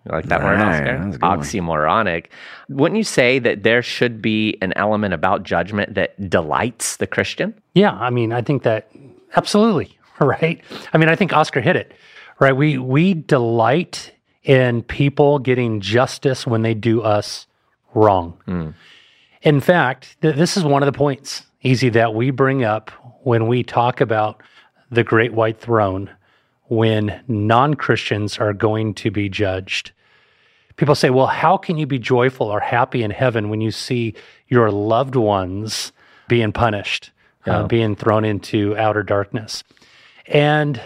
You 0.05 0.13
like 0.13 0.25
that 0.27 0.43
word, 0.43 0.59
Right, 0.59 0.81
Oscar? 0.81 0.99
that's 0.99 1.17
a 1.17 1.19
good 1.19 1.23
one. 1.29 1.39
Oxymoronic. 1.41 2.27
Wouldn't 2.69 2.97
you 2.99 3.05
say 3.05 3.39
that 3.39 3.63
there 3.63 3.83
should 3.83 4.21
be 4.21 4.57
an 4.61 4.73
element 4.75 5.15
about 5.15 5.45
judgment 5.45 5.95
that 5.95 6.29
delights 6.29 6.97
the 6.97 7.07
Christian? 7.07 7.55
Yeah, 7.75 7.93
I 7.93 8.11
mean, 8.11 8.33
I 8.33 8.43
think 8.43 8.65
that 8.65 8.91
absolutely, 9.37 9.97
right? 10.21 10.61
I 10.93 10.99
mean, 10.99 11.09
I 11.09 11.15
think 11.15 11.33
Oscar 11.33 11.61
hit 11.61 11.77
it, 11.77 11.93
right? 12.41 12.53
We 12.57 12.79
we 12.79 13.15
delight 13.15 14.13
in 14.43 14.83
people 14.83 15.39
getting 15.39 15.81
justice 15.81 16.47
when 16.49 16.63
they 16.63 16.75
do 16.75 17.01
us 17.03 17.47
wrong. 17.95 18.37
Hmm. 18.47 18.71
In 19.43 19.61
fact, 19.61 20.17
th- 20.21 20.35
this 20.35 20.57
is 20.57 20.65
one 20.65 20.83
of 20.83 20.87
the 20.87 20.97
points, 20.99 21.47
easy 21.63 21.89
that 21.91 22.13
we 22.15 22.31
bring 22.31 22.65
up 22.65 22.91
when 23.23 23.47
we 23.47 23.63
talk 23.63 24.01
about 24.01 24.43
the 24.91 25.05
great 25.05 25.33
white 25.33 25.61
throne 25.61 26.11
when 26.75 27.23
non-Christians 27.29 28.39
are 28.39 28.53
going 28.53 28.95
to 28.95 29.11
be 29.11 29.29
judged. 29.29 29.93
People 30.77 30.95
say, 30.95 31.11
"Well, 31.11 31.27
how 31.27 31.57
can 31.57 31.77
you 31.77 31.87
be 31.87 31.99
joyful 31.99 32.47
or 32.47 32.61
happy 32.61 33.03
in 33.03 33.11
heaven 33.11 33.51
when 33.51 33.61
you 33.61 33.71
see 33.71 34.15
your 34.49 34.71
loved 34.71 35.17
ones 35.17 35.93
being 36.29 36.53
punished?" 36.53 37.11
uh, 37.47 37.67
being 37.67 37.97
thrown 37.97 38.25
into 38.25 38.77
outer 38.77 39.03
darkness. 39.03 39.65
And 40.27 40.81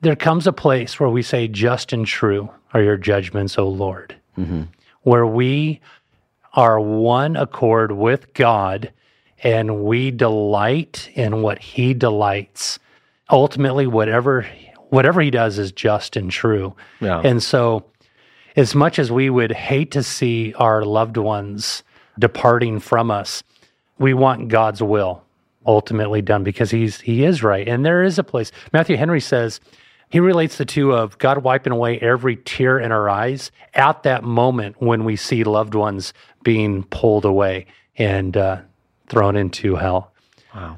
there 0.00 0.16
comes 0.16 0.46
a 0.46 0.52
place 0.52 0.98
where 0.98 1.08
we 1.08 1.22
say, 1.22 1.48
Just 1.48 1.92
and 1.92 2.06
true 2.06 2.50
are 2.72 2.82
your 2.82 2.96
judgments, 2.96 3.58
O 3.58 3.68
Lord, 3.68 4.16
where 5.02 5.26
we 5.26 5.80
are 6.54 6.80
one 6.80 7.36
accord 7.36 7.92
with 7.92 8.32
God 8.34 8.92
and 9.42 9.84
we 9.84 10.10
delight 10.10 11.10
in 11.14 11.42
what 11.42 11.58
He 11.58 11.94
delights. 11.94 12.78
Ultimately, 13.30 13.86
whatever 13.86 14.46
whatever 14.90 15.20
He 15.20 15.30
does 15.30 15.58
is 15.58 15.72
just 15.72 16.16
and 16.16 16.30
true. 16.30 16.74
Yeah. 17.00 17.20
And 17.24 17.42
so, 17.42 17.84
as 18.56 18.74
much 18.74 18.98
as 18.98 19.12
we 19.12 19.30
would 19.30 19.52
hate 19.52 19.92
to 19.92 20.02
see 20.02 20.54
our 20.54 20.84
loved 20.84 21.16
ones 21.16 21.82
departing 22.18 22.80
from 22.80 23.10
us, 23.10 23.42
we 23.98 24.14
want 24.14 24.48
God's 24.48 24.82
will 24.82 25.22
ultimately 25.66 26.22
done 26.22 26.42
because 26.42 26.70
he's 26.70 27.00
he 27.00 27.24
is 27.24 27.42
right. 27.42 27.68
And 27.68 27.84
there 27.84 28.02
is 28.02 28.18
a 28.18 28.24
place. 28.24 28.50
Matthew 28.72 28.96
Henry 28.96 29.20
says 29.20 29.60
he 30.08 30.20
relates 30.20 30.56
the 30.56 30.64
two 30.64 30.92
of 30.92 31.18
God 31.18 31.38
wiping 31.38 31.72
away 31.72 31.98
every 31.98 32.36
tear 32.36 32.78
in 32.78 32.90
our 32.90 33.08
eyes 33.08 33.52
at 33.74 34.02
that 34.04 34.24
moment 34.24 34.80
when 34.80 35.04
we 35.04 35.16
see 35.16 35.44
loved 35.44 35.74
ones 35.74 36.14
being 36.42 36.84
pulled 36.84 37.26
away 37.26 37.66
and 37.98 38.36
uh, 38.36 38.62
thrown 39.08 39.36
into 39.36 39.76
hell. 39.76 40.12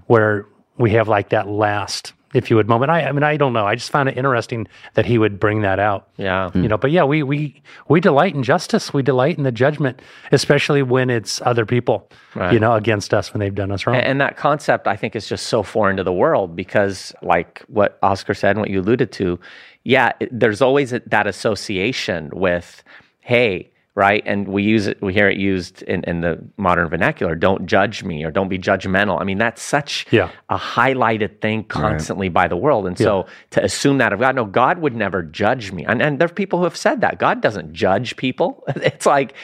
Where 0.09 0.47
we 0.77 0.91
have 0.93 1.07
like 1.07 1.29
that 1.29 1.47
last, 1.47 2.13
if 2.33 2.49
you 2.49 2.57
would, 2.57 2.69
moment. 2.69 2.91
I, 2.93 3.03
I 3.03 3.13
mean, 3.13 3.23
I 3.25 3.37
don't 3.37 3.53
know. 3.53 3.67
I 3.67 3.75
just 3.75 3.91
found 3.91 4.09
it 4.09 4.17
interesting 4.17 4.69
that 4.95 5.05
he 5.05 5.19
would 5.19 5.41
bring 5.41 5.63
that 5.63 5.79
out 5.81 6.09
Yeah. 6.17 6.51
you 6.55 6.69
know 6.69 6.77
but 6.79 6.91
yeah 6.91 7.03
we 7.05 7.23
we 7.23 7.61
we 7.89 8.01
delight 8.01 8.35
in 8.35 8.43
justice 8.43 8.93
we 8.95 9.03
delight 9.03 9.37
in 9.37 9.43
the 9.45 9.51
judgment 9.53 10.01
especially 10.31 10.83
when 10.83 11.11
it's 11.11 11.41
other 11.45 11.67
people 11.67 12.09
Right. 12.37 12.53
you 12.53 12.61
know 12.61 12.75
against 12.75 13.13
us 13.13 13.33
when 13.33 13.41
they've 13.41 13.55
done 13.55 13.73
us 13.73 13.87
wrong 13.87 13.97
And, 13.97 14.07
and 14.07 14.21
that 14.21 14.37
concept, 14.37 14.87
I 14.87 14.95
think, 14.97 15.17
is 15.17 15.29
just 15.29 15.47
so 15.49 15.63
foreign 15.65 15.97
to 15.97 16.05
the 16.05 16.13
world 16.13 16.55
because, 16.55 17.13
like 17.23 17.63
what 17.67 17.99
Oscar 18.03 18.35
said 18.35 18.51
and 18.51 18.61
what 18.61 18.71
you 18.71 18.81
alluded 18.81 19.11
to, 19.13 19.41
yeah, 19.83 20.13
it, 20.21 20.29
there's 20.31 20.63
always 20.63 20.93
a, 20.93 21.01
that 21.07 21.27
association 21.27 22.31
with, 22.33 22.85
hey, 23.21 23.70
right? 23.95 24.23
And 24.25 24.47
we 24.49 24.63
use 24.63 24.87
it, 24.87 25.03
we 25.03 25.13
hear 25.13 25.29
it 25.29 25.37
used 25.39 25.83
in, 25.83 26.05
in 26.05 26.21
the 26.21 26.39
modern 26.57 26.89
vernacular 26.89 27.35
don't 27.35 27.67
judge 27.67 28.05
me 28.05 28.25
or 28.25 28.31
don't 28.31 28.49
be 28.49 28.59
judgmental. 28.59 29.21
I 29.21 29.25
mean, 29.25 29.39
that's 29.39 29.61
such 29.63 30.07
Yeah. 30.11 30.31
a 30.49 30.57
highlighted 30.59 31.41
thing 31.41 31.65
constantly 31.65 32.29
by 32.29 32.49
the 32.49 32.57
world. 32.57 32.87
And 32.87 32.97
so 32.97 33.27
to 33.51 33.63
assume 33.65 33.99
that 33.99 34.13
of 34.13 34.21
God, 34.21 34.37
no, 34.37 34.45
God 34.45 34.79
would 34.79 34.95
never 34.95 35.23
judge 35.23 35.73
me. 35.73 35.85
And, 35.85 36.01
and 36.01 36.19
there 36.19 36.27
are 36.27 36.33
people 36.33 36.59
who 36.61 36.65
have 36.65 36.77
said 36.77 37.01
that. 37.01 37.19
God 37.19 37.41
doesn't 37.41 37.73
judge 37.73 38.17
people. 38.17 38.65
It's 38.77 39.07
like, 39.07 39.35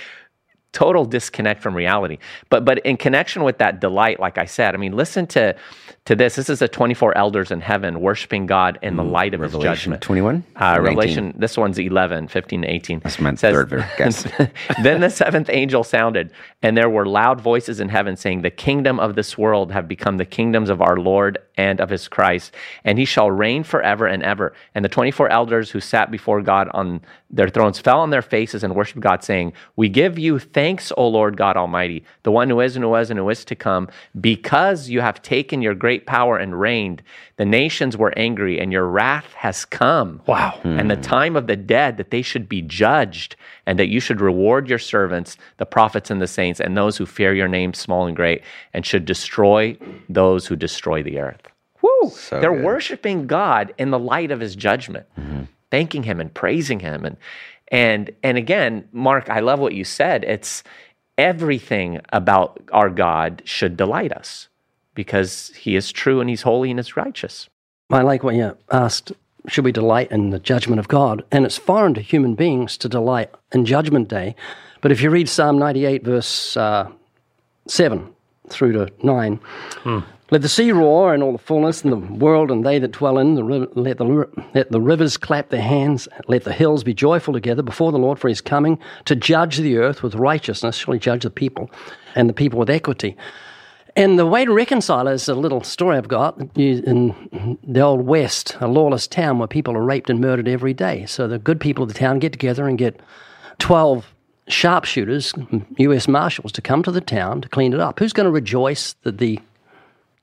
total 0.76 1.06
disconnect 1.06 1.62
from 1.62 1.74
reality. 1.74 2.18
But 2.50 2.66
but 2.66 2.78
in 2.80 2.98
connection 2.98 3.42
with 3.44 3.56
that 3.58 3.80
delight, 3.80 4.20
like 4.20 4.36
I 4.36 4.44
said, 4.44 4.74
I 4.74 4.78
mean, 4.78 4.92
listen 4.92 5.26
to 5.28 5.56
to 6.04 6.14
this. 6.14 6.36
This 6.36 6.50
is 6.50 6.58
the 6.58 6.68
24 6.68 7.16
elders 7.16 7.50
in 7.50 7.60
heaven 7.62 8.00
worshiping 8.00 8.44
God 8.46 8.78
in 8.82 8.94
the 8.96 9.02
light 9.02 9.32
of 9.34 9.40
his 9.40 9.52
Revelation 9.54 9.92
judgment. 9.92 10.02
21? 10.02 10.44
Uh, 10.54 10.58
Or 10.58 10.82
19? 10.82 10.84
Revelation, 10.84 11.34
this 11.36 11.56
one's 11.56 11.78
11, 11.78 12.28
15 12.28 12.62
to 12.62 12.68
18. 12.68 13.00
That's 13.00 13.18
my 13.18 13.34
Says- 13.34 13.54
third 13.54 13.68
ver- 13.70 13.90
guess. 13.98 14.22
then 14.84 15.00
the 15.00 15.10
seventh 15.10 15.48
angel 15.50 15.82
sounded, 15.82 16.30
and 16.62 16.76
there 16.76 16.90
were 16.90 17.06
loud 17.06 17.40
voices 17.40 17.80
in 17.80 17.88
heaven 17.88 18.16
saying, 18.16 18.42
The 18.42 18.50
kingdom 18.50 19.00
of 19.00 19.14
this 19.16 19.36
world 19.38 19.72
have 19.72 19.88
become 19.88 20.18
the 20.18 20.24
kingdoms 20.26 20.70
of 20.70 20.80
our 20.80 20.96
Lord 20.98 21.38
and 21.56 21.80
of 21.80 21.90
his 21.90 22.08
Christ, 22.08 22.54
and 22.84 22.98
he 22.98 23.04
shall 23.04 23.30
reign 23.30 23.64
forever 23.64 24.06
and 24.06 24.22
ever. 24.22 24.52
And 24.74 24.84
the 24.84 24.88
24 24.88 25.28
elders 25.30 25.70
who 25.70 25.80
sat 25.80 26.10
before 26.10 26.42
God 26.42 26.68
on 26.74 27.00
their 27.30 27.48
thrones 27.48 27.78
fell 27.78 28.00
on 28.00 28.10
their 28.10 28.22
faces 28.22 28.62
and 28.62 28.74
worshiped 28.74 29.00
God, 29.00 29.24
saying, 29.24 29.52
We 29.74 29.88
give 29.88 30.18
you 30.18 30.38
thanks, 30.38 30.92
O 30.96 31.08
Lord 31.08 31.36
God 31.36 31.56
Almighty, 31.56 32.04
the 32.22 32.30
one 32.30 32.50
who 32.50 32.60
is 32.60 32.76
and 32.76 32.84
who 32.84 32.90
was 32.90 33.10
and 33.10 33.18
who 33.18 33.28
is 33.30 33.44
to 33.46 33.54
come, 33.54 33.88
because 34.20 34.88
you 34.88 35.00
have 35.00 35.22
taken 35.22 35.62
your 35.62 35.74
great 35.74 36.06
power 36.06 36.36
and 36.36 36.58
reigned. 36.60 37.02
The 37.36 37.44
nations 37.44 37.96
were 37.96 38.12
angry, 38.16 38.60
and 38.60 38.72
your 38.72 38.86
wrath 38.86 39.32
has 39.34 39.64
come 39.64 40.22
wow 40.26 40.60
and 40.64 40.90
the 40.90 40.96
hmm. 40.96 41.02
time 41.02 41.36
of 41.36 41.46
the 41.46 41.56
dead 41.56 41.96
that 41.96 42.10
they 42.10 42.22
should 42.22 42.48
be 42.48 42.62
judged 42.62 43.36
and 43.66 43.78
that 43.78 43.88
you 43.88 44.00
should 44.00 44.20
reward 44.20 44.68
your 44.68 44.78
servants 44.78 45.36
the 45.58 45.66
prophets 45.66 46.10
and 46.10 46.22
the 46.22 46.26
saints 46.26 46.60
and 46.60 46.76
those 46.76 46.96
who 46.96 47.06
fear 47.06 47.34
your 47.34 47.48
name 47.48 47.74
small 47.74 48.06
and 48.06 48.16
great 48.16 48.42
and 48.72 48.86
should 48.86 49.04
destroy 49.04 49.76
those 50.08 50.46
who 50.46 50.56
destroy 50.56 51.02
the 51.02 51.18
earth. 51.18 51.42
Woo! 51.82 52.10
So 52.10 52.40
they're 52.40 52.54
good. 52.54 52.64
worshiping 52.64 53.26
god 53.26 53.74
in 53.78 53.90
the 53.90 53.98
light 53.98 54.30
of 54.30 54.40
his 54.40 54.56
judgment 54.56 55.06
mm-hmm. 55.18 55.42
thanking 55.70 56.04
him 56.04 56.20
and 56.20 56.32
praising 56.32 56.80
him. 56.80 57.04
And 57.04 57.16
and 57.72 58.10
and 58.22 58.38
again 58.38 58.88
mark 58.92 59.28
i 59.28 59.40
love 59.40 59.58
what 59.58 59.74
you 59.74 59.84
said. 59.84 60.24
It's 60.24 60.62
everything 61.18 62.00
about 62.12 62.60
our 62.72 62.90
god 62.90 63.42
should 63.44 63.76
delight 63.76 64.12
us 64.12 64.48
because 64.94 65.52
he 65.56 65.76
is 65.76 65.92
true 65.92 66.20
and 66.20 66.30
he's 66.30 66.42
holy 66.42 66.70
and 66.70 66.78
he's 66.78 66.96
righteous. 66.96 67.48
I 67.90 68.02
like 68.02 68.22
what 68.22 68.34
you 68.34 68.56
asked 68.70 69.12
should 69.48 69.64
we 69.64 69.72
delight 69.72 70.10
in 70.10 70.30
the 70.30 70.38
judgment 70.38 70.78
of 70.80 70.88
God? 70.88 71.24
And 71.30 71.44
it's 71.44 71.56
foreign 71.56 71.94
to 71.94 72.00
human 72.00 72.34
beings 72.34 72.76
to 72.78 72.88
delight 72.88 73.30
in 73.52 73.64
Judgment 73.64 74.08
Day. 74.08 74.34
But 74.80 74.92
if 74.92 75.00
you 75.00 75.10
read 75.10 75.28
Psalm 75.28 75.58
98, 75.58 76.04
verse 76.04 76.56
uh, 76.56 76.90
7, 77.66 78.14
through 78.48 78.72
to 78.72 78.92
9. 79.02 79.40
Let 80.32 80.42
the 80.42 80.48
sea 80.48 80.72
roar 80.72 81.14
and 81.14 81.22
all 81.22 81.30
the 81.30 81.38
fullness, 81.38 81.84
and 81.84 81.92
the 81.92 81.96
world 81.96 82.50
and 82.50 82.66
they 82.66 82.80
that 82.80 82.90
dwell 82.90 83.18
in. 83.18 83.34
The 83.36 83.44
river, 83.44 83.68
let, 83.74 83.98
the, 83.98 84.28
let 84.54 84.72
the 84.72 84.80
rivers 84.80 85.16
clap 85.16 85.50
their 85.50 85.62
hands. 85.62 86.08
Let 86.26 86.42
the 86.42 86.52
hills 86.52 86.82
be 86.82 86.94
joyful 86.94 87.32
together 87.32 87.62
before 87.62 87.92
the 87.92 87.98
Lord, 87.98 88.18
for 88.18 88.26
he 88.26 88.32
is 88.32 88.40
coming 88.40 88.78
to 89.04 89.14
judge 89.14 89.58
the 89.58 89.76
earth 89.76 90.02
with 90.02 90.16
righteousness. 90.16 90.76
Shall 90.76 90.94
he 90.94 91.00
judge 91.00 91.22
the 91.22 91.30
people, 91.30 91.70
and 92.16 92.28
the 92.28 92.32
people 92.34 92.58
with 92.58 92.70
equity. 92.70 93.16
And 93.96 94.18
the 94.18 94.26
way 94.26 94.44
to 94.44 94.52
reconcile 94.52 95.08
is 95.08 95.26
a 95.26 95.34
little 95.34 95.62
story 95.62 95.96
I've 95.96 96.06
got 96.06 96.38
in 96.54 97.58
the 97.66 97.80
old 97.80 98.02
West, 98.02 98.54
a 98.60 98.68
lawless 98.68 99.06
town 99.06 99.38
where 99.38 99.48
people 99.48 99.74
are 99.74 99.82
raped 99.82 100.10
and 100.10 100.20
murdered 100.20 100.48
every 100.48 100.74
day. 100.74 101.06
So 101.06 101.26
the 101.26 101.38
good 101.38 101.58
people 101.58 101.82
of 101.82 101.88
the 101.88 101.98
town 101.98 102.18
get 102.18 102.32
together 102.32 102.68
and 102.68 102.76
get 102.76 103.00
12 103.58 104.14
sharpshooters, 104.48 105.32
U.S. 105.78 106.08
Marshals, 106.08 106.52
to 106.52 106.62
come 106.62 106.82
to 106.82 106.90
the 106.90 107.00
town 107.00 107.40
to 107.40 107.48
clean 107.48 107.72
it 107.72 107.80
up. 107.80 107.98
Who's 107.98 108.12
going 108.12 108.26
to 108.26 108.30
rejoice 108.30 108.94
that 109.02 109.16
the 109.16 109.40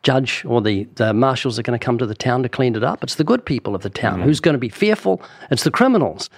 judge 0.03 0.45
or 0.45 0.62
the, 0.62 0.83
the 0.95 1.13
marshals 1.13 1.57
are 1.57 1.63
going 1.63 1.77
to 1.77 1.83
come 1.83 1.97
to 1.97 2.05
the 2.05 2.13
town 2.13 2.43
to 2.43 2.49
clean 2.49 2.75
it 2.75 2.83
up? 2.83 3.03
It's 3.03 3.15
the 3.15 3.23
good 3.23 3.43
people 3.43 3.73
of 3.73 3.81
the 3.81 3.89
town. 3.89 4.19
Mm. 4.19 4.23
Who's 4.23 4.39
going 4.39 4.53
to 4.53 4.59
be 4.59 4.69
fearful? 4.69 5.19
It's 5.49 5.63
the 5.63 5.71
criminals. 5.71 6.29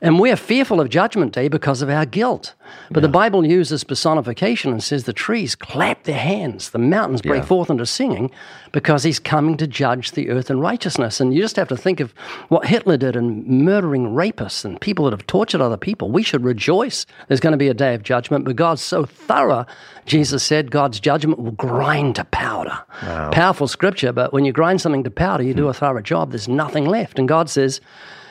And 0.00 0.18
we're 0.18 0.36
fearful 0.36 0.80
of 0.80 0.88
Judgment 0.88 1.32
Day 1.32 1.48
because 1.48 1.82
of 1.82 1.90
our 1.90 2.06
guilt. 2.06 2.54
But 2.90 3.00
the 3.00 3.08
Bible 3.08 3.44
uses 3.46 3.84
personification 3.84 4.72
and 4.72 4.82
says 4.82 5.04
the 5.04 5.12
trees 5.12 5.54
clap 5.54 6.04
their 6.04 6.18
hands, 6.18 6.70
the 6.70 6.78
mountains 6.78 7.22
break 7.22 7.44
forth 7.44 7.70
into 7.70 7.86
singing 7.86 8.30
because 8.72 9.02
he's 9.02 9.18
coming 9.18 9.56
to 9.56 9.66
judge 9.66 10.12
the 10.12 10.30
earth 10.30 10.50
in 10.50 10.60
righteousness. 10.60 11.20
And 11.20 11.34
you 11.34 11.40
just 11.40 11.56
have 11.56 11.68
to 11.68 11.76
think 11.76 12.00
of 12.00 12.12
what 12.48 12.66
Hitler 12.66 12.96
did 12.96 13.16
in 13.16 13.64
murdering 13.64 14.08
rapists 14.08 14.64
and 14.64 14.80
people 14.80 15.04
that 15.04 15.12
have 15.12 15.26
tortured 15.26 15.60
other 15.60 15.76
people. 15.76 16.10
We 16.10 16.22
should 16.22 16.44
rejoice. 16.44 17.06
There's 17.28 17.40
going 17.40 17.52
to 17.52 17.58
be 17.58 17.68
a 17.68 17.74
day 17.74 17.94
of 17.94 18.02
judgment, 18.02 18.44
but 18.44 18.56
God's 18.56 18.82
so 18.82 19.04
thorough, 19.04 19.66
Jesus 20.06 20.42
said, 20.42 20.70
God's 20.70 21.00
judgment 21.00 21.38
will 21.38 21.52
grind 21.52 22.16
to 22.16 22.24
powder. 22.24 22.78
Powerful 23.00 23.68
scripture, 23.68 24.12
but 24.12 24.32
when 24.32 24.44
you 24.44 24.52
grind 24.52 24.80
something 24.80 25.04
to 25.04 25.10
powder, 25.10 25.42
you 25.42 25.54
do 25.54 25.64
hmm. 25.64 25.70
a 25.70 25.74
thorough 25.74 26.02
job, 26.02 26.30
there's 26.30 26.48
nothing 26.48 26.84
left. 26.84 27.18
And 27.18 27.28
God 27.28 27.50
says, 27.50 27.80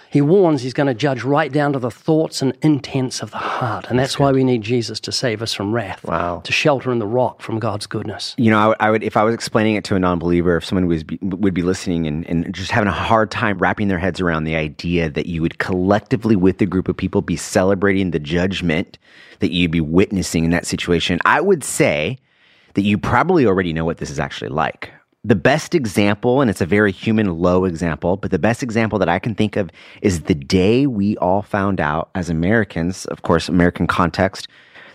he 0.10 0.22
warns 0.22 0.62
he's 0.62 0.74
going 0.74 0.88
to 0.88 0.94
judge 0.94 1.24
right 1.24 1.52
down 1.52 1.74
to 1.74 1.80
the 1.80 1.92
thoughts 1.92 2.42
and 2.42 2.58
intents 2.62 3.22
of 3.22 3.32
the 3.32 3.38
heart. 3.38 3.88
And 3.90 4.00
that's 4.00 4.18
why 4.18 4.32
we 4.32 4.44
need 4.44 4.62
Jesus 4.62 5.00
to 5.02 5.12
save 5.12 5.42
us 5.42 5.54
from 5.54 5.74
wrath. 5.74 6.04
Wow. 6.04 6.42
To 6.44 6.52
shelter 6.52 6.92
in 6.92 7.00
the 7.00 7.08
rock 7.08 7.42
from 7.42 7.60
God's 7.60 7.88
goodness. 7.88 8.34
You 8.38 8.52
know, 8.52 8.60
I, 8.60 8.68
would- 8.68 8.78
I 8.80 8.92
would 8.92 9.04
if 9.04 9.18
I 9.18 9.24
was 9.24 9.34
explaining 9.34 9.76
it 9.76 9.84
to 9.86 9.96
a 9.96 10.00
non-believer, 10.00 10.58
if 10.58 10.66
someone 10.66 10.88
was 10.88 11.04
be, 11.04 11.18
would 11.22 11.54
be 11.54 11.62
listening 11.62 12.08
and, 12.08 12.26
and 12.28 12.54
just 12.54 12.72
having 12.72 12.88
a 12.88 12.92
hard 12.94 13.32
time 13.32 13.58
wrapping 13.58 13.88
their 13.90 14.00
heads 14.00 14.22
around 14.22 14.44
the 14.46 14.56
idea 14.56 15.10
that 15.10 15.26
you 15.26 15.42
would 15.42 15.60
collectively, 15.60 16.36
with 16.36 16.62
a 16.62 16.66
group 16.66 16.88
of 16.88 16.96
people, 16.96 17.22
be 17.22 17.36
celebrating 17.36 18.12
the 18.12 18.20
judgment 18.20 18.98
that 19.40 19.52
you'd 19.52 19.72
be 19.72 19.82
witnessing 19.82 20.44
in 20.46 20.52
that 20.52 20.66
situation, 20.66 21.20
I 21.26 21.42
would 21.42 21.64
say 21.64 22.18
that 22.74 22.82
you 22.84 22.98
probably 22.98 23.46
already 23.46 23.74
know 23.74 23.86
what 23.86 23.98
this 23.98 24.10
is 24.10 24.20
actually 24.20 24.50
like. 24.50 24.92
The 25.28 25.36
best 25.36 25.76
example, 25.76 26.40
and 26.40 26.50
it's 26.50 26.62
a 26.62 26.66
very 26.66 26.94
human 26.94 27.38
low 27.38 27.66
example, 27.66 28.16
but 28.16 28.32
the 28.32 28.40
best 28.40 28.64
example 28.64 28.98
that 29.00 29.10
I 29.10 29.20
can 29.20 29.36
think 29.36 29.58
of 29.58 29.70
is 30.02 30.22
the 30.22 30.34
day 30.34 30.88
we 30.88 31.18
all 31.18 31.42
found 31.42 31.82
out 31.82 32.10
as 32.16 32.30
Americans, 32.30 33.06
of 33.08 33.24
course, 33.24 33.50
American 33.50 33.88
context, 33.88 34.48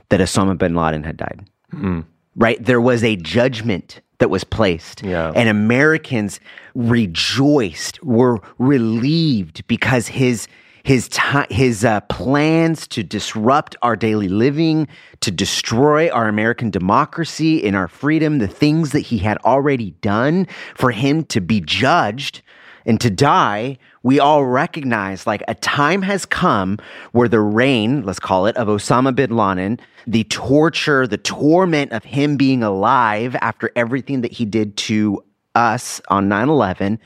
that 0.09 0.21
Osama 0.21 0.57
bin 0.57 0.75
Laden 0.75 1.05
had 1.05 1.18
died 1.18 1.45
hmm. 1.71 2.01
right? 2.35 2.64
There 2.64 2.81
was 2.81 3.05
a 3.05 3.16
judgment 3.16 4.01
that 4.18 4.31
was 4.31 4.42
placed. 4.42 5.03
Yeah. 5.03 5.33
And 5.35 5.49
Americans 5.49 6.40
rejoiced, 6.75 8.03
were 8.03 8.40
relieved 8.59 9.66
because 9.66 10.09
his 10.09 10.47
his 10.85 11.09
his 11.51 11.85
uh, 11.85 12.01
plans 12.03 12.87
to 12.88 13.03
disrupt 13.03 13.77
our 13.83 13.97
daily 13.97 14.29
living, 14.29 14.88
to 15.21 15.31
destroy 15.31 16.09
our 16.11 16.29
American 16.29 16.71
democracy 16.71 17.64
and 17.64 17.77
our 17.77 17.88
freedom, 17.88 18.38
the 18.38 18.49
things 18.49 18.92
that 18.92 19.01
he 19.01 19.18
had 19.18 19.38
already 19.38 19.92
done 20.01 20.47
for 20.75 20.90
him 20.90 21.25
to 21.25 21.40
be 21.40 21.61
judged 21.61 22.42
and 22.85 23.01
to 23.01 23.11
die, 23.11 23.79
we 24.03 24.18
all 24.18 24.45
recognize 24.45 25.27
like 25.27 25.42
a 25.49 25.55
time 25.55 26.03
has 26.03 26.27
come 26.27 26.79
where 27.12 27.29
the 27.29 27.40
reign, 27.40 28.03
let's 28.03 28.18
call 28.18 28.47
it, 28.47 28.57
of 28.57 28.68
Osama 28.68 29.14
bin 29.14 29.37
Laden, 29.37 29.79
the 30.07 30.25
torture, 30.25 31.07
the 31.07 31.18
torment 31.18 31.92
of 31.92 32.05
him 32.05 32.37
being 32.37 32.62
alive 32.62 33.37
after 33.40 33.71
everything 33.77 34.23
that 34.23 34.33
he 34.33 34.45
did 34.45 34.77
to 34.77 35.23
us 35.55 36.01
on 36.09 36.29
9 36.29 36.49
11, 36.49 36.99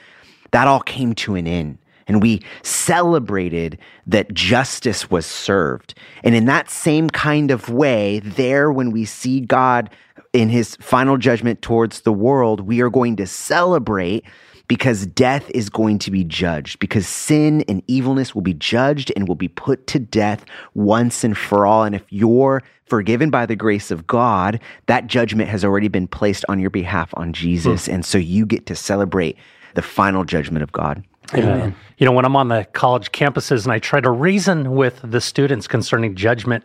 that 0.53 0.67
all 0.67 0.81
came 0.81 1.15
to 1.15 1.35
an 1.35 1.47
end. 1.47 1.79
And 2.07 2.23
we 2.23 2.43
celebrated 2.63 3.79
that 4.07 4.33
justice 4.33 5.11
was 5.11 5.27
served. 5.27 5.95
And 6.23 6.35
in 6.35 6.45
that 6.47 6.71
same 6.71 7.11
kind 7.11 7.51
of 7.51 7.69
way, 7.69 8.21
there, 8.21 8.71
when 8.71 8.93
we 8.93 9.05
see 9.05 9.41
God 9.41 9.91
in 10.33 10.49
his 10.49 10.77
final 10.77 11.17
judgment 11.17 11.63
towards 11.63 12.03
the 12.03 12.13
world, 12.13 12.61
we 12.61 12.81
are 12.81 12.91
going 12.91 13.17
to 13.17 13.27
celebrate 13.27 14.25
because 14.69 15.07
death 15.07 15.49
is 15.55 15.71
going 15.71 15.99
to 16.01 16.11
be 16.11 16.25
judged, 16.25 16.79
because 16.81 17.07
sin 17.07 17.63
and 17.69 17.83
evilness 17.87 18.35
will 18.35 18.43
be 18.43 18.55
judged 18.55 19.13
and 19.15 19.29
will 19.29 19.37
be 19.37 19.49
put 19.49 19.87
to 19.87 19.99
death 19.99 20.45
once 20.75 21.23
and 21.23 21.39
for 21.39 21.67
all. 21.67 21.85
And 21.85 21.95
if 21.95 22.03
you're 22.11 22.63
forgiven 22.87 23.31
by 23.31 23.47
the 23.47 23.57
grace 23.57 23.91
of 23.91 24.07
God, 24.07 24.61
that 24.87 25.07
judgment 25.07 25.49
has 25.51 25.65
already 25.65 25.89
been 25.89 26.09
placed 26.09 26.45
on 26.49 26.59
your 26.59 26.71
behalf 26.71 27.11
on 27.15 27.33
Jesus. 27.33 27.87
Hmm. 27.87 27.95
And 27.95 28.05
so 28.05 28.19
you 28.19 28.45
get 28.45 28.67
to 28.67 28.75
celebrate 28.75 29.37
the 29.75 29.83
final 29.83 30.25
judgment 30.25 30.63
of 30.63 30.73
God. 30.73 31.05
Amen. 31.35 31.75
You 31.99 32.07
know, 32.07 32.13
when 32.13 32.25
I'm 32.25 32.37
on 32.37 32.49
the 32.49 32.67
college 32.73 33.13
campuses 33.13 33.65
and 33.65 33.73
I 33.73 33.79
try 33.79 34.01
to 34.01 34.11
reason 34.11 34.73
with 34.73 35.01
the 35.03 35.21
students 35.21 35.67
concerning 35.67 36.15
judgment, 36.15 36.65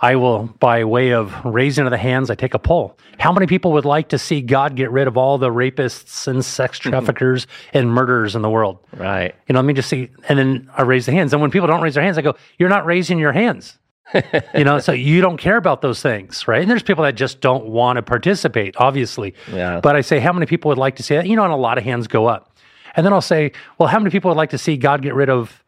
I 0.00 0.16
will, 0.16 0.44
by 0.60 0.84
way 0.84 1.12
of 1.12 1.34
raising 1.44 1.86
of 1.86 1.90
the 1.90 1.96
hands, 1.96 2.30
I 2.30 2.34
take 2.34 2.54
a 2.54 2.58
poll. 2.58 2.98
How 3.18 3.32
many 3.32 3.46
people 3.46 3.72
would 3.72 3.84
like 3.84 4.10
to 4.10 4.18
see 4.18 4.42
God 4.42 4.76
get 4.76 4.90
rid 4.90 5.08
of 5.08 5.16
all 5.16 5.38
the 5.38 5.48
rapists 5.48 6.26
and 6.26 6.44
sex 6.44 6.78
mm-hmm. 6.78 6.90
traffickers 6.90 7.46
and 7.72 7.90
murderers 7.90 8.36
in 8.36 8.42
the 8.42 8.50
world? 8.50 8.78
Right. 8.92 9.34
You 9.48 9.54
know, 9.54 9.60
let 9.60 9.66
me 9.66 9.74
just 9.74 9.88
see. 9.88 10.10
And 10.28 10.38
then 10.38 10.70
I 10.76 10.82
raise 10.82 11.06
the 11.06 11.12
hands. 11.12 11.32
And 11.32 11.40
when 11.40 11.50
people 11.50 11.66
don't 11.66 11.80
raise 11.80 11.94
their 11.94 12.04
hands, 12.04 12.18
I 12.18 12.22
go, 12.22 12.34
You're 12.58 12.68
not 12.68 12.84
raising 12.84 13.18
your 13.18 13.32
hands. 13.32 13.78
you 14.54 14.62
know, 14.62 14.78
so 14.78 14.92
you 14.92 15.20
don't 15.20 15.36
care 15.36 15.56
about 15.56 15.80
those 15.80 16.00
things, 16.00 16.46
right? 16.46 16.60
And 16.60 16.70
there's 16.70 16.82
people 16.82 17.02
that 17.02 17.16
just 17.16 17.40
don't 17.40 17.66
want 17.66 17.96
to 17.96 18.02
participate, 18.02 18.76
obviously. 18.76 19.34
Yeah. 19.52 19.80
But 19.80 19.96
I 19.96 20.02
say, 20.02 20.20
How 20.20 20.32
many 20.32 20.46
people 20.46 20.68
would 20.68 20.78
like 20.78 20.96
to 20.96 21.02
see 21.02 21.16
that? 21.16 21.26
You 21.26 21.36
know, 21.36 21.44
and 21.44 21.52
a 21.52 21.56
lot 21.56 21.78
of 21.78 21.84
hands 21.84 22.06
go 22.06 22.26
up. 22.26 22.55
And 22.96 23.04
then 23.06 23.12
I'll 23.12 23.20
say, 23.20 23.52
Well, 23.78 23.88
how 23.88 23.98
many 23.98 24.10
people 24.10 24.30
would 24.30 24.36
like 24.36 24.50
to 24.50 24.58
see 24.58 24.76
God 24.76 25.02
get 25.02 25.14
rid 25.14 25.30
of 25.30 25.62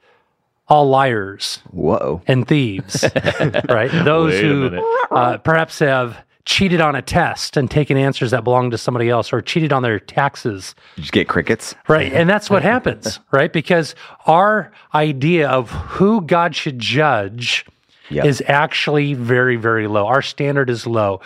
all 0.67 0.89
liars 0.89 1.61
Whoa. 1.71 2.21
and 2.27 2.47
thieves, 2.47 3.03
right? 3.69 3.91
Those 4.05 4.39
who 4.41 4.83
uh, 5.11 5.39
perhaps 5.39 5.79
have 5.79 6.19
cheated 6.45 6.81
on 6.81 6.95
a 6.95 7.03
test 7.03 7.57
and 7.57 7.71
taken 7.71 7.97
answers 7.97 8.31
that 8.31 8.43
belong 8.43 8.71
to 8.71 8.79
somebody 8.79 9.11
else 9.11 9.33
or 9.33 9.43
cheated 9.43 9.73
on 9.73 9.83
their 9.83 10.01
taxes 10.01 10.75
Did 10.97 11.05
you 11.07 11.11
get 11.11 11.29
crickets? 11.29 11.75
Right. 11.89 12.11
And 12.13 12.29
that's 12.29 12.49
what 12.49 12.63
happens, 12.63 13.21
right? 13.31 13.53
Because 13.53 13.95
our 14.27 14.73
idea 14.95 15.49
of 15.49 15.71
who 15.71 16.23
God 16.23 16.55
should 16.57 16.79
judge 16.79 17.65
Yep. 18.11 18.25
is 18.25 18.43
actually 18.47 19.13
very, 19.13 19.57
very 19.57 19.87
low. 19.87 20.07
Our 20.07 20.23
standard 20.23 20.71
is 20.71 20.87
low. 20.87 21.21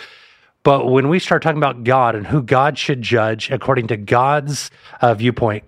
But 0.65 0.87
when 0.89 1.09
we 1.09 1.21
start 1.21 1.41
talking 1.41 1.59
about 1.59 1.85
God 1.85 2.17
and 2.17 2.27
who 2.27 2.43
God 2.43 2.77
should 2.77 3.03
judge 3.03 3.53
according 3.53 3.87
to 3.87 3.97
God's 3.97 4.69
uh, 5.01 5.15
viewpoint, 5.15 5.63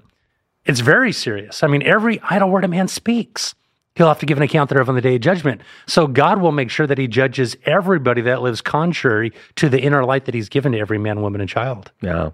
it's 0.66 0.81
very 0.81 1.12
serious. 1.12 1.62
I 1.62 1.66
mean, 1.66 1.83
every 1.83 2.20
idle 2.22 2.50
word 2.50 2.64
a 2.64 2.68
man 2.68 2.88
speaks, 2.88 3.55
he'll 3.96 4.09
have 4.09 4.18
to 4.20 4.27
give 4.27 4.37
an 4.37 4.42
account 4.42 4.70
thereof 4.70 4.88
on 4.88 4.94
the 4.94 5.00
day 5.00 5.16
of 5.16 5.20
judgment. 5.20 5.61
So 5.87 6.07
God 6.07 6.40
will 6.40 6.53
make 6.53 6.70
sure 6.70 6.87
that 6.87 6.98
he 6.98 7.07
judges 7.07 7.57
everybody 7.64 8.22
that 8.22 8.42
lives 8.42 8.61
contrary 8.61 9.33
to 9.57 9.68
the 9.68 9.81
inner 9.81 10.05
light 10.05 10.24
that 10.24 10.35
he's 10.35 10.48
given 10.48 10.72
to 10.72 10.79
every 10.79 10.98
man, 10.98 11.20
woman, 11.22 11.40
and 11.40 11.48
child. 11.48 11.92
Yeah. 12.00 12.31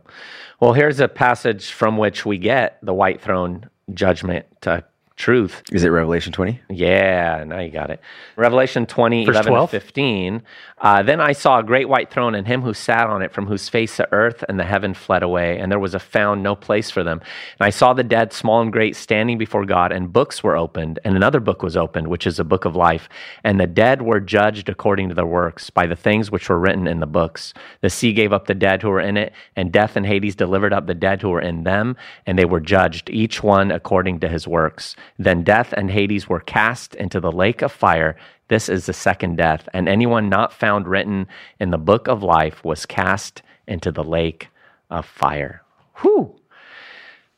Well, 0.60 0.72
here's 0.72 1.00
a 1.00 1.08
passage 1.08 1.72
from 1.72 1.96
which 1.96 2.24
we 2.24 2.38
get 2.38 2.78
the 2.82 2.94
white 2.94 3.20
throne 3.20 3.68
judgment 3.92 4.46
uh, 4.66 4.82
truth. 5.16 5.62
Is 5.70 5.84
it 5.84 5.88
Revelation 5.88 6.32
20? 6.32 6.60
Yeah, 6.70 7.44
now 7.46 7.60
you 7.60 7.70
got 7.70 7.90
it. 7.90 8.00
Revelation 8.36 8.86
20, 8.86 9.26
Verse 9.26 9.34
11 9.34 9.52
12? 9.52 9.70
to 9.70 9.80
15. 9.80 10.42
Uh, 10.80 11.02
then 11.02 11.20
I 11.20 11.32
saw 11.32 11.58
a 11.58 11.62
great 11.62 11.90
white 11.90 12.10
throne 12.10 12.34
and 12.34 12.46
him 12.46 12.62
who 12.62 12.72
sat 12.72 13.06
on 13.08 13.20
it, 13.20 13.32
from 13.32 13.46
whose 13.46 13.68
face 13.68 13.98
the 13.98 14.10
earth 14.12 14.42
and 14.48 14.58
the 14.58 14.64
heaven 14.64 14.94
fled 14.94 15.22
away, 15.22 15.58
and 15.58 15.70
there 15.70 15.78
was 15.78 15.94
a 15.94 15.98
found 15.98 16.42
no 16.42 16.56
place 16.56 16.90
for 16.90 17.04
them. 17.04 17.20
And 17.58 17.66
I 17.66 17.70
saw 17.70 17.92
the 17.92 18.02
dead, 18.02 18.32
small 18.32 18.62
and 18.62 18.72
great, 18.72 18.96
standing 18.96 19.36
before 19.36 19.66
God, 19.66 19.92
and 19.92 20.10
books 20.12 20.42
were 20.42 20.56
opened, 20.56 20.98
and 21.04 21.16
another 21.16 21.40
book 21.40 21.62
was 21.62 21.76
opened, 21.76 22.08
which 22.08 22.26
is 22.26 22.38
a 22.38 22.44
book 22.44 22.64
of 22.64 22.74
life. 22.74 23.10
And 23.44 23.60
the 23.60 23.66
dead 23.66 24.00
were 24.00 24.20
judged 24.20 24.70
according 24.70 25.10
to 25.10 25.14
their 25.14 25.26
works 25.26 25.68
by 25.68 25.86
the 25.86 25.96
things 25.96 26.30
which 26.30 26.48
were 26.48 26.58
written 26.58 26.86
in 26.86 27.00
the 27.00 27.06
books. 27.06 27.52
The 27.82 27.90
sea 27.90 28.14
gave 28.14 28.32
up 28.32 28.46
the 28.46 28.54
dead 28.54 28.80
who 28.80 28.88
were 28.88 29.00
in 29.00 29.18
it, 29.18 29.34
and 29.56 29.70
death 29.70 29.96
and 29.96 30.06
Hades 30.06 30.34
delivered 30.34 30.72
up 30.72 30.86
the 30.86 30.94
dead 30.94 31.20
who 31.20 31.28
were 31.28 31.42
in 31.42 31.64
them, 31.64 31.94
and 32.24 32.38
they 32.38 32.46
were 32.46 32.60
judged, 32.60 33.10
each 33.10 33.42
one 33.42 33.70
according 33.70 34.20
to 34.20 34.28
his 34.28 34.48
works. 34.48 34.96
Then 35.18 35.44
death 35.44 35.74
and 35.76 35.90
Hades 35.90 36.26
were 36.26 36.40
cast 36.40 36.94
into 36.94 37.20
the 37.20 37.32
lake 37.32 37.60
of 37.60 37.70
fire. 37.70 38.16
This 38.50 38.68
is 38.68 38.86
the 38.86 38.92
second 38.92 39.36
death, 39.36 39.68
and 39.72 39.88
anyone 39.88 40.28
not 40.28 40.52
found 40.52 40.88
written 40.88 41.28
in 41.60 41.70
the 41.70 41.78
book 41.78 42.08
of 42.08 42.24
life 42.24 42.64
was 42.64 42.84
cast 42.84 43.42
into 43.68 43.92
the 43.92 44.02
lake 44.02 44.48
of 44.90 45.06
fire. 45.06 45.62
Whew. 46.02 46.34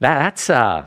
That, 0.01 0.18
that's 0.18 0.48
uh 0.48 0.87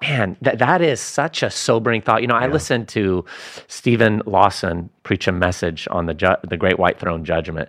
man, 0.00 0.38
that, 0.40 0.58
that 0.58 0.80
is 0.80 0.98
such 0.98 1.42
a 1.42 1.50
sobering 1.50 2.00
thought. 2.00 2.22
You 2.22 2.28
know, 2.28 2.36
I 2.36 2.46
listened 2.46 2.88
to 2.88 3.24
Steven 3.68 4.22
Lawson 4.24 4.88
preach 5.02 5.28
a 5.28 5.32
message 5.32 5.86
on 5.90 6.06
the 6.06 6.14
ju- 6.14 6.36
the 6.48 6.56
Great 6.56 6.78
White 6.78 6.98
Throne 6.98 7.24
Judgment, 7.24 7.68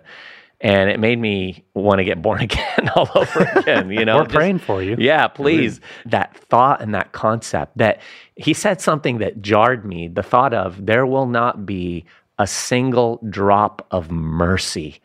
and 0.60 0.90
it 0.90 0.98
made 0.98 1.18
me 1.18 1.64
want 1.74 1.98
to 1.98 2.04
get 2.04 2.22
born 2.22 2.40
again 2.42 2.90
all 2.94 3.08
over 3.14 3.40
again. 3.56 3.90
You 3.90 4.04
know, 4.06 4.18
We're 4.18 4.26
praying 4.26 4.58
for 4.60 4.82
you. 4.82 4.96
Yeah, 4.98 5.28
please. 5.28 5.80
That 6.06 6.36
thought 6.36 6.80
and 6.80 6.94
that 6.94 7.12
concept 7.12 7.76
that 7.78 8.00
he 8.36 8.54
said 8.54 8.80
something 8.80 9.18
that 9.18 9.42
jarred 9.42 9.84
me. 9.84 10.08
The 10.08 10.22
thought 10.22 10.54
of 10.54 10.86
there 10.86 11.06
will 11.06 11.26
not 11.26 11.66
be 11.66 12.04
a 12.38 12.46
single 12.46 13.20
drop 13.30 13.86
of 13.90 14.10
mercy. 14.10 15.00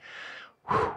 Whew, 0.70 0.92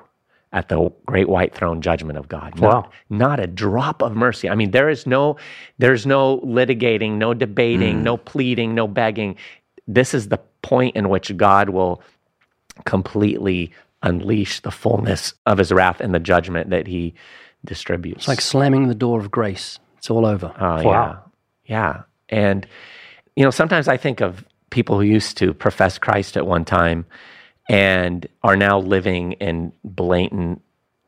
at 0.55 0.69
the 0.69 0.89
great 1.05 1.29
white 1.29 1.53
throne 1.53 1.83
judgment 1.83 2.17
of 2.17 2.29
God. 2.29 2.59
Not, 2.61 2.85
Wow. 2.85 2.91
not 3.11 3.41
a 3.41 3.47
drop 3.49 4.01
of 4.03 4.15
mercy. 4.15 4.49
I 4.49 4.55
mean, 4.55 4.71
there 4.71 4.89
is 4.89 5.05
no 5.05 5.37
there's 5.79 6.07
no 6.07 6.39
litigating, 6.39 7.15
no 7.19 7.35
debating, 7.35 7.99
mm. 7.99 8.03
no 8.03 8.17
pleading, 8.17 8.73
no 8.75 8.87
begging. 8.87 9.35
This 9.89 10.15
is 10.15 10.29
the 10.29 10.39
point 10.63 10.95
in 10.95 11.09
which 11.09 11.37
God 11.37 11.71
will 11.71 12.01
completely 12.85 13.73
unleash 14.05 14.61
the 14.61 14.71
fullness 14.71 15.35
of 15.47 15.59
his 15.59 15.73
wrath 15.73 16.01
and 16.01 16.15
the 16.15 16.21
judgment 16.21 16.71
that 16.71 16.87
he 16.87 17.15
distributes. 17.65 18.19
It's 18.23 18.29
like 18.29 18.41
slamming 18.41 18.87
the 18.87 18.95
door 18.95 19.19
of 19.19 19.31
grace. 19.31 19.81
It's 19.99 20.11
all 20.11 20.25
over. 20.25 20.55
Oh, 20.61 20.81
yeah. 20.81 21.17
Yeah. 21.65 22.03
And, 22.29 22.67
you 23.35 23.45
know, 23.45 23.51
sometimes 23.51 23.89
I 23.89 23.97
think 23.97 24.21
of 24.21 24.45
people 24.71 24.97
who 25.01 25.07
used 25.07 25.37
to 25.39 25.55
profess 25.55 25.99
Christ 25.99 26.37
at 26.37 26.47
one 26.47 26.65
time 26.65 27.07
and 27.69 28.27
are 28.43 28.57
now 28.57 28.79
living 28.79 29.33
in 29.33 29.73
blatant 29.83 30.61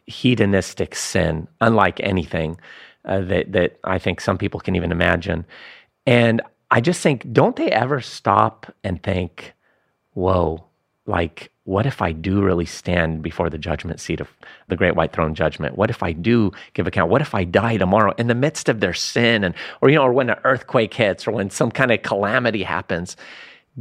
hedonistic 0.06 0.94
sin, 0.94 1.46
unlike 1.60 2.00
anything 2.00 2.58
uh, 3.04 3.20
that, 3.20 3.52
that 3.52 3.78
I 3.84 3.98
think 3.98 4.20
some 4.20 4.38
people 4.38 4.60
can 4.60 4.74
even 4.76 4.92
imagine. 4.92 5.44
And 6.06 6.40
I 6.70 6.80
just 6.80 7.02
think, 7.02 7.30
don't 7.32 7.56
they 7.56 7.70
ever 7.70 8.00
stop 8.00 8.72
and 8.82 9.02
think, 9.02 9.52
whoa, 10.14 10.64
like, 11.04 11.50
what 11.66 11.84
if 11.84 12.00
I 12.00 12.12
do 12.12 12.42
really 12.42 12.64
stand 12.64 13.22
before 13.22 13.50
the 13.50 13.58
judgment 13.58 14.00
seat 14.00 14.20
of 14.20 14.32
the 14.68 14.76
great 14.76 14.94
white 14.94 15.12
throne 15.12 15.34
judgment? 15.34 15.76
What 15.76 15.90
if 15.90 16.00
I 16.00 16.12
do 16.12 16.52
give 16.74 16.86
account? 16.86 17.10
What 17.10 17.22
if 17.22 17.34
I 17.34 17.42
die 17.42 17.76
tomorrow 17.76 18.14
in 18.18 18.28
the 18.28 18.36
midst 18.36 18.68
of 18.68 18.78
their 18.78 18.94
sin 18.94 19.42
and, 19.42 19.52
or, 19.82 19.90
you 19.90 19.96
know, 19.96 20.04
or 20.04 20.12
when 20.12 20.30
an 20.30 20.38
earthquake 20.44 20.94
hits 20.94 21.26
or 21.26 21.32
when 21.32 21.50
some 21.50 21.72
kind 21.72 21.90
of 21.90 22.02
calamity 22.02 22.62
happens? 22.62 23.16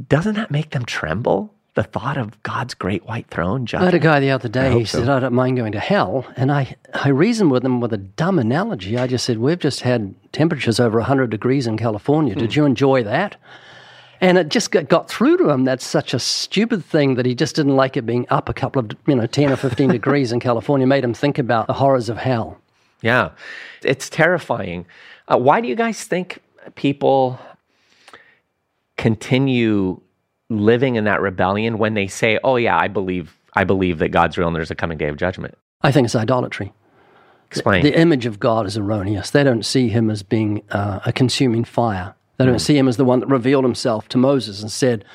Doesn't 0.07 0.33
that 0.33 0.49
make 0.49 0.71
them 0.71 0.83
tremble? 0.83 1.53
The 1.75 1.83
thought 1.83 2.17
of 2.17 2.41
God's 2.41 2.73
great 2.73 3.05
white 3.05 3.27
throne 3.29 3.67
judgment. 3.67 3.83
I 3.83 3.85
had 3.85 3.93
a 3.93 3.99
guy 3.99 4.19
the 4.19 4.31
other 4.31 4.49
day. 4.49 4.79
He 4.79 4.85
said, 4.85 5.09
"I 5.09 5.19
don't 5.19 5.33
mind 5.33 5.57
going 5.57 5.73
to 5.73 5.79
hell," 5.79 6.25
and 6.37 6.49
I 6.49 6.77
I 6.93 7.09
reasoned 7.09 7.51
with 7.51 7.65
him 7.65 7.81
with 7.81 7.91
a 7.91 7.97
dumb 7.97 8.39
analogy. 8.39 8.97
I 8.97 9.07
just 9.07 9.25
said, 9.25 9.39
"We've 9.39 9.59
just 9.59 9.81
had 9.81 10.15
temperatures 10.31 10.79
over 10.79 11.01
hundred 11.01 11.31
degrees 11.31 11.67
in 11.67 11.77
California. 11.77 12.33
Did 12.33 12.53
hmm. 12.53 12.59
you 12.59 12.65
enjoy 12.65 13.03
that?" 13.03 13.35
And 14.21 14.37
it 14.37 14.49
just 14.49 14.71
got, 14.71 14.87
got 14.87 15.09
through 15.09 15.37
to 15.37 15.49
him. 15.49 15.65
That's 15.65 15.85
such 15.85 16.13
a 16.13 16.19
stupid 16.19 16.83
thing 16.85 17.15
that 17.15 17.25
he 17.25 17.35
just 17.35 17.55
didn't 17.55 17.75
like 17.75 17.97
it 17.97 18.05
being 18.05 18.25
up 18.29 18.49
a 18.49 18.53
couple 18.53 18.79
of 18.79 18.91
you 19.07 19.15
know 19.15 19.27
ten 19.27 19.51
or 19.51 19.55
fifteen 19.55 19.89
degrees 19.99 20.31
in 20.31 20.39
California. 20.39 20.87
Made 20.87 21.03
him 21.03 21.13
think 21.13 21.37
about 21.37 21.67
the 21.67 21.73
horrors 21.73 22.09
of 22.09 22.17
hell. 22.17 22.57
Yeah, 23.01 23.31
it's 23.83 24.09
terrifying. 24.09 24.85
Uh, 25.27 25.37
why 25.37 25.61
do 25.61 25.67
you 25.67 25.75
guys 25.75 26.03
think 26.03 26.39
people 26.75 27.39
continue 28.97 29.99
living 30.49 30.95
in 30.95 31.03
that 31.03 31.21
rebellion 31.21 31.77
when 31.77 31.93
they 31.93 32.07
say, 32.07 32.39
"Oh 32.43 32.55
yeah, 32.55 32.77
I 32.77 32.87
believe, 32.87 33.35
I 33.53 33.63
believe 33.63 33.99
that 33.99 34.09
God's 34.09 34.37
real 34.37 34.47
and 34.47 34.55
there's 34.55 34.71
a 34.71 34.75
coming 34.75 34.97
day 34.97 35.07
of 35.07 35.17
judgment"? 35.17 35.57
I 35.81 35.91
think 35.91 36.05
it's 36.05 36.15
idolatry. 36.15 36.73
Explain. 37.51 37.83
The 37.83 37.97
image 37.97 38.25
of 38.25 38.39
God 38.39 38.65
is 38.65 38.77
erroneous. 38.77 39.29
They 39.29 39.43
don't 39.43 39.63
see 39.63 39.89
him 39.89 40.09
as 40.09 40.23
being 40.23 40.63
uh, 40.71 40.99
a 41.05 41.13
consuming 41.13 41.63
fire. 41.63 42.15
They 42.37 42.45
don't 42.45 42.55
hmm. 42.55 42.59
see 42.59 42.77
him 42.77 42.87
as 42.87 42.97
the 42.97 43.05
one 43.05 43.19
that 43.19 43.27
revealed 43.27 43.63
himself 43.63 44.07
to 44.09 44.17
Moses 44.17 44.61
and 44.61 44.71
said, 44.71 45.05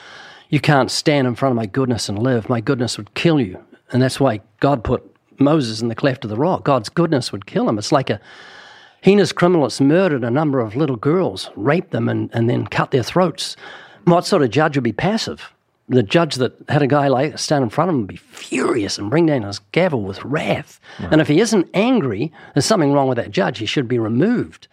You 0.48 0.60
can't 0.60 0.90
stand 0.90 1.26
in 1.26 1.34
front 1.34 1.52
of 1.52 1.56
my 1.56 1.66
goodness 1.66 2.08
and 2.08 2.18
live. 2.18 2.48
My 2.48 2.60
goodness 2.60 2.96
would 2.96 3.14
kill 3.14 3.40
you. 3.40 3.62
And 3.92 4.00
that's 4.00 4.20
why 4.20 4.40
God 4.60 4.84
put 4.84 5.04
Moses 5.38 5.80
in 5.80 5.88
the 5.88 5.94
cleft 5.94 6.24
of 6.24 6.30
the 6.30 6.36
rock. 6.36 6.64
God's 6.64 6.88
goodness 6.88 7.32
would 7.32 7.46
kill 7.46 7.68
him. 7.68 7.78
It's 7.78 7.92
like 7.92 8.10
a 8.10 8.20
heinous 9.02 9.32
criminal 9.32 9.62
that's 9.62 9.80
murdered 9.80 10.24
a 10.24 10.30
number 10.30 10.60
of 10.60 10.76
little 10.76 10.96
girls, 10.96 11.50
raped 11.56 11.90
them, 11.90 12.08
and, 12.08 12.30
and 12.32 12.48
then 12.48 12.66
cut 12.66 12.90
their 12.90 13.02
throats. 13.02 13.56
What 14.04 14.26
sort 14.26 14.42
of 14.42 14.50
judge 14.50 14.76
would 14.76 14.84
be 14.84 14.92
passive? 14.92 15.52
The 15.88 16.02
judge 16.02 16.36
that 16.36 16.52
had 16.68 16.82
a 16.82 16.86
guy 16.86 17.08
like 17.08 17.38
stand 17.38 17.64
in 17.64 17.70
front 17.70 17.88
of 17.88 17.94
him 17.94 18.02
would 18.02 18.08
be 18.08 18.16
furious 18.16 18.96
and 18.96 19.10
bring 19.10 19.26
down 19.26 19.42
his 19.42 19.58
gavel 19.72 20.02
with 20.02 20.24
wrath. 20.24 20.78
And 20.98 21.20
if 21.20 21.26
he 21.26 21.40
isn't 21.40 21.68
angry, 21.74 22.32
there's 22.54 22.66
something 22.66 22.92
wrong 22.92 23.08
with 23.08 23.16
that 23.16 23.32
judge. 23.32 23.58
He 23.58 23.66
should 23.66 23.88
be 23.88 23.98
removed. 23.98 24.68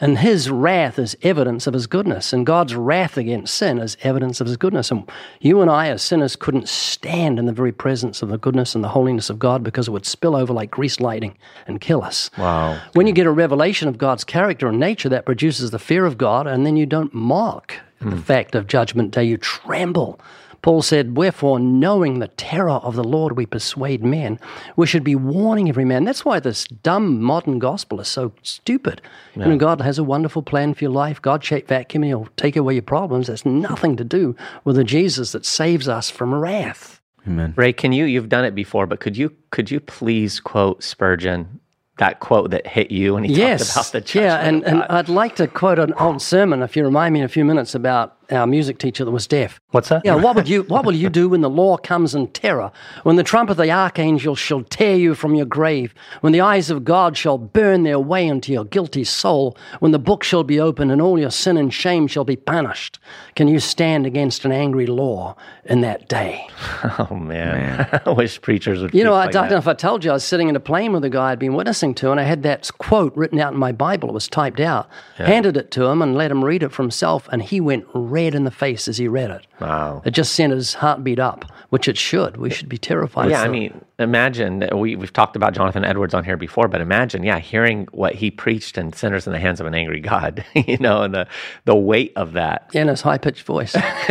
And 0.00 0.18
his 0.18 0.50
wrath 0.50 0.98
is 0.98 1.16
evidence 1.22 1.66
of 1.66 1.74
his 1.74 1.86
goodness. 1.86 2.32
And 2.32 2.46
God's 2.46 2.74
wrath 2.74 3.16
against 3.16 3.54
sin 3.54 3.78
is 3.78 3.96
evidence 4.02 4.40
of 4.40 4.46
his 4.46 4.56
goodness. 4.56 4.90
And 4.90 5.08
you 5.40 5.60
and 5.60 5.70
I, 5.70 5.88
as 5.88 6.02
sinners, 6.02 6.36
couldn't 6.36 6.68
stand 6.68 7.38
in 7.38 7.44
the 7.44 7.52
very 7.52 7.72
presence 7.72 8.22
of 8.22 8.30
the 8.30 8.38
goodness 8.38 8.74
and 8.74 8.82
the 8.82 8.88
holiness 8.88 9.28
of 9.28 9.38
God 9.38 9.62
because 9.62 9.88
it 9.88 9.90
would 9.90 10.06
spill 10.06 10.34
over 10.34 10.52
like 10.52 10.70
grease 10.70 11.00
lighting 11.00 11.36
and 11.66 11.80
kill 11.80 12.02
us. 12.02 12.30
Wow. 12.38 12.80
When 12.94 13.06
you 13.06 13.12
get 13.12 13.26
a 13.26 13.30
revelation 13.30 13.88
of 13.88 13.98
God's 13.98 14.24
character 14.24 14.68
and 14.68 14.80
nature, 14.80 15.10
that 15.10 15.26
produces 15.26 15.70
the 15.70 15.78
fear 15.78 16.06
of 16.06 16.16
God, 16.16 16.46
and 16.46 16.64
then 16.64 16.76
you 16.76 16.86
don't 16.86 17.12
mock 17.12 17.74
the 18.00 18.10
hmm. 18.10 18.20
fact 18.20 18.54
of 18.54 18.66
judgment 18.66 19.10
day, 19.10 19.24
you 19.24 19.36
tremble. 19.36 20.18
Paul 20.62 20.82
said, 20.82 21.16
Wherefore, 21.16 21.58
knowing 21.58 22.18
the 22.18 22.28
terror 22.28 22.70
of 22.70 22.96
the 22.96 23.04
Lord, 23.04 23.36
we 23.36 23.46
persuade 23.46 24.04
men. 24.04 24.38
We 24.76 24.86
should 24.86 25.04
be 25.04 25.14
warning 25.14 25.68
every 25.68 25.84
man. 25.84 26.04
That's 26.04 26.24
why 26.24 26.40
this 26.40 26.64
dumb 26.64 27.20
modern 27.22 27.58
gospel 27.58 28.00
is 28.00 28.08
so 28.08 28.32
stupid. 28.42 29.00
You 29.34 29.46
know, 29.46 29.56
God 29.56 29.80
has 29.80 29.98
a 29.98 30.04
wonderful 30.04 30.42
plan 30.42 30.74
for 30.74 30.84
your 30.84 30.92
life. 30.92 31.22
God 31.22 31.42
shaped 31.42 31.68
vacuum, 31.68 32.02
He'll 32.02 32.28
take 32.36 32.56
away 32.56 32.74
your 32.74 32.82
problems. 32.82 33.28
That's 33.28 33.46
nothing 33.46 33.96
to 33.96 34.04
do 34.04 34.36
with 34.64 34.76
the 34.76 34.84
Jesus 34.84 35.32
that 35.32 35.46
saves 35.46 35.88
us 35.88 36.10
from 36.10 36.34
wrath. 36.34 37.00
Amen. 37.26 37.54
Ray, 37.56 37.72
can 37.72 37.92
you? 37.92 38.04
You've 38.04 38.28
done 38.28 38.44
it 38.44 38.54
before, 38.54 38.86
but 38.86 39.00
could 39.00 39.16
you? 39.16 39.34
Could 39.50 39.70
you 39.70 39.80
please 39.80 40.40
quote 40.40 40.82
Spurgeon? 40.82 41.60
That 41.98 42.20
quote 42.20 42.50
that 42.52 42.66
hit 42.66 42.90
you 42.90 43.12
when 43.12 43.24
he 43.24 43.34
yes. 43.34 43.74
talked 43.74 43.90
about 43.90 43.92
the 43.92 44.00
judgment. 44.00 44.24
yeah, 44.24 44.36
and, 44.38 44.64
of 44.64 44.72
and 44.72 44.82
I'd 44.84 45.10
like 45.10 45.36
to 45.36 45.46
quote 45.46 45.78
an 45.78 45.92
old 45.94 46.22
sermon, 46.22 46.62
if 46.62 46.74
you 46.74 46.82
remind 46.82 47.12
me 47.12 47.20
in 47.20 47.26
a 47.26 47.28
few 47.28 47.44
minutes, 47.44 47.74
about 47.74 48.16
our 48.30 48.46
music 48.46 48.78
teacher 48.78 49.04
that 49.04 49.10
was 49.10 49.26
deaf. 49.26 49.60
What's 49.70 49.88
that? 49.88 50.02
Yeah, 50.04 50.14
what 50.14 50.36
would 50.36 50.48
you 50.48 50.62
what 50.64 50.84
will 50.84 50.94
you 50.94 51.08
do 51.20 51.28
when 51.28 51.40
the 51.40 51.50
law 51.50 51.76
comes 51.76 52.14
in 52.14 52.28
terror? 52.28 52.70
When 53.02 53.16
the 53.16 53.22
trump 53.22 53.50
of 53.50 53.56
the 53.56 53.70
archangel 53.70 54.34
shall 54.34 54.62
tear 54.62 54.96
you 54.96 55.14
from 55.14 55.34
your 55.34 55.46
grave, 55.46 55.94
when 56.20 56.32
the 56.32 56.40
eyes 56.40 56.70
of 56.70 56.84
God 56.84 57.16
shall 57.16 57.38
burn 57.38 57.82
their 57.82 57.98
way 57.98 58.26
into 58.26 58.52
your 58.52 58.64
guilty 58.64 59.04
soul, 59.04 59.56
when 59.80 59.92
the 59.92 59.98
book 59.98 60.22
shall 60.22 60.44
be 60.44 60.60
opened 60.60 60.92
and 60.92 61.02
all 61.02 61.18
your 61.18 61.30
sin 61.30 61.56
and 61.56 61.72
shame 61.72 62.06
shall 62.06 62.24
be 62.24 62.36
punished, 62.36 62.98
can 63.34 63.48
you 63.48 63.60
stand 63.60 64.06
against 64.06 64.44
an 64.44 64.52
angry 64.52 64.86
law 64.86 65.36
in 65.64 65.80
that 65.80 66.08
day? 66.08 66.46
oh 66.98 67.14
man, 67.14 67.88
I 68.06 68.10
wish 68.10 68.40
preachers 68.40 68.82
would. 68.82 68.94
You 68.94 69.04
know, 69.04 69.14
I 69.14 69.24
like 69.24 69.32
don't 69.32 69.44
that. 69.44 69.50
know 69.50 69.58
if 69.58 69.68
I 69.68 69.74
told 69.74 70.04
you 70.04 70.10
I 70.10 70.14
was 70.14 70.24
sitting 70.24 70.48
in 70.48 70.56
a 70.56 70.60
plane 70.60 70.92
with 70.92 71.04
a 71.04 71.10
guy 71.10 71.32
I'd 71.32 71.38
been 71.38 71.54
witnessing 71.54 71.94
to, 71.96 72.10
and 72.10 72.20
I 72.20 72.24
had 72.24 72.42
that 72.44 72.70
quote 72.78 73.16
written 73.16 73.40
out 73.40 73.52
in 73.52 73.58
my 73.58 73.72
Bible. 73.72 74.08
It 74.08 74.12
was 74.12 74.28
typed 74.28 74.60
out. 74.60 74.88
Handed 75.16 75.56
it 75.56 75.70
to 75.72 75.84
him 75.84 76.00
and 76.00 76.14
let 76.14 76.30
him 76.30 76.44
read 76.44 76.62
it 76.62 76.72
for 76.72 76.82
himself, 76.82 77.28
and 77.30 77.42
he 77.42 77.60
went 77.60 77.86
red 77.94 78.19
in 78.28 78.44
the 78.44 78.50
face 78.50 78.88
as 78.88 78.98
he 78.98 79.08
read 79.08 79.30
it. 79.30 79.46
Wow. 79.60 80.02
It 80.04 80.10
just 80.12 80.32
sent 80.34 80.52
his 80.52 80.74
heartbeat 80.74 81.18
up, 81.18 81.44
which 81.70 81.88
it 81.88 81.98
should. 81.98 82.36
We 82.36 82.50
should 82.50 82.68
be 82.68 82.78
terrified. 82.78 83.30
Yeah, 83.30 83.42
I 83.42 83.48
mean, 83.48 83.84
imagine 83.98 84.60
that 84.60 84.78
we 84.78 84.96
we've 84.96 85.12
talked 85.12 85.36
about 85.36 85.52
Jonathan 85.54 85.84
Edwards 85.84 86.14
on 86.14 86.24
here 86.24 86.36
before, 86.36 86.68
but 86.68 86.80
imagine, 86.80 87.22
yeah, 87.22 87.38
hearing 87.38 87.86
what 87.92 88.14
he 88.14 88.30
preached 88.30 88.78
in 88.78 88.92
"Sinners 88.92 89.26
in 89.26 89.32
the 89.32 89.38
Hands 89.38 89.60
of 89.60 89.66
an 89.66 89.74
Angry 89.74 90.00
God," 90.00 90.44
you 90.54 90.78
know, 90.78 91.02
and 91.02 91.14
the 91.14 91.26
the 91.64 91.74
weight 91.76 92.12
of 92.16 92.32
that, 92.32 92.68
Yeah, 92.72 92.82
in 92.82 92.88
his 92.88 93.02
high 93.02 93.18
pitched 93.18 93.44
voice. 93.44 93.74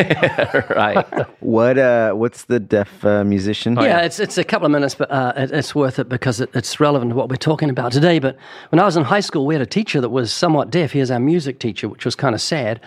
right? 0.69 1.05
What 1.41 1.77
uh 1.77 2.13
what's 2.13 2.45
the 2.45 2.59
deaf 2.59 3.03
uh, 3.03 3.23
musician? 3.23 3.75
yeah, 3.75 4.01
it's 4.01 4.19
it's 4.19 4.37
a 4.37 4.43
couple 4.43 4.65
of 4.65 4.71
minutes, 4.71 4.95
but 4.95 5.09
uh, 5.11 5.33
it, 5.35 5.51
it's 5.51 5.73
worth 5.73 5.99
it 5.99 6.09
because 6.09 6.41
it, 6.41 6.49
it's 6.53 6.79
relevant 6.79 7.11
to 7.11 7.15
what 7.15 7.29
we're 7.29 7.35
talking 7.35 7.69
about 7.69 7.91
today. 7.91 8.19
But 8.19 8.37
when 8.69 8.79
I 8.79 8.85
was 8.85 8.97
in 8.97 9.03
high 9.03 9.19
school, 9.21 9.45
we 9.45 9.55
had 9.55 9.61
a 9.61 9.65
teacher 9.65 10.01
that 10.01 10.09
was 10.09 10.31
somewhat 10.31 10.69
deaf. 10.69 10.91
He 10.91 10.99
was 10.99 11.11
our 11.11 11.19
music 11.19 11.59
teacher, 11.59 11.89
which 11.89 12.05
was 12.05 12.15
kind 12.15 12.35
of 12.35 12.41
sad. 12.41 12.79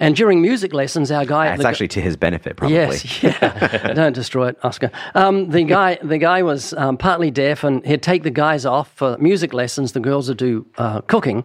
And 0.00 0.14
during 0.14 0.40
music 0.40 0.72
lessons, 0.72 1.10
our 1.10 1.24
guy 1.24 1.46
That's 1.48 1.62
the- 1.62 1.68
actually 1.68 1.88
to 1.88 2.00
his 2.00 2.16
benefit, 2.16 2.56
probably. 2.56 2.76
Yes, 2.76 3.22
yeah. 3.22 3.92
Don't 3.94 4.12
destroy 4.14 4.48
it, 4.48 4.58
Oscar. 4.62 4.90
Um, 5.14 5.50
the 5.50 5.64
guy, 5.64 5.98
the 6.02 6.18
guy 6.18 6.42
was 6.42 6.72
um, 6.74 6.96
partly 6.96 7.30
deaf, 7.30 7.64
and 7.64 7.84
he'd 7.86 8.02
take 8.02 8.22
the 8.22 8.30
guys 8.30 8.64
off 8.64 8.92
for 8.94 9.16
music 9.18 9.52
lessons. 9.52 9.92
The 9.92 10.00
girls 10.00 10.28
would 10.28 10.38
do 10.38 10.66
uh, 10.78 11.00
cooking, 11.02 11.44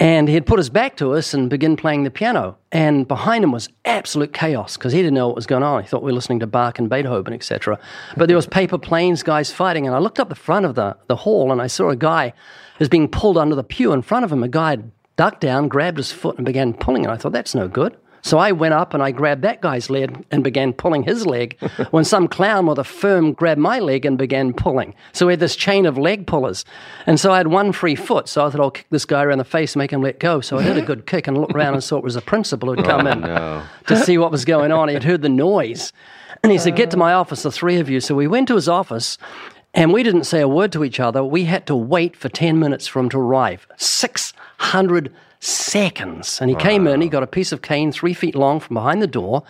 and 0.00 0.28
he'd 0.28 0.46
put 0.46 0.58
his 0.58 0.70
back 0.70 0.96
to 0.98 1.14
us 1.14 1.34
and 1.34 1.48
begin 1.50 1.76
playing 1.76 2.04
the 2.04 2.10
piano. 2.10 2.56
And 2.70 3.08
behind 3.08 3.42
him 3.42 3.52
was 3.52 3.68
absolute 3.84 4.32
chaos 4.32 4.76
because 4.76 4.92
he 4.92 4.98
didn't 4.98 5.14
know 5.14 5.26
what 5.26 5.36
was 5.36 5.46
going 5.46 5.62
on. 5.62 5.82
He 5.82 5.88
thought 5.88 6.02
we 6.02 6.12
were 6.12 6.14
listening 6.14 6.40
to 6.40 6.46
Bach 6.46 6.78
and 6.78 6.90
Beethoven, 6.90 7.32
etc. 7.32 7.78
But 8.16 8.26
there 8.26 8.36
was 8.36 8.46
paper 8.46 8.78
planes, 8.78 9.22
guys 9.22 9.50
fighting, 9.50 9.86
and 9.86 9.96
I 9.96 9.98
looked 9.98 10.20
up 10.20 10.28
the 10.28 10.34
front 10.34 10.66
of 10.66 10.74
the 10.74 10.96
the 11.06 11.16
hall, 11.16 11.50
and 11.52 11.62
I 11.62 11.66
saw 11.66 11.88
a 11.88 11.96
guy 11.96 12.32
who's 12.78 12.88
being 12.88 13.08
pulled 13.08 13.38
under 13.38 13.54
the 13.54 13.64
pew 13.64 13.92
in 13.92 14.02
front 14.02 14.24
of 14.24 14.30
him. 14.30 14.42
A 14.42 14.48
guy 14.48 14.70
had 14.70 14.90
ducked 15.18 15.42
down, 15.42 15.68
grabbed 15.68 15.98
his 15.98 16.12
foot, 16.12 16.38
and 16.38 16.46
began 16.46 16.72
pulling 16.72 17.04
it. 17.04 17.10
I 17.10 17.18
thought 17.18 17.32
that's 17.32 17.54
no 17.54 17.68
good. 17.68 17.94
So 18.22 18.38
I 18.38 18.52
went 18.52 18.74
up 18.74 18.94
and 18.94 19.02
I 19.02 19.10
grabbed 19.10 19.42
that 19.42 19.60
guy's 19.60 19.90
leg 19.90 20.24
and 20.30 20.42
began 20.42 20.72
pulling 20.72 21.02
his 21.02 21.26
leg 21.26 21.58
when 21.90 22.04
some 22.04 22.28
clown 22.28 22.66
with 22.66 22.78
a 22.78 22.84
firm 22.84 23.32
grabbed 23.32 23.60
my 23.60 23.78
leg 23.78 24.04
and 24.04 24.18
began 24.18 24.52
pulling. 24.52 24.94
So 25.12 25.26
we 25.26 25.34
had 25.34 25.40
this 25.40 25.56
chain 25.56 25.86
of 25.86 25.98
leg 25.98 26.26
pullers. 26.26 26.64
And 27.06 27.18
so 27.18 27.32
I 27.32 27.38
had 27.38 27.48
one 27.48 27.72
free 27.72 27.94
foot. 27.94 28.28
So 28.28 28.44
I 28.44 28.50
thought 28.50 28.60
I'll 28.60 28.70
kick 28.70 28.86
this 28.90 29.04
guy 29.04 29.22
around 29.22 29.38
the 29.38 29.44
face 29.44 29.74
and 29.74 29.80
make 29.80 29.92
him 29.92 30.02
let 30.02 30.18
go. 30.18 30.40
So 30.40 30.58
I 30.58 30.62
did 30.62 30.76
a 30.76 30.82
good 30.82 31.06
kick 31.06 31.26
and 31.26 31.38
looked 31.38 31.54
around 31.54 31.74
and 31.74 31.84
saw 31.84 31.96
it 31.98 32.04
was 32.04 32.16
a 32.16 32.20
principal 32.20 32.74
who'd 32.74 32.84
come 32.84 33.06
oh, 33.06 33.10
in 33.10 33.22
to 33.86 34.04
see 34.04 34.18
what 34.18 34.30
was 34.30 34.44
going 34.44 34.72
on. 34.72 34.88
He'd 34.88 35.04
heard 35.04 35.22
the 35.22 35.28
noise. 35.28 35.92
And 36.42 36.52
he 36.52 36.58
said, 36.58 36.76
Get 36.76 36.90
to 36.92 36.96
my 36.96 37.12
office, 37.12 37.42
the 37.42 37.52
three 37.52 37.78
of 37.78 37.88
you. 37.88 38.00
So 38.00 38.14
we 38.14 38.26
went 38.26 38.48
to 38.48 38.54
his 38.54 38.68
office. 38.68 39.18
And 39.74 39.92
we 39.92 40.02
didn't 40.02 40.24
say 40.24 40.40
a 40.40 40.48
word 40.48 40.72
to 40.72 40.82
each 40.82 40.98
other. 40.98 41.22
We 41.22 41.44
had 41.44 41.66
to 41.66 41.76
wait 41.76 42.16
for 42.16 42.28
10 42.28 42.58
minutes 42.58 42.86
for 42.86 43.00
him 43.00 43.10
to 43.10 43.18
arrive. 43.18 43.66
600 44.60 45.12
seconds. 45.40 46.40
And 46.40 46.50
he 46.50 46.56
came 46.56 46.86
in, 46.86 47.00
he 47.00 47.08
got 47.08 47.22
a 47.22 47.26
piece 47.26 47.52
of 47.52 47.62
cane 47.62 47.92
three 47.92 48.12
feet 48.12 48.34
long 48.34 48.60
from 48.60 48.74
behind 48.74 49.00
the 49.00 49.06
door, 49.06 49.44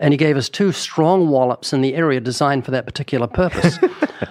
and 0.00 0.12
he 0.12 0.18
gave 0.18 0.36
us 0.36 0.48
two 0.48 0.72
strong 0.72 1.28
wallops 1.28 1.72
in 1.72 1.80
the 1.80 1.94
area 1.94 2.20
designed 2.20 2.64
for 2.64 2.70
that 2.72 2.86
particular 2.86 3.26
purpose. 3.26 3.78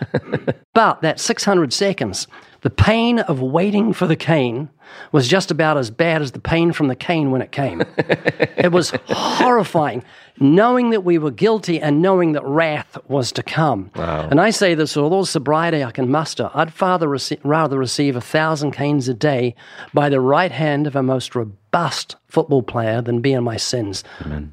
but 0.74 1.02
that 1.02 1.19
600 1.19 1.72
seconds, 1.72 2.28
the 2.62 2.69
pain 2.69 3.19
of 3.19 3.41
waiting 3.41 3.93
for 3.93 4.08
the 4.08 4.15
cane 4.15 4.69
was 5.12 5.28
just 5.28 5.52
about 5.52 5.78
as 5.78 5.89
bad 5.91 6.22
as 6.22 6.32
the 6.32 6.39
pain 6.39 6.72
from 6.74 6.88
the 6.88 6.96
cane 6.96 7.32
when 7.32 7.41
it 7.41 7.52
came. 7.52 7.82
it 7.98 8.72
was 8.72 8.91
horrifying, 9.08 10.04
knowing 10.39 10.89
that 10.91 11.04
we 11.04 11.17
were 11.17 11.32
guilty 11.32 11.80
and 11.80 12.02
knowing 12.02 12.34
that 12.34 12.43
wrath 12.43 12.98
was 13.08 13.32
to 13.34 13.43
come. 13.43 13.91
And 13.96 14.39
I 14.41 14.50
say 14.50 14.76
this 14.76 14.96
with 14.96 15.06
all 15.06 15.26
sobriety 15.26 15.84
I 15.84 15.91
can 15.91 16.10
muster. 16.10 16.50
I'd 16.54 16.69
rece- 16.69 17.39
rather 17.43 17.78
receive 17.78 18.15
a 18.15 18.22
thousand 18.22 18.72
canes 18.72 19.08
a 19.08 19.13
day 19.13 19.56
by 19.93 20.10
the 20.10 20.19
right 20.19 20.52
hand 20.52 20.88
of 20.88 20.96
a 20.96 21.04
most 21.04 21.36
robust 21.36 22.15
football 22.28 22.63
player 22.63 23.02
than 23.02 23.22
be 23.22 23.34
in 23.34 23.43
my 23.43 23.58
sins 23.58 24.04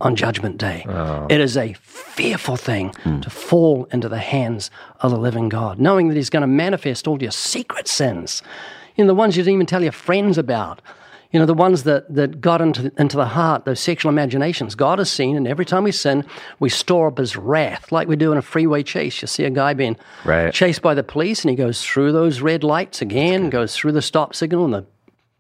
on 0.01 0.17
Judgment 0.17 0.59
Day. 0.59 0.85
It 1.31 1.41
is 1.41 1.57
a 1.57 1.73
fearful 1.75 2.57
thing 2.57 2.91
hmm. 3.03 3.21
to 3.21 3.31
fall 3.31 3.87
into 3.93 4.09
the 4.09 4.19
hands 4.19 4.71
of 5.01 5.11
the 5.11 5.19
living 5.19 5.49
God, 5.49 5.79
knowing 5.79 6.09
that 6.09 6.17
He's 6.17 6.31
going 6.31 6.43
to 6.43 6.47
manifest 6.47 7.09
all 7.09 7.21
your 7.23 7.31
secret 7.31 7.89
sins 7.89 8.43
you 9.01 9.07
know, 9.07 9.09
the 9.09 9.15
ones 9.15 9.35
you 9.35 9.43
didn't 9.43 9.55
even 9.55 9.67
tell 9.67 9.83
your 9.83 9.93
friends 9.93 10.37
about. 10.37 10.83
You 11.31 11.41
know, 11.41 11.47
the 11.47 11.55
ones 11.55 11.85
that, 11.85 12.13
that 12.15 12.43
got 12.43 12.61
into, 12.61 12.93
into 12.99 13.17
the 13.17 13.25
heart, 13.25 13.65
those 13.65 13.81
sexual 13.81 14.11
imaginations. 14.11 14.75
God 14.75 14.99
has 14.99 15.11
seen, 15.11 15.39
and 15.39 15.49
every 15.49 15.65
time 15.65 15.85
we 15.85 15.93
sin, 15.93 16.23
we 16.59 16.69
store 16.69 17.07
up 17.07 17.17
his 17.17 17.35
wrath, 17.35 17.91
like 17.91 18.09
we 18.09 18.17
do 18.17 18.31
in 18.31 18.37
a 18.37 18.43
freeway 18.43 18.83
chase. 18.83 19.23
You 19.23 19.27
see 19.29 19.45
a 19.45 19.51
guy 19.51 19.73
being 19.73 19.97
Right. 20.27 20.53
chased 20.53 20.83
by 20.83 20.93
the 20.93 21.03
police, 21.03 21.43
and 21.43 21.49
he 21.49 21.57
goes 21.57 21.83
through 21.83 22.13
those 22.13 22.43
red 22.43 22.63
lights 22.63 23.01
again, 23.01 23.49
goes 23.49 23.75
through 23.75 23.93
the 23.93 24.03
stop 24.03 24.35
signal, 24.35 24.67
and 24.67 24.75
the 24.75 24.85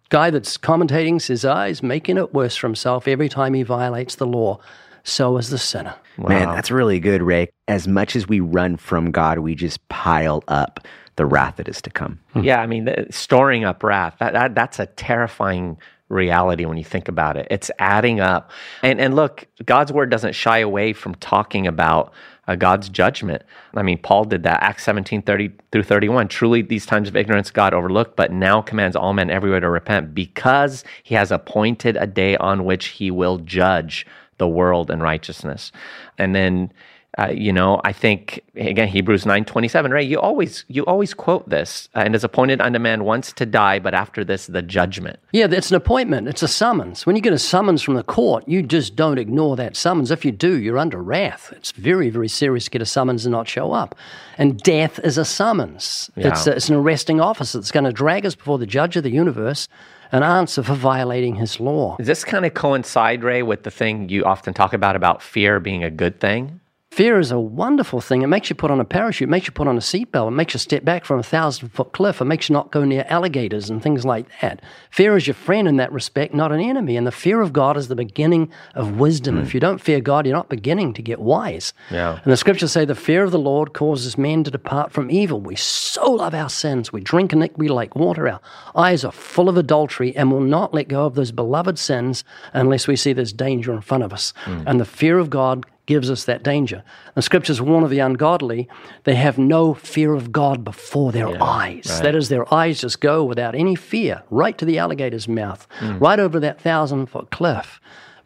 guy 0.08 0.30
that's 0.30 0.56
commentating 0.56 1.20
says, 1.20 1.44
ah, 1.44 1.66
he's 1.66 1.82
making 1.82 2.16
it 2.16 2.32
worse 2.32 2.56
for 2.56 2.66
himself 2.66 3.06
every 3.06 3.28
time 3.28 3.52
he 3.52 3.62
violates 3.62 4.14
the 4.14 4.26
law. 4.26 4.58
So 5.02 5.36
is 5.36 5.50
the 5.50 5.58
sinner. 5.58 5.96
Man, 6.16 6.48
that's 6.48 6.70
really 6.70 7.00
good, 7.00 7.20
Ray. 7.20 7.50
As 7.68 7.86
much 7.88 8.16
as 8.16 8.26
we 8.26 8.40
run 8.40 8.76
from 8.76 9.10
God, 9.10 9.40
we 9.40 9.54
just 9.54 9.86
pile 9.88 10.44
up 10.48 10.86
the 11.20 11.26
wrath 11.26 11.56
that 11.56 11.68
is 11.68 11.82
to 11.82 11.90
come. 11.90 12.18
Yeah, 12.34 12.62
I 12.62 12.66
mean, 12.66 12.86
the, 12.86 13.06
storing 13.10 13.62
up 13.62 13.82
wrath, 13.82 14.16
that, 14.20 14.32
that, 14.32 14.54
that's 14.54 14.78
a 14.78 14.86
terrifying 14.86 15.76
reality 16.08 16.64
when 16.64 16.78
you 16.78 16.82
think 16.82 17.08
about 17.08 17.36
it. 17.36 17.46
It's 17.50 17.70
adding 17.78 18.20
up. 18.20 18.50
And, 18.82 18.98
and 18.98 19.14
look, 19.14 19.46
God's 19.66 19.92
word 19.92 20.10
doesn't 20.10 20.34
shy 20.34 20.60
away 20.60 20.94
from 20.94 21.14
talking 21.16 21.66
about 21.66 22.14
uh, 22.48 22.54
God's 22.54 22.88
judgment. 22.88 23.42
I 23.74 23.82
mean, 23.82 23.98
Paul 23.98 24.24
did 24.24 24.44
that, 24.44 24.62
Acts 24.62 24.82
17, 24.84 25.20
30 25.20 25.52
through 25.72 25.82
31. 25.82 26.28
Truly, 26.28 26.62
these 26.62 26.86
times 26.86 27.06
of 27.06 27.14
ignorance 27.16 27.50
God 27.50 27.74
overlooked, 27.74 28.16
but 28.16 28.32
now 28.32 28.62
commands 28.62 28.96
all 28.96 29.12
men 29.12 29.28
everywhere 29.28 29.60
to 29.60 29.68
repent 29.68 30.14
because 30.14 30.84
he 31.02 31.16
has 31.16 31.30
appointed 31.30 31.98
a 31.98 32.06
day 32.06 32.38
on 32.38 32.64
which 32.64 32.86
he 32.86 33.10
will 33.10 33.36
judge 33.40 34.06
the 34.38 34.48
world 34.48 34.90
in 34.90 35.00
righteousness. 35.00 35.70
And 36.16 36.34
then 36.34 36.72
uh, 37.20 37.28
you 37.28 37.52
know, 37.52 37.80
I 37.84 37.92
think 37.92 38.42
again 38.56 38.88
Hebrews 38.88 39.26
nine 39.26 39.44
twenty 39.44 39.68
seven. 39.68 39.90
Right? 39.90 40.06
You 40.06 40.20
always 40.20 40.64
you 40.68 40.84
always 40.86 41.14
quote 41.14 41.48
this, 41.48 41.88
uh, 41.94 42.00
and 42.00 42.14
is 42.14 42.24
appointed 42.24 42.60
unto 42.60 42.78
man 42.78 43.04
once 43.04 43.32
to 43.34 43.46
die, 43.46 43.78
but 43.78 43.94
after 43.94 44.24
this 44.24 44.46
the 44.46 44.62
judgment. 44.62 45.18
Yeah, 45.32 45.48
it's 45.50 45.70
an 45.70 45.76
appointment. 45.76 46.28
It's 46.28 46.42
a 46.42 46.48
summons. 46.48 47.06
When 47.06 47.16
you 47.16 47.22
get 47.22 47.32
a 47.32 47.38
summons 47.38 47.82
from 47.82 47.94
the 47.94 48.02
court, 48.02 48.48
you 48.48 48.62
just 48.62 48.96
don't 48.96 49.18
ignore 49.18 49.56
that 49.56 49.76
summons. 49.76 50.10
If 50.10 50.24
you 50.24 50.32
do, 50.32 50.58
you're 50.58 50.78
under 50.78 51.02
wrath. 51.02 51.52
It's 51.56 51.72
very, 51.72 52.10
very 52.10 52.28
serious 52.28 52.64
to 52.64 52.70
get 52.70 52.82
a 52.82 52.86
summons 52.86 53.26
and 53.26 53.32
not 53.32 53.48
show 53.48 53.72
up. 53.72 53.94
And 54.38 54.58
death 54.58 54.98
is 55.00 55.18
a 55.18 55.24
summons. 55.24 56.10
It's, 56.16 56.46
a, 56.46 56.56
it's 56.56 56.68
an 56.68 56.76
arresting 56.76 57.20
officer 57.20 57.58
that's 57.58 57.70
going 57.70 57.84
to 57.84 57.92
drag 57.92 58.24
us 58.24 58.34
before 58.34 58.58
the 58.58 58.66
judge 58.66 58.96
of 58.96 59.02
the 59.02 59.10
universe 59.10 59.68
and 60.12 60.24
answer 60.24 60.62
for 60.62 60.74
violating 60.74 61.36
his 61.36 61.60
law. 61.60 61.96
Does 61.96 62.06
this 62.06 62.24
kind 62.24 62.44
of 62.44 62.54
coincide, 62.54 63.22
Ray, 63.22 63.42
with 63.42 63.62
the 63.62 63.70
thing 63.70 64.08
you 64.08 64.24
often 64.24 64.54
talk 64.54 64.72
about 64.72 64.96
about 64.96 65.22
fear 65.22 65.60
being 65.60 65.84
a 65.84 65.90
good 65.90 66.20
thing? 66.20 66.60
Fear 66.90 67.20
is 67.20 67.30
a 67.30 67.38
wonderful 67.38 68.00
thing. 68.00 68.22
It 68.22 68.26
makes 68.26 68.50
you 68.50 68.56
put 68.56 68.72
on 68.72 68.80
a 68.80 68.84
parachute, 68.84 69.28
it 69.28 69.30
makes 69.30 69.46
you 69.46 69.52
put 69.52 69.68
on 69.68 69.76
a 69.76 69.80
seatbelt, 69.80 70.26
it 70.26 70.32
makes 70.32 70.54
you 70.54 70.58
step 70.58 70.84
back 70.84 71.04
from 71.04 71.20
a 71.20 71.22
thousand 71.22 71.68
foot 71.68 71.92
cliff, 71.92 72.20
it 72.20 72.24
makes 72.24 72.48
you 72.48 72.52
not 72.52 72.72
go 72.72 72.84
near 72.84 73.06
alligators 73.08 73.70
and 73.70 73.80
things 73.80 74.04
like 74.04 74.26
that. 74.40 74.60
Fear 74.90 75.16
is 75.16 75.28
your 75.28 75.34
friend 75.34 75.68
in 75.68 75.76
that 75.76 75.92
respect, 75.92 76.34
not 76.34 76.50
an 76.50 76.58
enemy. 76.58 76.96
And 76.96 77.06
the 77.06 77.12
fear 77.12 77.42
of 77.42 77.52
God 77.52 77.76
is 77.76 77.86
the 77.86 77.94
beginning 77.94 78.50
of 78.74 78.98
wisdom. 78.98 79.36
Hmm. 79.36 79.42
If 79.42 79.54
you 79.54 79.60
don't 79.60 79.80
fear 79.80 80.00
God, 80.00 80.26
you're 80.26 80.34
not 80.34 80.48
beginning 80.48 80.92
to 80.94 81.02
get 81.02 81.20
wise. 81.20 81.72
Yeah. 81.92 82.18
And 82.24 82.32
the 82.32 82.36
scriptures 82.36 82.72
say 82.72 82.84
the 82.84 82.96
fear 82.96 83.22
of 83.22 83.30
the 83.30 83.38
Lord 83.38 83.72
causes 83.72 84.18
men 84.18 84.42
to 84.42 84.50
depart 84.50 84.90
from 84.90 85.12
evil. 85.12 85.40
We 85.40 85.54
so 85.54 86.10
love 86.10 86.34
our 86.34 86.50
sins. 86.50 86.92
We 86.92 87.00
drink 87.00 87.32
iniquity 87.32 87.68
like 87.68 87.94
water. 87.94 88.28
Our 88.28 88.40
eyes 88.74 89.04
are 89.04 89.12
full 89.12 89.48
of 89.48 89.56
adultery 89.56 90.14
and 90.16 90.32
will 90.32 90.40
not 90.40 90.74
let 90.74 90.88
go 90.88 91.06
of 91.06 91.14
those 91.14 91.30
beloved 91.30 91.78
sins 91.78 92.24
unless 92.52 92.88
we 92.88 92.96
see 92.96 93.12
there's 93.12 93.32
danger 93.32 93.72
in 93.72 93.80
front 93.80 94.02
of 94.02 94.12
us. 94.12 94.32
Hmm. 94.38 94.64
And 94.66 94.80
the 94.80 94.84
fear 94.84 95.20
of 95.20 95.30
God 95.30 95.66
gives 95.90 96.08
us 96.08 96.22
that 96.22 96.44
danger. 96.44 96.84
The 97.16 97.20
scriptures 97.20 97.60
warn 97.60 97.82
of 97.82 97.90
the 97.90 97.98
ungodly, 97.98 98.68
they 99.02 99.16
have 99.16 99.38
no 99.38 99.74
fear 99.74 100.14
of 100.14 100.30
God 100.30 100.62
before 100.62 101.10
their 101.10 101.42
eyes. 101.42 102.00
That 102.00 102.14
is, 102.14 102.28
their 102.28 102.46
eyes 102.54 102.80
just 102.80 103.00
go 103.00 103.24
without 103.24 103.56
any 103.56 103.74
fear 103.74 104.22
right 104.30 104.56
to 104.56 104.64
the 104.64 104.78
alligator's 104.78 105.26
mouth, 105.26 105.66
hmm. 105.80 105.98
right 105.98 106.20
over 106.20 106.38
that 106.38 106.60
thousand 106.60 107.06
foot 107.06 107.32
cliff. 107.32 107.80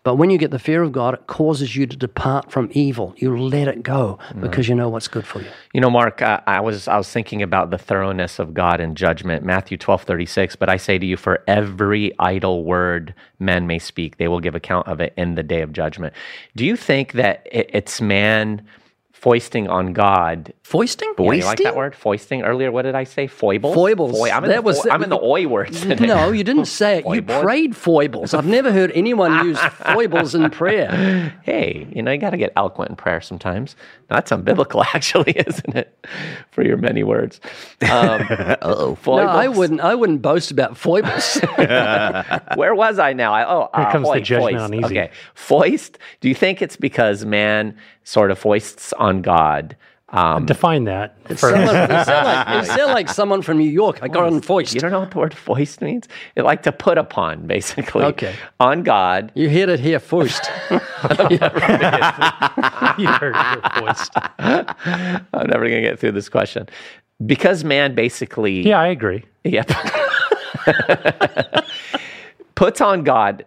But 0.04 0.16
when 0.16 0.28
you 0.28 0.36
get 0.36 0.50
the 0.50 0.58
fear 0.58 0.82
of 0.82 0.92
God, 0.92 1.14
it 1.14 1.26
causes 1.26 1.74
you 1.74 1.86
to 1.86 1.96
depart 1.96 2.52
from 2.52 2.68
evil. 2.72 3.14
You 3.16 3.36
let 3.36 3.68
it 3.68 3.82
go 3.82 4.18
mm. 4.28 4.42
because 4.42 4.68
you 4.68 4.74
know 4.74 4.90
what's 4.90 5.08
good 5.08 5.26
for 5.26 5.40
you. 5.40 5.48
You 5.72 5.80
know, 5.80 5.90
Mark, 5.90 6.20
I, 6.20 6.42
I 6.46 6.60
was 6.60 6.86
I 6.86 6.96
was 6.98 7.10
thinking 7.10 7.42
about 7.42 7.70
the 7.70 7.78
thoroughness 7.78 8.38
of 8.38 8.52
God 8.52 8.80
in 8.80 8.94
judgment, 8.94 9.44
Matthew 9.44 9.78
twelve 9.78 10.02
thirty 10.02 10.26
six. 10.26 10.54
But 10.56 10.68
I 10.68 10.76
say 10.76 10.98
to 10.98 11.06
you, 11.06 11.16
for 11.16 11.42
every 11.48 12.12
idle 12.18 12.64
word 12.64 13.14
men 13.38 13.66
may 13.66 13.78
speak, 13.78 14.18
they 14.18 14.28
will 14.28 14.40
give 14.40 14.54
account 14.54 14.86
of 14.86 15.00
it 15.00 15.14
in 15.16 15.34
the 15.34 15.42
day 15.42 15.62
of 15.62 15.72
judgment. 15.72 16.12
Do 16.54 16.66
you 16.66 16.76
think 16.76 17.12
that 17.12 17.48
it, 17.50 17.70
it's 17.72 18.00
man 18.00 18.64
foisting 19.24 19.68
on 19.68 19.94
God? 19.94 20.52
Foisting? 20.64 21.14
Yeah, 21.18 21.32
you 21.32 21.44
like 21.44 21.58
that 21.60 21.74
word? 21.76 21.94
Foisting. 21.94 22.42
Earlier, 22.42 22.70
what 22.70 22.82
did 22.82 22.94
I 22.94 23.04
say? 23.04 23.26
Foibles. 23.26 23.74
Foibles. 23.74 24.12
Foy- 24.12 24.30
I'm 24.30 24.44
in, 24.44 24.50
That 24.50 24.56
the, 24.56 24.62
was- 24.62 24.82
fo- 24.82 24.90
I'm 24.90 25.02
in 25.02 25.08
the 25.08 25.18
oi 25.18 25.46
words. 25.48 25.80
today. 25.82 26.06
No, 26.06 26.30
you 26.30 26.44
didn't 26.44 26.66
say 26.66 26.98
it. 26.98 27.06
You 27.06 27.22
prayed 27.22 27.74
foibles. 27.74 28.34
I've 28.34 28.44
never 28.46 28.70
heard 28.70 28.92
anyone 28.94 29.46
use 29.46 29.58
foibles 29.94 30.34
in 30.34 30.50
prayer. 30.50 31.32
hey, 31.42 31.86
you 31.90 32.02
know, 32.02 32.12
you 32.12 32.18
got 32.18 32.30
to 32.30 32.36
get 32.36 32.52
eloquent 32.54 32.90
in 32.90 32.96
prayer 32.96 33.22
sometimes. 33.22 33.76
That's 34.08 34.30
unbiblical, 34.30 34.84
actually, 34.94 35.32
isn't 35.32 35.74
it? 35.74 35.98
For 36.50 36.62
your 36.62 36.76
many 36.76 37.02
words. 37.02 37.40
Um, 37.90 38.26
Oh, 38.60 38.98
No, 39.06 39.12
I 39.20 39.48
wouldn't. 39.48 39.80
I 39.80 39.94
wouldn't 39.94 40.20
boast 40.20 40.50
about 40.50 40.76
foibles. 40.76 41.38
Where 42.56 42.74
was 42.74 42.98
I 42.98 43.14
now? 43.14 43.32
I, 43.32 43.44
oh, 43.48 43.70
Here 43.74 43.86
uh, 43.86 43.92
comes 43.92 44.10
the 44.12 44.20
judgment 44.20 44.56
foist. 44.56 44.64
on 44.64 44.74
easy. 44.74 44.84
Okay, 45.00 45.10
foist. 45.34 45.98
Do 46.20 46.28
you 46.28 46.34
think 46.34 46.60
it's 46.60 46.76
because 46.76 47.24
man 47.24 47.76
sort 48.04 48.30
of 48.30 48.38
foists 48.38 48.92
on 48.94 49.20
God? 49.22 49.76
Um, 50.10 50.46
Define 50.46 50.84
that. 50.84 51.16
for- 51.28 51.34
Someone, 51.36 51.60
you, 51.62 52.04
sound 52.04 52.26
like, 52.26 52.48
you 52.68 52.76
sound 52.76 52.92
like 52.92 53.08
someone 53.08 53.42
from 53.42 53.58
New 53.58 53.68
York. 53.68 53.98
I 54.00 54.06
got 54.06 54.32
on 54.32 54.40
foist. 54.42 54.72
you 54.72 54.78
don't 54.80 54.92
know 54.92 55.00
what 55.00 55.10
the 55.10 55.18
word 55.18 55.34
foist 55.34 55.80
means? 55.80 56.06
It 56.36 56.42
like 56.42 56.62
to 56.64 56.72
put 56.72 56.98
upon, 56.98 57.48
basically. 57.48 58.04
Okay. 58.04 58.36
On 58.60 58.84
God. 58.84 59.32
You 59.34 59.50
heard 59.54 59.70
it 59.70 59.80
here 59.80 59.98
foist. 59.98 60.44
you 60.70 60.78
heard 63.08 63.34
your 63.34 63.62
voice. 63.80 64.08
I'm 64.38 65.48
never 65.48 65.68
going 65.68 65.82
to 65.82 65.88
get 65.88 65.98
through 65.98 66.12
this 66.12 66.28
question. 66.28 66.68
Because 67.26 67.64
man 67.64 67.94
basically. 67.96 68.62
Yeah, 68.68 68.78
I 68.80 68.88
agree. 68.88 69.24
Yep. 69.44 69.70
Puts 72.54 72.80
on 72.80 73.02
God 73.04 73.44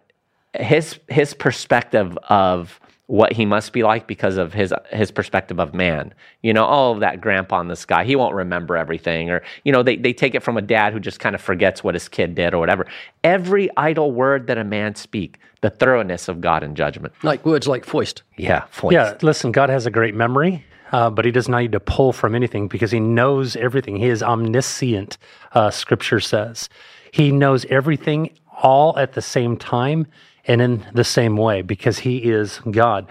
his 0.54 1.00
his 1.10 1.34
perspective 1.34 2.18
of 2.30 2.80
what 3.08 3.32
he 3.32 3.46
must 3.46 3.72
be 3.72 3.84
like 3.84 4.06
because 4.06 4.36
of 4.38 4.54
his 4.54 4.74
his 4.92 5.12
perspective 5.12 5.60
of 5.60 5.74
man. 5.74 6.14
You 6.42 6.54
know, 6.54 6.66
all 6.66 6.96
oh, 6.96 7.00
that 7.00 7.22
grandpa 7.22 7.62
in 7.62 7.70
the 7.70 7.76
sky, 7.76 8.04
he 8.04 8.16
won't 8.16 8.36
remember 8.36 8.76
everything. 8.78 9.30
Or, 9.30 9.42
you 9.64 9.72
know, 9.72 9.82
they, 9.82 9.96
they 9.96 10.14
take 10.14 10.36
it 10.36 10.44
from 10.44 10.58
a 10.58 10.62
dad 10.62 10.94
who 10.94 11.00
just 11.00 11.20
kind 11.20 11.34
of 11.34 11.42
forgets 11.42 11.84
what 11.84 11.96
his 11.96 12.10
kid 12.10 12.36
did 12.36 12.54
or 12.54 12.60
whatever. 12.60 12.86
Every 13.24 13.70
idle 13.78 14.12
word 14.12 14.48
that 14.48 14.58
a 14.58 14.64
man 14.64 14.96
speak, 14.96 15.40
the 15.62 15.70
thoroughness 15.70 16.28
of 16.28 16.42
God 16.42 16.64
in 16.64 16.76
judgment. 16.76 17.14
like 17.24 17.46
words 17.46 17.68
like 17.68 17.86
foist. 17.86 18.24
Yeah, 18.38 18.66
foist. 18.72 18.94
Yeah, 18.94 19.18
listen, 19.22 19.52
God 19.54 19.70
has 19.70 19.86
a 19.86 19.92
great 19.92 20.14
memory, 20.14 20.66
uh, 20.92 21.10
but 21.10 21.24
he 21.24 21.32
does 21.32 21.48
not 21.48 21.60
need 21.60 21.72
to 21.72 21.80
pull 21.80 22.12
from 22.12 22.36
anything 22.36 22.68
because 22.68 22.92
he 22.92 23.00
knows 23.00 23.56
everything. 23.56 23.96
He 23.96 24.08
is 24.08 24.22
omniscient, 24.22 25.18
uh, 25.54 25.72
scripture 25.72 26.20
says. 26.20 26.68
He 27.12 27.32
knows 27.32 27.66
everything 27.70 28.32
all 28.62 28.98
at 28.98 29.14
the 29.14 29.22
same 29.22 29.56
time 29.56 30.08
and 30.48 30.62
in 30.62 30.86
the 30.94 31.04
same 31.04 31.38
way 31.38 31.62
because 31.62 32.00
he 32.00 32.18
is 32.18 32.60
God. 32.72 33.08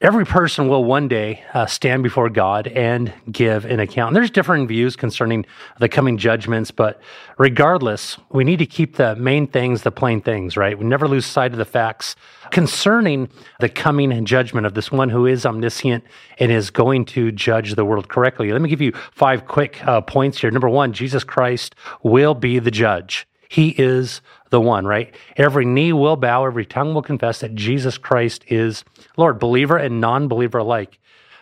every 0.00 0.24
person 0.24 0.66
will 0.68 0.82
one 0.82 1.08
day 1.08 1.44
uh, 1.52 1.66
stand 1.66 2.02
before 2.02 2.30
God 2.30 2.66
and 2.68 3.12
give 3.30 3.66
an 3.66 3.80
account. 3.80 4.08
And 4.08 4.16
there's 4.16 4.30
different 4.30 4.66
views 4.66 4.96
concerning 4.96 5.44
the 5.78 5.90
coming 5.90 6.16
judgments, 6.16 6.70
but 6.70 7.00
regardless, 7.36 8.16
we 8.30 8.42
need 8.42 8.60
to 8.60 8.66
keep 8.66 8.96
the 8.96 9.14
main 9.16 9.46
things 9.46 9.82
the 9.82 9.90
plain 9.90 10.22
things, 10.22 10.56
right? 10.56 10.78
We 10.78 10.86
never 10.86 11.06
lose 11.06 11.26
sight 11.26 11.52
of 11.52 11.58
the 11.58 11.66
facts 11.66 12.16
concerning 12.50 13.28
the 13.60 13.68
coming 13.68 14.24
judgment 14.24 14.66
of 14.66 14.72
this 14.72 14.90
one 14.90 15.10
who 15.10 15.26
is 15.26 15.44
omniscient 15.44 16.02
and 16.38 16.50
is 16.50 16.70
going 16.70 17.04
to 17.06 17.30
judge 17.30 17.74
the 17.74 17.84
world 17.84 18.08
correctly. 18.08 18.52
Let 18.52 18.62
me 18.62 18.70
give 18.70 18.80
you 18.80 18.92
five 19.12 19.46
quick 19.46 19.86
uh, 19.86 20.00
points 20.00 20.40
here. 20.40 20.50
Number 20.50 20.68
one, 20.68 20.92
Jesus 20.94 21.24
Christ 21.24 21.74
will 22.02 22.34
be 22.34 22.58
the 22.58 22.70
judge. 22.70 23.26
He 23.50 23.74
is 23.76 24.22
the 24.50 24.60
one, 24.60 24.86
right? 24.86 25.14
Every 25.36 25.64
knee 25.64 25.92
will 25.92 26.16
bow, 26.16 26.44
every 26.44 26.66
tongue 26.66 26.92
will 26.94 27.02
confess 27.02 27.40
that 27.40 27.54
Jesus 27.54 27.98
Christ 27.98 28.44
is 28.48 28.84
Lord, 29.16 29.38
believer 29.38 29.76
and 29.76 30.00
non 30.00 30.28
believer 30.28 30.58
alike. 30.58 30.98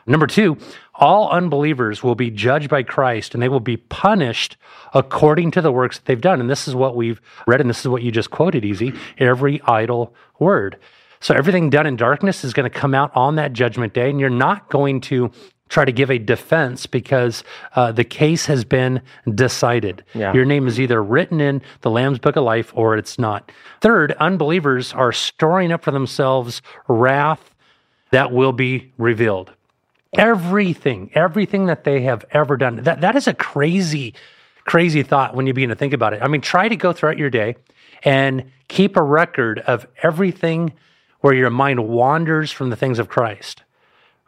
Number 0.07 0.27
two, 0.27 0.57
all 0.95 1.29
unbelievers 1.31 2.03
will 2.03 2.15
be 2.15 2.31
judged 2.31 2.71
by 2.71 2.83
Christ 2.83 3.35
and 3.35 3.43
they 3.43 3.49
will 3.49 3.61
be 3.61 3.77
punished 3.77 4.57
according 4.95 5.51
to 5.53 5.61
the 5.61 5.71
works 5.71 5.99
that 5.99 6.07
they've 6.07 6.21
done. 6.21 6.41
And 6.41 6.49
this 6.49 6.67
is 6.67 6.75
what 6.75 6.97
we've 6.97 7.21
read, 7.47 7.61
and 7.61 7.69
this 7.69 7.81
is 7.81 7.89
what 7.89 8.03
you 8.03 8.11
just 8.11 8.31
quoted, 8.31 8.65
E.Z. 8.65 8.93
every 9.19 9.61
idle 9.65 10.15
word. 10.39 10.79
So 11.21 11.35
everything 11.35 11.69
done 11.69 11.87
in 11.87 11.97
darkness 11.97 12.45
is 12.45 12.53
going 12.53 12.71
to 12.71 12.79
come 12.79 12.95
out 12.95 13.15
on 13.15 13.37
that 13.37 13.53
judgment 13.53 13.93
day, 13.93 14.09
and 14.09 14.21
you're 14.21 14.31
not 14.31 14.71
going 14.71 15.01
to 15.03 15.31
try 15.69 15.85
to 15.85 15.93
give 15.93 16.11
a 16.11 16.19
defense 16.19 16.87
because 16.87 17.45
uh, 17.77 17.93
the 17.93 18.05
case 18.05 18.47
has 18.47 18.65
been 18.65 19.01
decided. 19.35 20.05
Yeah. 20.15 20.33
Your 20.33 20.45
name 20.45 20.67
is 20.67 20.81
either 20.81 21.03
written 21.03 21.41
in 21.41 21.63
the 21.83 21.91
Lamb's 21.91 22.19
Book 22.19 22.37
of 22.37 22.45
Life 22.45 22.73
or 22.75 22.97
it's 22.97 23.19
not. 23.19 23.51
Third, 23.81 24.13
unbelievers 24.13 24.93
are 24.93 25.13
storing 25.13 25.73
up 25.73 25.83
for 25.83 25.91
themselves 25.91 26.63
wrath 26.89 27.55
that 28.11 28.33
will 28.33 28.53
be 28.53 28.93
revealed. 28.99 29.53
Everything, 30.15 31.11
everything 31.15 31.67
that 31.67 31.85
they 31.85 32.03
have 32.03 32.25
ever 32.31 32.57
done, 32.57 32.77
that, 32.85 33.03
that 33.03 33.15
is 33.15 33.27
a 33.27 33.35
crazy, 33.35 34.15
crazy 34.65 35.03
thought 35.03 35.35
when 35.37 35.47
you 35.47 35.53
begin 35.53 35.69
to 35.69 35.77
think 35.77 35.93
about 35.93 36.15
it. 36.15 36.23
I 36.23 36.29
mean, 36.29 36.41
try 36.41 36.69
to 36.69 36.77
go 36.77 36.95
throughout 36.95 37.19
your 37.19 37.31
day 37.31 37.57
and 38.05 38.51
keep 38.69 38.97
a 38.97 39.03
record 39.03 39.59
of 39.61 39.87
everything 40.03 40.73
where 41.21 41.35
your 41.35 41.51
mind 41.51 41.89
wanders 41.89 42.51
from 42.51 42.71
the 42.71 42.77
things 42.77 42.99
of 42.99 43.09
Christ 43.09 43.65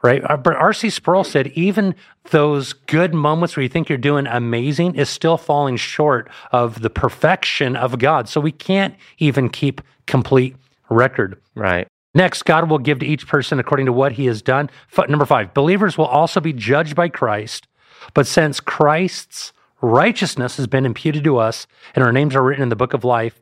right? 0.02 0.22
Uh, 0.28 0.36
but 0.36 0.54
R.C. 0.56 0.90
Sproul 0.90 1.24
said 1.24 1.48
even 1.48 1.94
those 2.30 2.72
good 2.72 3.14
moments 3.14 3.56
where 3.56 3.62
you 3.62 3.68
think 3.68 3.88
you're 3.88 3.98
doing 3.98 4.26
amazing 4.26 4.94
is 4.94 5.08
still 5.08 5.36
falling 5.36 5.76
short 5.76 6.28
of 6.52 6.82
the 6.82 6.90
perfection 6.90 7.76
of 7.76 7.98
God. 7.98 8.28
So 8.28 8.40
we 8.40 8.52
can't 8.52 8.94
even 9.18 9.48
keep 9.48 9.80
complete 10.06 10.56
record. 10.88 11.40
Right. 11.54 11.86
Next, 12.14 12.42
God 12.42 12.68
will 12.68 12.78
give 12.78 12.98
to 13.00 13.06
each 13.06 13.26
person 13.26 13.60
according 13.60 13.86
to 13.86 13.92
what 13.92 14.12
he 14.12 14.26
has 14.26 14.42
done. 14.42 14.68
Number 15.08 15.26
five, 15.26 15.54
believers 15.54 15.96
will 15.96 16.06
also 16.06 16.40
be 16.40 16.52
judged 16.52 16.96
by 16.96 17.08
Christ. 17.08 17.68
But 18.14 18.26
since 18.26 18.58
Christ's 18.58 19.52
righteousness 19.80 20.56
has 20.56 20.66
been 20.66 20.84
imputed 20.84 21.24
to 21.24 21.38
us 21.38 21.66
and 21.94 22.04
our 22.04 22.12
names 22.12 22.34
are 22.34 22.42
written 22.42 22.62
in 22.62 22.68
the 22.68 22.76
book 22.76 22.94
of 22.94 23.04
life, 23.04 23.40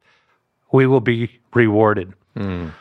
we 0.70 0.86
will 0.86 1.00
be 1.00 1.40
rewarded. 1.54 2.12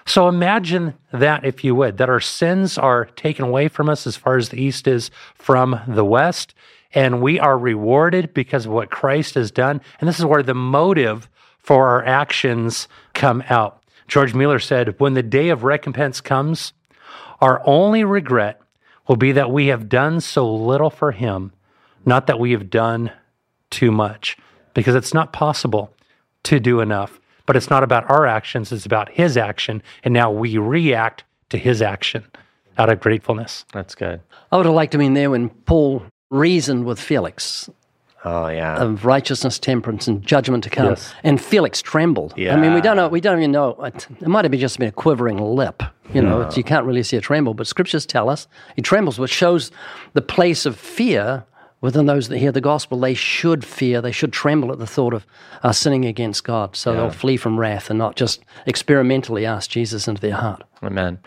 So 0.06 0.28
imagine 0.28 0.94
that, 1.12 1.44
if 1.44 1.64
you 1.64 1.74
would, 1.76 1.98
that 1.98 2.10
our 2.10 2.20
sins 2.20 2.78
are 2.78 3.06
taken 3.06 3.46
away 3.46 3.68
from 3.68 3.90
us 3.90 4.06
as 4.06 4.16
far 4.16 4.38
as 4.38 4.50
the 4.50 4.62
east 4.62 4.88
is 4.88 5.10
from 5.34 5.80
the 5.88 6.06
west, 6.06 6.54
and 6.94 7.22
we 7.22 7.40
are 7.40 7.58
rewarded 7.58 8.34
because 8.34 8.66
of 8.66 8.72
what 8.72 8.92
Christ 8.92 9.36
has 9.36 9.52
done. 9.52 9.82
And 10.00 10.08
this 10.08 10.20
is 10.20 10.26
where 10.26 10.44
the 10.44 10.54
motive 10.54 11.30
for 11.58 11.88
our 11.88 12.06
actions 12.06 12.88
come 13.14 13.44
out. 13.50 13.84
George 14.08 14.34
Mueller 14.34 14.60
said, 14.60 15.00
When 15.00 15.16
the 15.16 15.24
day 15.24 15.50
of 15.50 15.64
recompense 15.64 16.22
comes, 16.22 16.74
our 17.42 17.62
only 17.66 18.04
regret 18.04 18.62
will 19.08 19.18
be 19.18 19.32
that 19.34 19.52
we 19.52 19.68
have 19.68 19.90
done 19.90 20.22
so 20.22 20.54
little 20.54 20.90
for 20.90 21.12
him, 21.12 21.52
not 22.06 22.28
that 22.28 22.40
we 22.40 22.52
have 22.52 22.70
done 22.70 23.12
too 23.70 23.92
much, 23.92 24.38
because 24.74 24.96
it's 24.96 25.14
not 25.14 25.34
possible 25.34 25.94
to 26.44 26.60
do 26.60 26.80
enough 26.80 27.20
but 27.48 27.56
it's 27.56 27.70
not 27.72 27.84
about 27.84 28.08
our 28.12 28.28
actions, 28.28 28.72
it's 28.72 28.86
about 28.86 29.10
his 29.10 29.36
action. 29.38 29.82
And 30.04 30.14
now 30.14 30.30
we 30.30 30.58
react 30.60 31.24
to 31.50 31.58
his 31.58 31.82
action 31.82 32.24
out 32.78 32.90
of 32.92 33.00
gratefulness. 33.00 33.66
That's 33.74 33.96
good. 33.96 34.22
I 34.52 34.58
would 34.58 34.68
have 34.68 34.76
liked 34.76 34.92
to 34.92 34.98
have 35.00 35.04
been 35.04 35.16
there 35.16 35.32
when 35.32 35.50
Paul 35.50 36.04
reasoned 36.30 36.86
with 36.86 37.00
Felix 37.00 37.70
Oh, 38.26 38.48
yeah. 38.50 38.76
of 38.78 39.06
righteousness, 39.06 39.58
temperance, 39.58 40.08
and 40.08 40.22
judgment 40.22 40.64
to 40.66 40.70
come. 40.70 40.88
Yes. 40.88 41.14
And 41.24 41.42
Felix 41.42 41.82
trembled. 41.82 42.34
Yeah. 42.36 42.56
I 42.56 42.60
mean, 42.60 42.74
we 42.74 42.82
don't 42.82 42.98
know. 42.98 43.08
We 43.08 43.22
don't 43.22 43.38
even 43.40 43.52
know. 43.52 43.70
It, 43.84 44.08
it 44.20 44.28
might 44.28 44.44
have 44.44 44.52
been 44.52 44.60
just 44.60 44.78
been 44.80 44.90
a 44.90 44.92
quivering 44.92 45.38
lip. 45.38 45.82
You 46.14 46.22
know, 46.22 46.42
it's- 46.42 46.58
you 46.58 46.64
can't 46.64 46.86
really 46.86 47.04
see 47.04 47.16
a 47.16 47.22
tremble, 47.22 47.54
but 47.54 47.68
scriptures 47.68 48.06
tell 48.06 48.30
us 48.30 48.48
he 48.76 48.82
trembles, 48.82 49.18
which 49.18 49.32
shows 49.32 49.72
the 50.14 50.22
place 50.22 50.66
of 50.66 50.78
fear 50.78 51.46
within 51.82 52.06
those 52.06 52.30
that 52.30 52.38
hear 52.38 52.52
the 52.52 52.62
gospel. 52.62 53.00
They 53.00 53.14
should 53.14 53.64
fear. 53.64 54.02
They 54.02 54.12
should 54.12 54.34
tremble 54.34 54.72
at 54.72 54.80
the 54.80 54.88
thought 54.88 55.14
of 55.14 55.26
uh, 55.64 55.72
sinning 55.72 56.06
against 56.06 56.44
God. 56.44 56.76
So 56.76 56.94
they'll 56.94 57.10
flee 57.12 57.38
from 57.38 57.60
wrath 57.60 57.90
and 57.90 58.00
not 58.00 58.16
just 58.16 58.44
experimentally 58.66 59.46
ask 59.46 59.70
Jesus 59.70 60.08
into 60.08 60.22
their 60.22 60.36
heart. 60.36 60.64
Amen. 60.84 61.20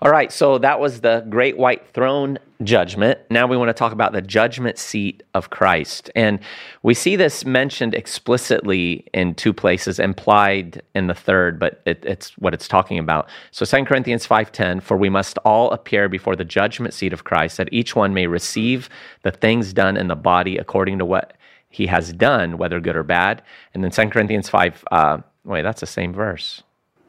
All 0.00 0.10
right, 0.10 0.30
so 0.30 0.58
that 0.58 0.78
was 0.78 1.00
the 1.00 1.26
great 1.28 1.56
white 1.58 1.86
throne 1.88 2.38
judgment. 2.62 3.18
Now 3.30 3.46
we 3.46 3.56
want 3.56 3.68
to 3.68 3.74
talk 3.74 3.92
about 3.92 4.12
the 4.12 4.22
judgment 4.22 4.78
seat 4.78 5.22
of 5.34 5.50
Christ. 5.50 6.10
And 6.14 6.38
we 6.82 6.94
see 6.94 7.16
this 7.16 7.44
mentioned 7.44 7.94
explicitly 7.94 9.04
in 9.12 9.34
two 9.34 9.52
places, 9.52 9.98
implied 9.98 10.82
in 10.94 11.08
the 11.08 11.14
third, 11.14 11.58
but 11.58 11.82
it, 11.84 12.04
it's 12.04 12.36
what 12.38 12.54
it's 12.54 12.68
talking 12.68 12.98
about. 12.98 13.28
So 13.50 13.64
2 13.64 13.84
Corinthians 13.84 14.26
5:10, 14.26 14.80
for 14.80 14.96
we 14.96 15.08
must 15.08 15.38
all 15.38 15.70
appear 15.72 16.08
before 16.08 16.36
the 16.36 16.44
judgment 16.44 16.94
seat 16.94 17.12
of 17.12 17.24
Christ, 17.24 17.56
that 17.56 17.68
each 17.72 17.96
one 17.96 18.14
may 18.14 18.26
receive 18.28 18.88
the 19.22 19.32
things 19.32 19.72
done 19.72 19.96
in 19.96 20.08
the 20.08 20.16
body 20.16 20.58
according 20.58 20.98
to 20.98 21.04
what 21.04 21.34
he 21.70 21.86
has 21.86 22.12
done, 22.12 22.58
whether 22.58 22.78
good 22.78 22.96
or 22.96 23.02
bad. 23.02 23.42
And 23.74 23.82
then 23.82 23.90
2 23.90 24.10
Corinthians 24.10 24.48
5, 24.48 24.84
uh, 24.92 25.18
wait, 25.44 25.62
that's 25.62 25.80
the 25.80 25.86
same 25.86 26.12
verse. 26.12 26.62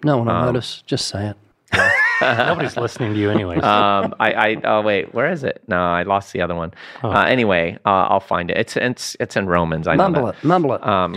No 0.04 0.18
one 0.18 0.28
will 0.28 0.34
notice. 0.34 0.84
Just 0.86 1.08
say 1.08 1.28
it. 1.28 1.38
Nobody's 2.22 2.78
listening 2.78 3.14
to 3.14 3.20
you, 3.20 3.30
anyways. 3.30 3.64
um, 3.64 4.14
I, 4.20 4.34
I, 4.34 4.58
oh 4.64 4.82
wait, 4.82 5.14
where 5.14 5.30
is 5.32 5.44
it? 5.44 5.62
No, 5.68 5.78
I 5.78 6.04
lost 6.04 6.32
the 6.34 6.42
other 6.42 6.56
one. 6.56 6.74
Uh, 7.04 7.22
anyway, 7.28 7.78
uh, 7.86 8.08
I'll 8.10 8.20
find 8.20 8.50
it. 8.50 8.58
It's, 8.58 8.78
it's, 8.78 9.18
it's 9.20 9.36
in 9.36 9.48
Romans. 9.48 9.88
I 9.88 9.96
know 9.96 10.04
Mumble 10.04 10.26
that. 10.28 10.36
it. 10.36 10.44
Mumble 10.44 10.74
it. 10.74 10.86
Um, 10.86 11.14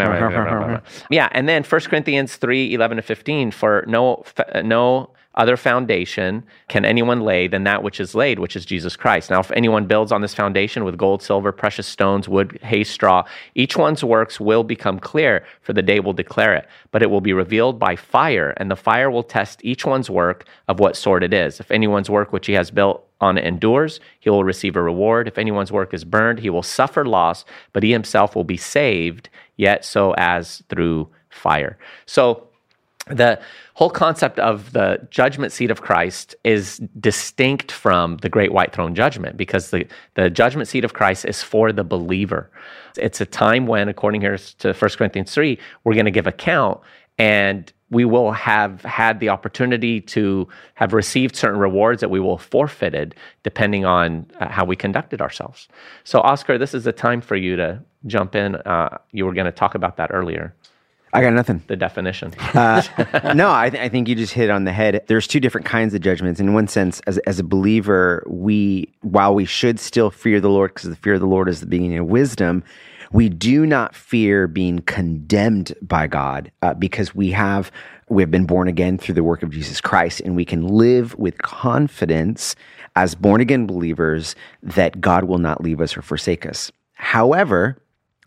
yeah, 1.11 1.29
and 1.33 1.49
then 1.49 1.63
1 1.63 1.81
Corinthians 1.83 2.37
3 2.37 2.75
11 2.75 2.97
to 2.97 3.03
15 3.03 3.51
for 3.53 3.85
no, 3.87 4.23
fa- 4.25 4.63
no 4.65 5.11
other 5.37 5.57
foundation 5.57 6.43
can 6.69 6.85
anyone 6.85 7.21
lay 7.21 7.47
than 7.47 7.65
that 7.65 7.83
which 7.83 8.01
is 8.01 8.15
laid, 8.15 8.39
which 8.39 8.57
is 8.57 8.65
Jesus 8.65 8.97
Christ. 8.97 9.31
Now, 9.31 9.41
if 9.41 9.51
anyone 9.53 9.87
builds 9.87 10.11
on 10.11 10.23
this 10.23 10.35
foundation 10.35 10.85
with 10.85 10.97
gold, 10.97 11.23
silver, 11.23 11.53
precious 11.53 11.87
stones, 11.87 12.29
wood, 12.29 12.59
hay, 12.63 12.85
straw, 12.85 13.25
each 13.55 13.77
one's 13.77 14.03
works 14.03 14.41
will 14.41 14.65
become 14.65 14.99
clear, 14.99 15.45
for 15.61 15.73
the 15.73 15.83
day 15.83 16.01
will 16.01 16.15
declare 16.15 16.55
it. 16.55 16.67
But 16.91 17.03
it 17.03 17.11
will 17.11 17.21
be 17.21 17.35
revealed 17.35 17.79
by 17.79 17.97
fire, 17.97 18.55
and 18.57 18.71
the 18.71 18.77
fire 18.77 19.11
will 19.11 19.23
test 19.23 19.61
each 19.63 19.85
one's 19.85 20.09
work 20.09 20.47
of 20.69 20.81
what 20.81 20.97
sort 20.97 21.23
it 21.23 21.35
is. 21.35 21.61
If 21.61 21.71
anyone's 21.71 22.09
work 22.09 22.33
which 22.33 22.47
he 22.47 22.55
has 22.55 22.71
built 22.71 23.07
on 23.21 23.37
endures, 23.39 24.01
he 24.21 24.31
will 24.31 24.45
receive 24.45 24.77
a 24.77 24.83
reward. 24.83 25.29
If 25.29 25.39
anyone's 25.39 25.73
work 25.73 25.93
is 25.93 26.05
burned, 26.05 26.39
he 26.41 26.51
will 26.51 26.63
suffer 26.63 27.05
loss, 27.05 27.45
but 27.73 27.83
he 27.83 27.93
himself 27.93 28.35
will 28.35 28.45
be 28.45 28.57
saved, 28.57 29.29
yet 29.57 29.85
so 29.85 30.15
as 30.17 30.63
through 30.69 31.09
fire. 31.29 31.79
So, 32.07 32.46
the 33.09 33.41
whole 33.75 33.91
concept 33.91 34.39
of 34.39 34.73
the 34.73 35.07
judgment 35.11 35.53
seat 35.53 35.71
of 35.71 35.81
Christ 35.81 36.35
is 36.43 36.79
distinct 36.99 37.71
from 37.71 38.17
the 38.19 38.29
great 38.29 38.53
white 38.53 38.73
throne 38.73 38.95
judgment 38.95 39.37
because 39.37 39.71
the, 39.71 39.87
the 40.15 40.29
judgment 40.29 40.69
seat 40.69 40.85
of 40.85 40.93
Christ 40.93 41.25
is 41.25 41.43
for 41.43 41.73
the 41.73 41.85
believer. 41.85 42.51
It's 42.97 43.21
a 43.21 43.27
time 43.27 43.67
when, 43.67 43.89
according 43.89 44.23
here 44.23 44.37
to 44.37 44.73
1 44.73 44.91
Corinthians 44.93 45.33
3, 45.33 45.59
we're 45.85 45.95
going 45.95 46.07
to 46.07 46.11
give 46.11 46.27
account 46.27 46.81
and 47.19 47.73
we 47.91 48.05
will 48.05 48.33
have 48.33 48.83
had 48.83 49.21
the 49.21 49.29
opportunity 49.29 50.01
to 50.01 50.49
have 50.75 50.93
received 50.93 51.37
certain 51.37 51.61
rewards 51.61 52.01
that 52.01 52.09
we 52.09 52.19
will 52.19 52.39
have 52.39 52.47
forfeited 52.47 53.15
depending 53.45 53.85
on 53.85 54.27
uh, 54.41 54.49
how 54.49 54.65
we 54.65 54.75
conducted 54.75 55.21
ourselves. 55.21 55.69
So, 56.03 56.21
Oscar, 56.21 56.59
this 56.59 56.75
is 56.75 56.85
the 56.85 56.93
time 56.93 57.21
for 57.21 57.37
you 57.37 57.55
to 57.57 57.81
jump 58.07 58.35
in. 58.35 58.57
Uh, 58.57 58.99
you 59.13 59.25
were 59.25 59.33
going 59.33 59.47
to 59.47 59.53
talk 59.53 59.77
about 59.77 59.97
that 59.99 60.11
earlier, 60.13 60.55
I 61.17 61.23
got 61.23 61.33
nothing. 61.33 61.63
the 61.67 61.77
definition. 61.77 62.35
Uh, 62.55 62.83
no, 63.35 63.53
I, 63.53 63.71
th- 63.71 63.83
I 63.83 63.89
think 63.89 64.09
you 64.09 64.15
just 64.15 64.33
hit 64.33 64.45
it 64.45 64.51
on 64.51 64.65
the 64.65 64.73
head. 64.73 65.05
There's 65.07 65.27
two 65.27 65.41
different 65.41 65.67
kinds 65.67 65.95
of 65.95 66.01
judgments. 66.01 66.41
In 66.41 66.55
one 66.55 66.69
sense, 66.69 67.01
as, 67.07 67.19
as 67.19 67.39
a 67.39 67.45
believer, 67.45 68.23
we, 68.27 68.93
while 69.03 69.35
we 69.35 69.45
should 69.45 69.81
still 69.81 70.11
fear 70.11 70.41
the 70.41 70.51
Lord, 70.51 70.75
because 70.75 70.91
the 70.91 70.97
fear 70.97 71.15
of 71.15 71.21
the 71.21 71.27
Lord 71.27 71.49
is 71.49 71.61
the 71.61 71.67
beginning 71.67 71.99
of 71.99 72.07
wisdom, 72.07 72.63
we 73.13 73.29
do 73.29 73.67
not 73.67 73.95
fear 73.95 74.47
being 74.47 74.81
condemned 74.81 75.75
by 75.81 76.07
God 76.07 76.51
uh, 76.63 76.75
because 76.75 77.15
we 77.15 77.31
have 77.31 77.71
we 78.09 78.23
have 78.23 78.31
been 78.31 78.47
born 78.47 78.69
again 78.69 78.99
through 78.99 79.17
the 79.17 79.25
work 79.25 79.43
of 79.43 79.51
Jesus 79.51 79.81
Christ, 79.81 80.21
and 80.21 80.37
we 80.37 80.45
can 80.45 80.67
live 80.67 81.17
with 81.17 81.43
confidence 81.43 82.55
as 82.95 83.15
born 83.15 83.41
again 83.41 83.67
believers 83.67 84.37
that 84.63 85.01
God 85.01 85.25
will 85.25 85.39
not 85.39 85.61
leave 85.61 85.81
us 85.81 85.97
or 85.97 86.03
forsake 86.03 86.47
us. 86.47 86.71
However, 86.95 87.77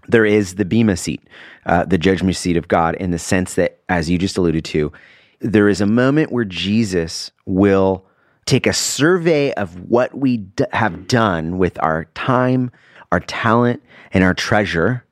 there 0.10 0.26
is 0.26 0.56
the 0.56 0.66
Bema 0.66 0.98
seat, 0.98 1.22
uh, 1.66 1.86
the 1.86 1.98
judgment 1.98 2.36
seat 2.36 2.58
of 2.58 2.68
God, 2.68 2.96
in 2.96 3.12
the 3.12 3.20
sense 3.20 3.56
that, 3.56 3.80
as 3.90 4.10
you 4.10 4.18
just 4.18 4.38
alluded 4.38 4.66
to, 4.66 4.92
there 5.40 5.70
is 5.70 5.80
a 5.80 5.86
moment 5.86 6.32
where 6.32 6.46
Jesus 6.46 7.32
will 7.46 8.06
take 8.46 8.66
a 8.66 8.74
survey 8.74 9.54
of 9.54 9.80
what 9.90 10.18
we 10.18 10.38
d- 10.38 10.66
have 10.74 11.08
done 11.08 11.58
with 11.58 11.82
our 11.84 12.06
time, 12.16 12.72
our 13.12 13.20
talent, 13.20 13.82
and 14.12 14.24
our 14.24 14.34
treasure. 14.34 15.06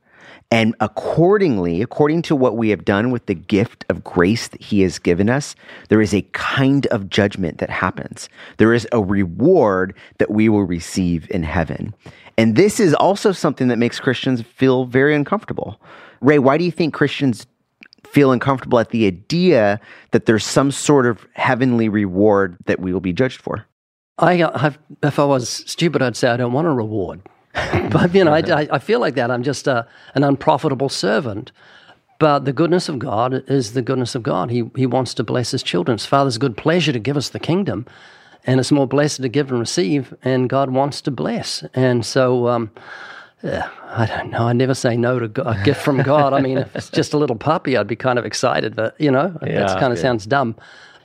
And 0.49 0.75
accordingly, 0.79 1.81
according 1.81 2.21
to 2.23 2.35
what 2.35 2.55
we 2.55 2.69
have 2.69 2.85
done 2.85 3.11
with 3.11 3.25
the 3.25 3.33
gift 3.35 3.83
of 3.89 4.03
grace 4.03 4.47
that 4.47 4.61
He 4.61 4.81
has 4.81 4.97
given 4.97 5.29
us, 5.29 5.55
there 5.89 6.01
is 6.01 6.13
a 6.13 6.21
kind 6.31 6.87
of 6.87 7.09
judgment 7.09 7.57
that 7.57 7.69
happens. 7.69 8.29
There 8.57 8.73
is 8.73 8.87
a 8.93 9.01
reward 9.01 9.93
that 10.19 10.31
we 10.31 10.47
will 10.47 10.63
receive 10.63 11.29
in 11.29 11.43
heaven. 11.43 11.93
And 12.37 12.55
this 12.55 12.79
is 12.79 12.93
also 12.93 13.33
something 13.33 13.67
that 13.67 13.77
makes 13.77 13.99
Christians 13.99 14.41
feel 14.41 14.85
very 14.85 15.15
uncomfortable. 15.15 15.81
Ray, 16.21 16.39
why 16.39 16.57
do 16.57 16.63
you 16.63 16.71
think 16.71 16.93
Christians 16.93 17.45
feel 18.05 18.31
uncomfortable 18.31 18.79
at 18.79 18.91
the 18.91 19.05
idea 19.05 19.81
that 20.11 20.27
there's 20.27 20.45
some 20.45 20.71
sort 20.71 21.05
of 21.07 21.27
heavenly 21.33 21.89
reward 21.89 22.57
that 22.65 22.79
we 22.79 22.93
will 22.93 23.01
be 23.01 23.11
judged 23.11 23.41
for? 23.41 23.65
I, 24.17 24.75
if 25.03 25.19
I 25.19 25.25
was 25.25 25.49
stupid, 25.49 26.01
I'd 26.01 26.15
say 26.15 26.29
I 26.29 26.37
don't 26.37 26.53
want 26.53 26.67
a 26.67 26.71
reward. 26.71 27.21
but 27.91 28.13
you 28.13 28.23
know, 28.23 28.33
I, 28.33 28.67
I 28.71 28.79
feel 28.79 28.99
like 28.99 29.15
that. 29.15 29.31
I'm 29.31 29.43
just 29.43 29.67
a, 29.67 29.87
an 30.15 30.23
unprofitable 30.23 30.89
servant. 30.89 31.51
But 32.19 32.45
the 32.45 32.53
goodness 32.53 32.89
of 32.89 32.97
God 32.97 33.43
is 33.47 33.73
the 33.73 33.81
goodness 33.83 34.15
of 34.15 34.23
God. 34.23 34.49
He 34.49 34.63
He 34.75 34.85
wants 34.87 35.13
to 35.15 35.23
bless 35.23 35.51
His 35.51 35.61
children. 35.63 35.95
It's 35.95 36.05
Father's 36.05 36.37
good 36.39 36.57
pleasure 36.57 36.91
to 36.91 36.99
give 36.99 37.15
us 37.15 37.29
the 37.29 37.39
kingdom, 37.39 37.85
and 38.45 38.59
it's 38.59 38.71
more 38.71 38.87
blessed 38.87 39.21
to 39.21 39.29
give 39.29 39.51
and 39.51 39.59
receive. 39.59 40.13
And 40.23 40.49
God 40.49 40.71
wants 40.71 40.99
to 41.01 41.11
bless. 41.11 41.63
And 41.75 42.03
so, 42.03 42.47
um, 42.47 42.71
yeah, 43.43 43.69
I 43.85 44.07
don't 44.07 44.31
know. 44.31 44.47
I 44.47 44.53
never 44.53 44.73
say 44.73 44.97
no 44.97 45.19
to 45.19 45.47
a 45.47 45.63
gift 45.63 45.81
from 45.83 46.01
God. 46.01 46.33
I 46.33 46.41
mean, 46.41 46.57
if 46.57 46.75
it's 46.75 46.89
just 46.89 47.13
a 47.13 47.17
little 47.19 47.35
puppy, 47.35 47.77
I'd 47.77 47.85
be 47.87 47.95
kind 47.95 48.17
of 48.17 48.25
excited. 48.25 48.75
But 48.75 48.99
you 48.99 49.11
know, 49.11 49.37
Yeah, 49.45 49.59
that 49.67 49.79
kind 49.79 49.93
of 49.93 49.99
yeah. 49.99 50.01
sounds 50.03 50.25
dumb. 50.25 50.55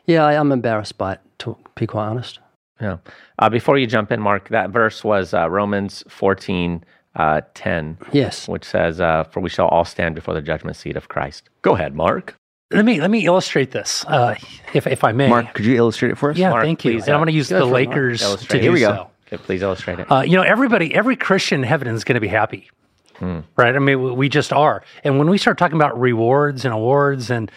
Yeah, 0.06 0.24
I 0.24 0.32
am 0.32 0.50
embarrassed 0.50 0.96
by 0.96 1.12
it. 1.14 1.20
To 1.40 1.58
be 1.74 1.86
quite 1.86 2.06
honest. 2.06 2.38
Yeah. 2.80 2.96
Uh, 3.42 3.48
before 3.48 3.76
you 3.76 3.88
jump 3.88 4.12
in, 4.12 4.20
Mark, 4.20 4.48
that 4.50 4.70
verse 4.70 5.02
was 5.02 5.34
uh, 5.34 5.50
Romans 5.50 6.04
14, 6.08 6.84
uh, 7.16 7.40
10, 7.54 7.98
Yes. 8.12 8.46
which 8.46 8.64
says, 8.64 9.00
uh, 9.00 9.24
For 9.24 9.40
we 9.40 9.48
shall 9.50 9.66
all 9.66 9.84
stand 9.84 10.14
before 10.14 10.32
the 10.32 10.40
judgment 10.40 10.76
seat 10.76 10.96
of 10.96 11.08
Christ. 11.08 11.48
Go 11.62 11.74
ahead, 11.74 11.96
Mark. 11.96 12.36
Let 12.70 12.84
me 12.84 13.00
let 13.00 13.10
me 13.10 13.26
illustrate 13.26 13.72
this, 13.72 14.04
uh, 14.06 14.36
if 14.72 14.86
if 14.86 15.02
I 15.04 15.10
may. 15.12 15.28
Mark, 15.28 15.54
could 15.54 15.64
you 15.66 15.74
illustrate 15.76 16.12
it 16.12 16.18
for 16.18 16.30
us? 16.30 16.38
yeah, 16.38 16.50
Mark, 16.50 16.64
thank 16.64 16.84
you. 16.84 16.92
please, 16.92 17.04
and 17.06 17.10
I'm 17.14 17.16
uh, 17.16 17.24
going 17.24 17.32
to 17.32 17.36
use 17.36 17.48
the 17.48 17.58
for 17.58 17.64
it, 17.64 17.70
Mark. 17.70 17.74
Lakers 17.88 18.20
to 18.36 18.46
do 18.46 18.58
Here 18.60 18.72
we 18.72 18.78
go. 18.80 18.94
so. 18.94 19.10
Okay, 19.26 19.42
please 19.42 19.60
illustrate 19.62 19.98
it. 19.98 20.10
Uh, 20.10 20.20
you 20.20 20.36
know, 20.36 20.42
everybody, 20.42 20.94
every 20.94 21.16
Christian 21.16 21.60
in 21.62 21.68
heaven 21.68 21.88
is 21.88 22.04
going 22.04 22.14
to 22.14 22.20
be 22.20 22.28
happy, 22.28 22.70
right? 23.20 23.74
I 23.74 23.78
mean, 23.78 24.00
we- 24.02 24.12
we 24.12 24.28
just 24.28 24.52
are. 24.54 24.82
And 25.04 25.18
when 25.18 25.28
we 25.28 25.36
start 25.36 25.58
talking 25.58 25.76
about 25.76 26.00
rewards 26.00 26.64
and 26.64 26.72
awards, 26.72 27.28
and 27.28 27.50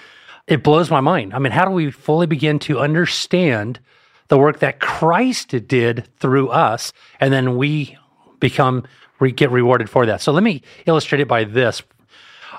it 0.48 0.64
blows 0.64 0.90
my 0.92 1.00
mind. 1.02 1.34
I 1.34 1.40
mean, 1.40 1.52
how 1.54 1.64
do 1.64 1.72
we 1.72 1.92
fully 1.92 2.28
begin 2.28 2.60
to 2.60 2.80
understand 2.80 3.80
the 4.28 4.38
work 4.38 4.60
that 4.60 4.80
Christ 4.80 5.50
did 5.68 6.08
through 6.20 6.50
us, 6.50 6.94
and 7.20 7.34
then 7.34 7.58
we 7.58 7.98
become 8.40 8.86
we 9.20 9.32
get 9.32 9.52
rewarded 9.52 9.90
for 9.90 10.06
that? 10.06 10.22
So 10.22 10.32
let 10.32 10.44
me 10.44 10.62
illustrate 10.86 11.22
it 11.22 11.28
by 11.28 11.44
this. 11.44 11.82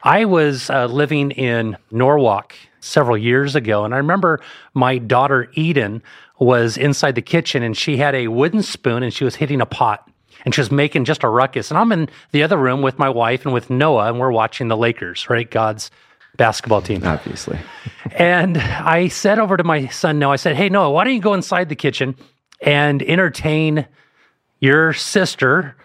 I 0.02 0.24
was 0.24 0.70
uh, 0.70 0.86
living 0.86 1.32
in 1.32 1.76
Norwalk 1.90 2.54
several 2.80 3.16
years 3.16 3.54
ago, 3.56 3.84
and 3.84 3.94
I 3.94 3.98
remember 3.98 4.40
my 4.74 4.98
daughter 4.98 5.50
Eden 5.54 6.02
was 6.38 6.76
inside 6.76 7.14
the 7.14 7.22
kitchen 7.22 7.62
and 7.62 7.76
she 7.76 7.96
had 7.96 8.14
a 8.14 8.28
wooden 8.28 8.62
spoon 8.62 9.02
and 9.02 9.12
she 9.12 9.24
was 9.24 9.36
hitting 9.36 9.60
a 9.60 9.66
pot 9.66 10.08
and 10.44 10.54
she 10.54 10.60
was 10.60 10.70
making 10.70 11.04
just 11.04 11.24
a 11.24 11.28
ruckus. 11.28 11.70
And 11.70 11.78
I'm 11.78 11.92
in 11.92 12.08
the 12.32 12.42
other 12.42 12.56
room 12.56 12.82
with 12.82 12.98
my 12.98 13.08
wife 13.08 13.44
and 13.44 13.54
with 13.54 13.70
Noah, 13.70 14.08
and 14.08 14.18
we're 14.18 14.30
watching 14.30 14.68
the 14.68 14.76
Lakers, 14.76 15.28
right? 15.28 15.50
God's 15.50 15.90
basketball 16.36 16.82
team. 16.82 17.02
Obviously. 17.04 17.58
And 18.12 18.58
I 18.58 19.08
said 19.08 19.38
over 19.38 19.56
to 19.56 19.64
my 19.64 19.88
son 19.88 20.18
Noah, 20.18 20.32
I 20.32 20.36
said, 20.36 20.56
Hey, 20.56 20.68
Noah, 20.68 20.90
why 20.90 21.04
don't 21.04 21.14
you 21.14 21.20
go 21.20 21.34
inside 21.34 21.68
the 21.68 21.76
kitchen 21.76 22.16
and 22.60 23.02
entertain 23.02 23.86
your 24.60 24.92
sister, 24.92 25.76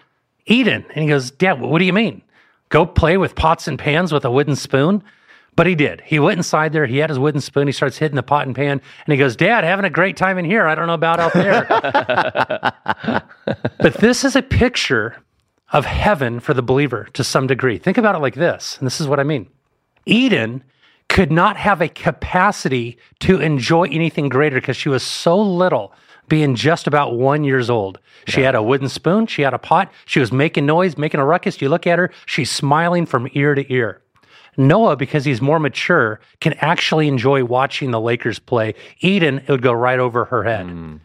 Eden? 0.46 0.86
And 0.94 1.04
he 1.04 1.10
goes, 1.10 1.32
Dad, 1.32 1.60
what 1.60 1.80
do 1.80 1.86
you 1.86 1.94
mean? 1.94 2.22
Go 2.70 2.86
play 2.86 3.18
with 3.18 3.36
pots 3.36 3.68
and 3.68 3.78
pans 3.78 4.14
with 4.14 4.24
a 4.24 4.32
wooden 4.32 4.56
spoon? 4.56 5.04
But 5.56 5.68
he 5.68 5.76
did. 5.76 6.02
He 6.02 6.18
went 6.18 6.38
inside 6.38 6.72
there. 6.72 6.86
He 6.86 6.98
had 6.98 7.10
his 7.10 7.20
wooden 7.20 7.42
spoon. 7.42 7.68
He 7.68 7.74
starts 7.74 7.98
hitting 7.98 8.16
the 8.16 8.24
pot 8.24 8.48
and 8.48 8.56
pan. 8.56 8.82
And 9.06 9.12
he 9.12 9.18
goes, 9.18 9.36
Dad, 9.36 9.66
having 9.66 9.84
a 9.84 9.90
great 9.90 10.16
time 10.16 10.38
in 10.38 10.46
here. 10.46 10.66
I 10.66 10.76
don't 10.76 10.88
know 10.88 10.94
about 10.94 11.20
out 11.20 11.34
there. 11.34 11.66
but 13.80 13.94
this 13.96 14.24
is 14.24 14.38
a 14.38 14.42
picture 14.42 15.18
of 15.74 15.86
heaven 15.86 16.40
for 16.40 16.54
the 16.54 16.64
believer 16.64 17.10
to 17.14 17.24
some 17.24 17.48
degree. 17.48 17.78
Think 17.78 17.98
about 17.98 18.16
it 18.16 18.20
like 18.20 18.36
this. 18.36 18.78
And 18.78 18.86
this 18.86 19.02
is 19.02 19.08
what 19.08 19.20
I 19.20 19.24
mean. 19.24 19.50
Eden 20.06 20.64
could 21.10 21.32
not 21.32 21.58
have 21.58 21.82
a 21.82 21.90
capacity 21.90 22.98
to 23.20 23.40
enjoy 23.40 23.84
anything 23.84 24.30
greater 24.30 24.62
because 24.62 24.78
she 24.78 24.90
was 24.90 25.04
so 25.04 25.40
little, 25.40 25.94
being 26.30 26.56
just 26.56 26.88
about 26.88 27.18
one 27.18 27.44
years 27.44 27.70
old. 27.70 28.00
She 28.28 28.42
had 28.42 28.56
a 28.56 28.64
wooden 28.64 28.88
spoon, 28.88 29.28
she 29.28 29.42
had 29.42 29.54
a 29.54 29.58
pot, 29.58 29.92
she 30.06 30.22
was 30.22 30.32
making 30.32 30.66
noise, 30.66 30.98
making 30.98 31.20
a 31.20 31.26
ruckus. 31.26 31.62
You 31.62 31.68
look 31.68 31.86
at 31.86 32.00
her, 32.00 32.12
she's 32.26 32.50
smiling 32.50 33.06
from 33.06 33.28
ear 33.34 33.56
to 33.56 33.74
ear. 33.74 34.02
Noah, 34.58 34.96
because 34.96 35.26
he's 35.26 35.42
more 35.42 35.60
mature, 35.60 36.20
can 36.40 36.54
actually 36.60 37.08
enjoy 37.08 37.44
watching 37.44 37.92
the 37.92 38.00
Lakers 38.00 38.40
play. 38.40 38.76
Eden, 39.00 39.40
it 39.40 39.50
would 39.50 39.62
go 39.62 39.74
right 39.74 40.00
over 40.00 40.26
her 40.26 40.44
head. 40.44 40.68
Hmm. 40.68 40.98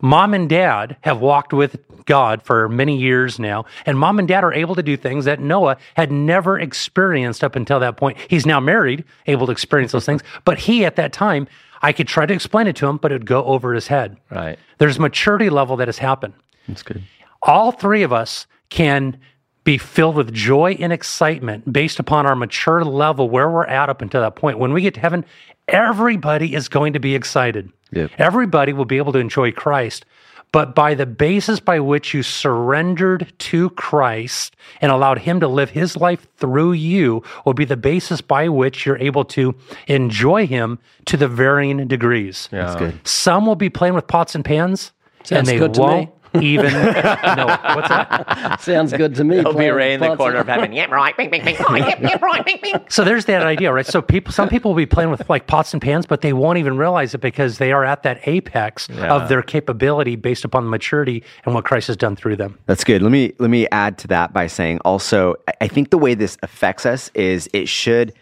Mom 0.00 0.34
and 0.34 0.48
dad 0.48 0.96
have 1.00 1.20
walked 1.20 1.52
with 1.52 1.76
God 2.04 2.42
for 2.42 2.68
many 2.68 2.96
years 2.96 3.38
now, 3.38 3.64
and 3.84 3.98
mom 3.98 4.18
and 4.18 4.26
dad 4.26 4.44
are 4.44 4.52
able 4.52 4.74
to 4.74 4.82
do 4.82 4.96
things 4.96 5.24
that 5.24 5.40
Noah 5.40 5.76
had 5.94 6.10
never 6.10 6.58
experienced 6.58 7.44
up 7.44 7.56
until 7.56 7.80
that 7.80 7.96
point. 7.96 8.16
He's 8.28 8.46
now 8.46 8.60
married, 8.60 9.04
able 9.26 9.46
to 9.46 9.52
experience 9.52 9.92
those 9.92 10.06
things, 10.06 10.22
but 10.44 10.58
he 10.58 10.84
at 10.84 10.96
that 10.96 11.12
time, 11.12 11.48
I 11.82 11.92
could 11.92 12.08
try 12.08 12.26
to 12.26 12.34
explain 12.34 12.66
it 12.66 12.76
to 12.76 12.86
him, 12.86 12.96
but 12.96 13.12
it 13.12 13.16
would 13.16 13.26
go 13.26 13.44
over 13.44 13.74
his 13.74 13.88
head. 13.88 14.16
Right. 14.30 14.58
There's 14.78 14.98
maturity 14.98 15.50
level 15.50 15.76
that 15.76 15.88
has 15.88 15.98
happened. 15.98 16.34
That's 16.66 16.82
good. 16.82 17.02
All 17.42 17.72
three 17.72 18.02
of 18.02 18.12
us 18.12 18.46
can 18.70 19.18
be 19.64 19.78
filled 19.78 20.16
with 20.16 20.32
joy 20.32 20.76
and 20.80 20.92
excitement 20.92 21.70
based 21.72 21.98
upon 21.98 22.24
our 22.26 22.34
mature 22.34 22.84
level 22.84 23.28
where 23.28 23.50
we're 23.50 23.66
at 23.66 23.90
up 23.90 24.00
until 24.00 24.22
that 24.22 24.34
point. 24.34 24.58
When 24.58 24.72
we 24.72 24.80
get 24.80 24.94
to 24.94 25.00
heaven, 25.00 25.24
everybody 25.68 26.54
is 26.54 26.68
going 26.68 26.94
to 26.94 26.98
be 26.98 27.14
excited. 27.14 27.70
Yep. 27.92 28.12
Everybody 28.18 28.72
will 28.72 28.84
be 28.84 28.98
able 28.98 29.12
to 29.12 29.18
enjoy 29.18 29.52
Christ. 29.52 30.04
But 30.50 30.74
by 30.74 30.94
the 30.94 31.04
basis 31.04 31.60
by 31.60 31.78
which 31.80 32.14
you 32.14 32.22
surrendered 32.22 33.32
to 33.38 33.70
Christ 33.70 34.56
and 34.80 34.90
allowed 34.90 35.18
Him 35.18 35.40
to 35.40 35.48
live 35.48 35.70
His 35.70 35.96
life 35.96 36.26
through 36.38 36.72
you 36.72 37.22
will 37.44 37.52
be 37.52 37.66
the 37.66 37.76
basis 37.76 38.20
by 38.22 38.48
which 38.48 38.86
you're 38.86 38.98
able 38.98 39.26
to 39.26 39.54
enjoy 39.88 40.46
Him 40.46 40.78
to 41.04 41.16
the 41.18 41.28
varying 41.28 41.86
degrees. 41.86 42.48
Yeah. 42.50 42.64
That's 42.64 42.78
good. 42.78 43.06
Some 43.06 43.44
will 43.44 43.56
be 43.56 43.68
playing 43.68 43.94
with 43.94 44.06
pots 44.06 44.34
and 44.34 44.44
pans, 44.44 44.92
and 45.30 45.46
they 45.46 45.58
good 45.58 45.74
to 45.74 45.80
me. 45.80 45.86
won't 45.86 46.17
even 46.42 46.72
no, 46.72 47.46
What's 47.74 47.88
that? 47.88 48.58
Sounds 48.60 48.92
good 48.92 49.14
to 49.16 49.24
me. 49.24 49.36
He'll 49.36 49.52
be 49.52 49.56
playing 49.56 49.74
Ray 49.74 49.94
in 49.94 50.00
the 50.00 50.16
corner 50.16 50.38
of 50.38 50.46
heaven. 50.48 50.72
Yeah, 50.72 50.86
right. 50.86 51.16
Bing, 51.16 51.30
bing, 51.30 51.44
bing. 51.44 51.56
Oh, 51.68 51.74
yep, 51.74 52.00
yep, 52.00 52.20
right. 52.22 52.44
Bing, 52.44 52.58
bing. 52.62 52.74
So 52.88 53.04
there's 53.04 53.24
that 53.26 53.42
idea, 53.42 53.72
right? 53.72 53.86
So 53.86 54.00
people, 54.02 54.32
some 54.32 54.48
people 54.48 54.70
will 54.72 54.76
be 54.76 54.86
playing 54.86 55.10
with 55.10 55.28
like 55.28 55.46
pots 55.46 55.72
and 55.72 55.82
pans, 55.82 56.06
but 56.06 56.20
they 56.20 56.32
won't 56.32 56.58
even 56.58 56.76
realize 56.76 57.14
it 57.14 57.20
because 57.20 57.58
they 57.58 57.72
are 57.72 57.84
at 57.84 58.02
that 58.02 58.20
apex 58.26 58.88
Yeah. 58.90 59.14
of 59.14 59.28
their 59.28 59.42
capability 59.42 60.16
based 60.16 60.44
upon 60.44 60.64
the 60.64 60.70
maturity 60.70 61.22
and 61.44 61.54
what 61.54 61.64
Christ 61.64 61.86
has 61.88 61.96
done 61.96 62.16
through 62.16 62.36
them. 62.36 62.58
That's 62.66 62.84
good. 62.84 63.02
Let 63.02 63.12
me 63.12 63.32
let 63.38 63.50
me 63.50 63.66
add 63.72 63.98
to 63.98 64.08
that 64.08 64.32
by 64.32 64.46
saying 64.46 64.78
also 64.84 65.34
I- 65.46 65.52
I 65.62 65.68
think 65.68 65.90
the 65.90 65.98
way 65.98 66.14
this 66.14 66.36
affects 66.42 66.86
us 66.86 67.10
is 67.14 67.48
it 67.52 67.68
should 67.68 68.12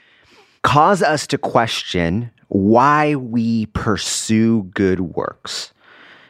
cause 0.62 1.02
us 1.02 1.26
to 1.28 1.38
question 1.38 2.30
why 2.48 3.14
we 3.14 3.66
pursue 3.66 4.64
good 4.74 5.00
works. 5.00 5.72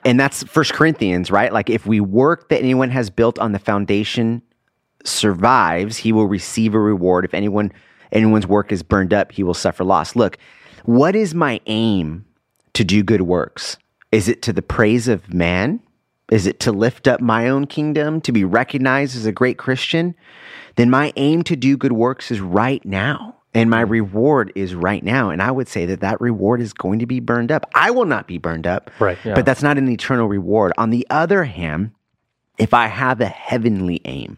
And 0.06 0.20
that's 0.20 0.44
First 0.44 0.72
Corinthians, 0.72 1.32
right? 1.32 1.52
Like 1.52 1.68
if 1.68 1.84
we 1.84 1.98
work 1.98 2.48
that 2.48 2.60
anyone 2.60 2.90
has 2.90 3.10
built 3.10 3.40
on 3.40 3.50
the 3.50 3.58
foundation 3.58 4.40
survives, 5.04 5.96
he 5.96 6.12
will 6.12 6.28
receive 6.28 6.74
a 6.74 6.78
reward. 6.78 7.24
If 7.24 7.34
anyone 7.34 7.72
anyone's 8.12 8.46
work 8.46 8.70
is 8.70 8.84
burned 8.84 9.12
up, 9.12 9.32
he 9.32 9.42
will 9.42 9.52
suffer 9.52 9.82
loss. 9.82 10.14
Look, 10.14 10.38
what 10.84 11.16
is 11.16 11.34
my 11.34 11.60
aim 11.66 12.24
to 12.74 12.84
do 12.84 13.02
good 13.02 13.22
works? 13.22 13.78
Is 14.12 14.28
it 14.28 14.42
to 14.42 14.52
the 14.52 14.62
praise 14.62 15.08
of 15.08 15.34
man? 15.34 15.80
Is 16.30 16.46
it 16.46 16.60
to 16.60 16.70
lift 16.72 17.08
up 17.08 17.20
my 17.20 17.48
own 17.48 17.66
kingdom, 17.66 18.20
to 18.20 18.32
be 18.32 18.44
recognized 18.44 19.16
as 19.16 19.26
a 19.26 19.32
great 19.32 19.58
Christian? 19.58 20.14
Then 20.76 20.88
my 20.88 21.12
aim 21.16 21.42
to 21.42 21.56
do 21.56 21.76
good 21.76 21.92
works 21.92 22.30
is 22.30 22.40
right 22.40 22.84
now. 22.84 23.35
And 23.56 23.70
my 23.70 23.84
mm. 23.84 23.90
reward 23.90 24.52
is 24.54 24.74
right 24.74 25.02
now. 25.02 25.30
And 25.30 25.40
I 25.40 25.50
would 25.50 25.66
say 25.66 25.86
that 25.86 26.00
that 26.00 26.20
reward 26.20 26.60
is 26.60 26.74
going 26.74 26.98
to 26.98 27.06
be 27.06 27.20
burned 27.20 27.50
up. 27.50 27.68
I 27.74 27.90
will 27.90 28.04
not 28.04 28.26
be 28.26 28.36
burned 28.36 28.66
up. 28.66 28.90
Right. 29.00 29.16
But 29.24 29.46
that's 29.46 29.62
not 29.62 29.78
an 29.78 29.88
eternal 29.88 30.28
reward. 30.28 30.74
On 30.76 30.90
the 30.90 31.06
other 31.08 31.44
hand, 31.44 31.92
if 32.58 32.74
I 32.74 32.86
have 32.86 33.20
a 33.22 33.26
heavenly 33.26 34.02
aim, 34.04 34.36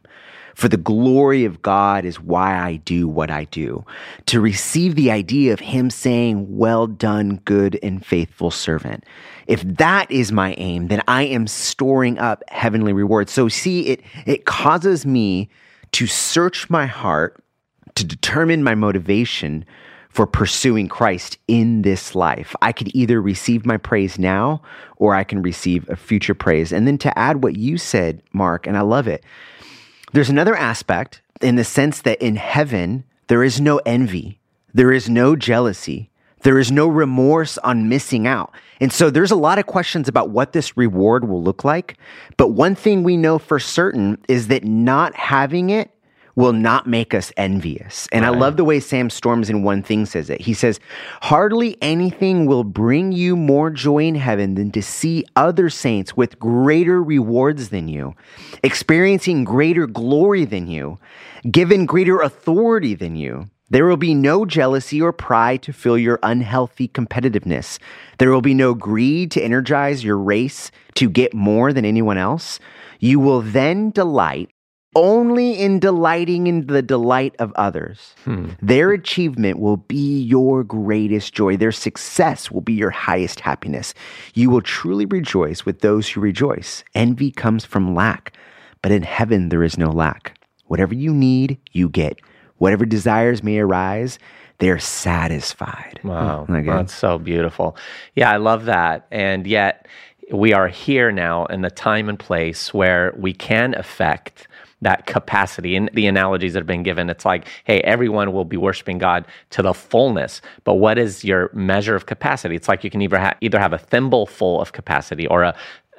for 0.54 0.68
the 0.68 0.76
glory 0.76 1.44
of 1.44 1.62
God 1.62 2.04
is 2.04 2.20
why 2.20 2.58
I 2.58 2.76
do 2.76 3.06
what 3.06 3.30
I 3.30 3.44
do. 3.44 3.84
To 4.26 4.40
receive 4.40 4.96
the 4.96 5.10
idea 5.10 5.52
of 5.52 5.60
Him 5.60 5.88
saying, 5.90 6.56
Well 6.56 6.86
done, 6.86 7.40
good 7.44 7.78
and 7.82 8.04
faithful 8.04 8.50
servant. 8.50 9.04
If 9.46 9.62
that 9.62 10.10
is 10.10 10.32
my 10.32 10.54
aim, 10.58 10.88
then 10.88 11.02
I 11.06 11.22
am 11.22 11.46
storing 11.46 12.18
up 12.18 12.42
heavenly 12.48 12.92
rewards. 12.92 13.32
So 13.32 13.48
see, 13.48 13.86
it, 13.86 14.02
it 14.26 14.46
causes 14.46 15.06
me 15.06 15.48
to 15.92 16.06
search 16.06 16.68
my 16.68 16.86
heart 16.86 17.42
to 17.98 18.04
determine 18.04 18.64
my 18.64 18.74
motivation 18.74 19.64
for 20.10 20.26
pursuing 20.26 20.88
Christ 20.88 21.38
in 21.46 21.82
this 21.82 22.14
life. 22.14 22.56
I 22.62 22.72
could 22.72 22.94
either 22.94 23.20
receive 23.20 23.66
my 23.66 23.76
praise 23.76 24.18
now 24.18 24.62
or 24.96 25.14
I 25.14 25.22
can 25.22 25.42
receive 25.42 25.88
a 25.88 25.96
future 25.96 26.34
praise. 26.34 26.72
And 26.72 26.86
then 26.86 26.98
to 26.98 27.18
add 27.18 27.42
what 27.42 27.56
you 27.56 27.78
said, 27.78 28.22
Mark, 28.32 28.66
and 28.66 28.76
I 28.76 28.80
love 28.80 29.06
it, 29.06 29.22
there's 30.12 30.30
another 30.30 30.56
aspect 30.56 31.20
in 31.40 31.56
the 31.56 31.64
sense 31.64 32.00
that 32.02 32.20
in 32.20 32.36
heaven, 32.36 33.04
there 33.28 33.44
is 33.44 33.60
no 33.60 33.80
envy, 33.84 34.40
there 34.72 34.92
is 34.92 35.08
no 35.08 35.36
jealousy, 35.36 36.10
there 36.42 36.58
is 36.58 36.72
no 36.72 36.88
remorse 36.88 37.58
on 37.58 37.88
missing 37.88 38.26
out. 38.26 38.52
And 38.80 38.92
so 38.92 39.10
there's 39.10 39.30
a 39.30 39.36
lot 39.36 39.58
of 39.58 39.66
questions 39.66 40.08
about 40.08 40.30
what 40.30 40.52
this 40.52 40.76
reward 40.76 41.28
will 41.28 41.42
look 41.42 41.64
like. 41.64 41.96
But 42.36 42.48
one 42.48 42.74
thing 42.74 43.02
we 43.02 43.16
know 43.16 43.38
for 43.38 43.58
certain 43.58 44.18
is 44.28 44.48
that 44.48 44.64
not 44.64 45.14
having 45.14 45.70
it 45.70 45.90
will 46.38 46.52
not 46.52 46.86
make 46.86 47.14
us 47.14 47.32
envious. 47.36 48.06
And 48.12 48.24
right. 48.24 48.32
I 48.32 48.38
love 48.38 48.56
the 48.56 48.64
way 48.64 48.78
Sam 48.78 49.10
Storms 49.10 49.50
in 49.50 49.64
One 49.64 49.82
Thing 49.82 50.06
says 50.06 50.30
it. 50.30 50.40
He 50.40 50.54
says, 50.54 50.78
Hardly 51.20 51.76
anything 51.82 52.46
will 52.46 52.62
bring 52.62 53.10
you 53.10 53.34
more 53.34 53.70
joy 53.70 54.04
in 54.04 54.14
heaven 54.14 54.54
than 54.54 54.70
to 54.70 54.80
see 54.80 55.24
other 55.34 55.68
saints 55.68 56.16
with 56.16 56.38
greater 56.38 57.02
rewards 57.02 57.70
than 57.70 57.88
you, 57.88 58.14
experiencing 58.62 59.42
greater 59.42 59.88
glory 59.88 60.44
than 60.44 60.68
you, 60.68 61.00
given 61.50 61.86
greater 61.86 62.20
authority 62.20 62.94
than 62.94 63.16
you. 63.16 63.50
There 63.70 63.86
will 63.86 63.96
be 63.96 64.14
no 64.14 64.46
jealousy 64.46 65.02
or 65.02 65.12
pride 65.12 65.62
to 65.62 65.72
fill 65.72 65.98
your 65.98 66.20
unhealthy 66.22 66.86
competitiveness. 66.86 67.80
There 68.18 68.30
will 68.30 68.42
be 68.42 68.54
no 68.54 68.74
greed 68.74 69.32
to 69.32 69.42
energize 69.42 70.04
your 70.04 70.16
race 70.16 70.70
to 70.94 71.10
get 71.10 71.34
more 71.34 71.72
than 71.72 71.84
anyone 71.84 72.16
else. 72.16 72.60
You 73.00 73.18
will 73.18 73.40
then 73.40 73.90
delight 73.90 74.50
only 74.98 75.52
in 75.52 75.78
delighting 75.78 76.46
in 76.46 76.66
the 76.66 76.82
delight 76.82 77.34
of 77.38 77.52
others. 77.54 78.14
Hmm. 78.24 78.50
Their 78.60 78.90
achievement 78.92 79.58
will 79.58 79.76
be 79.76 80.20
your 80.20 80.64
greatest 80.64 81.32
joy. 81.32 81.56
Their 81.56 81.72
success 81.72 82.50
will 82.50 82.60
be 82.60 82.74
your 82.74 82.90
highest 82.90 83.40
happiness. 83.40 83.94
You 84.34 84.50
will 84.50 84.60
truly 84.60 85.06
rejoice 85.06 85.64
with 85.64 85.80
those 85.80 86.08
who 86.08 86.20
rejoice. 86.20 86.84
Envy 86.94 87.30
comes 87.30 87.64
from 87.64 87.94
lack, 87.94 88.36
but 88.82 88.92
in 88.92 89.02
heaven 89.02 89.48
there 89.48 89.62
is 89.62 89.78
no 89.78 89.90
lack. 89.90 90.38
Whatever 90.66 90.94
you 90.94 91.14
need, 91.14 91.58
you 91.72 91.88
get. 91.88 92.20
Whatever 92.58 92.84
desires 92.84 93.42
may 93.42 93.58
arise, 93.58 94.18
they're 94.58 94.80
satisfied. 94.80 96.00
Wow. 96.02 96.46
That's 96.48 96.92
so 96.92 97.18
beautiful. 97.18 97.76
Yeah, 98.16 98.30
I 98.32 98.36
love 98.38 98.64
that. 98.64 99.06
And 99.10 99.46
yet, 99.46 99.86
we 100.32 100.52
are 100.52 100.68
here 100.68 101.10
now 101.10 101.46
in 101.46 101.62
the 101.62 101.70
time 101.70 102.08
and 102.08 102.18
place 102.18 102.74
where 102.74 103.14
we 103.16 103.32
can 103.32 103.74
affect 103.74 104.46
that 104.82 105.06
capacity. 105.06 105.76
And 105.76 105.90
the 105.94 106.06
analogies 106.06 106.52
that 106.52 106.60
have 106.60 106.66
been 106.66 106.82
given, 106.82 107.10
it's 107.10 107.24
like, 107.24 107.46
hey, 107.64 107.80
everyone 107.80 108.32
will 108.32 108.44
be 108.44 108.56
worshiping 108.56 108.98
God 108.98 109.26
to 109.50 109.62
the 109.62 109.74
fullness. 109.74 110.40
But 110.64 110.74
what 110.74 110.98
is 110.98 111.24
your 111.24 111.50
measure 111.52 111.96
of 111.96 112.06
capacity? 112.06 112.54
It's 112.56 112.68
like 112.68 112.84
you 112.84 112.90
can 112.90 113.02
either, 113.02 113.18
ha- 113.18 113.36
either 113.40 113.58
have 113.58 113.72
a 113.72 113.78
thimble 113.78 114.26
full 114.26 114.60
of 114.60 114.72
capacity 114.72 115.26
or 115.26 115.42
a 115.42 115.54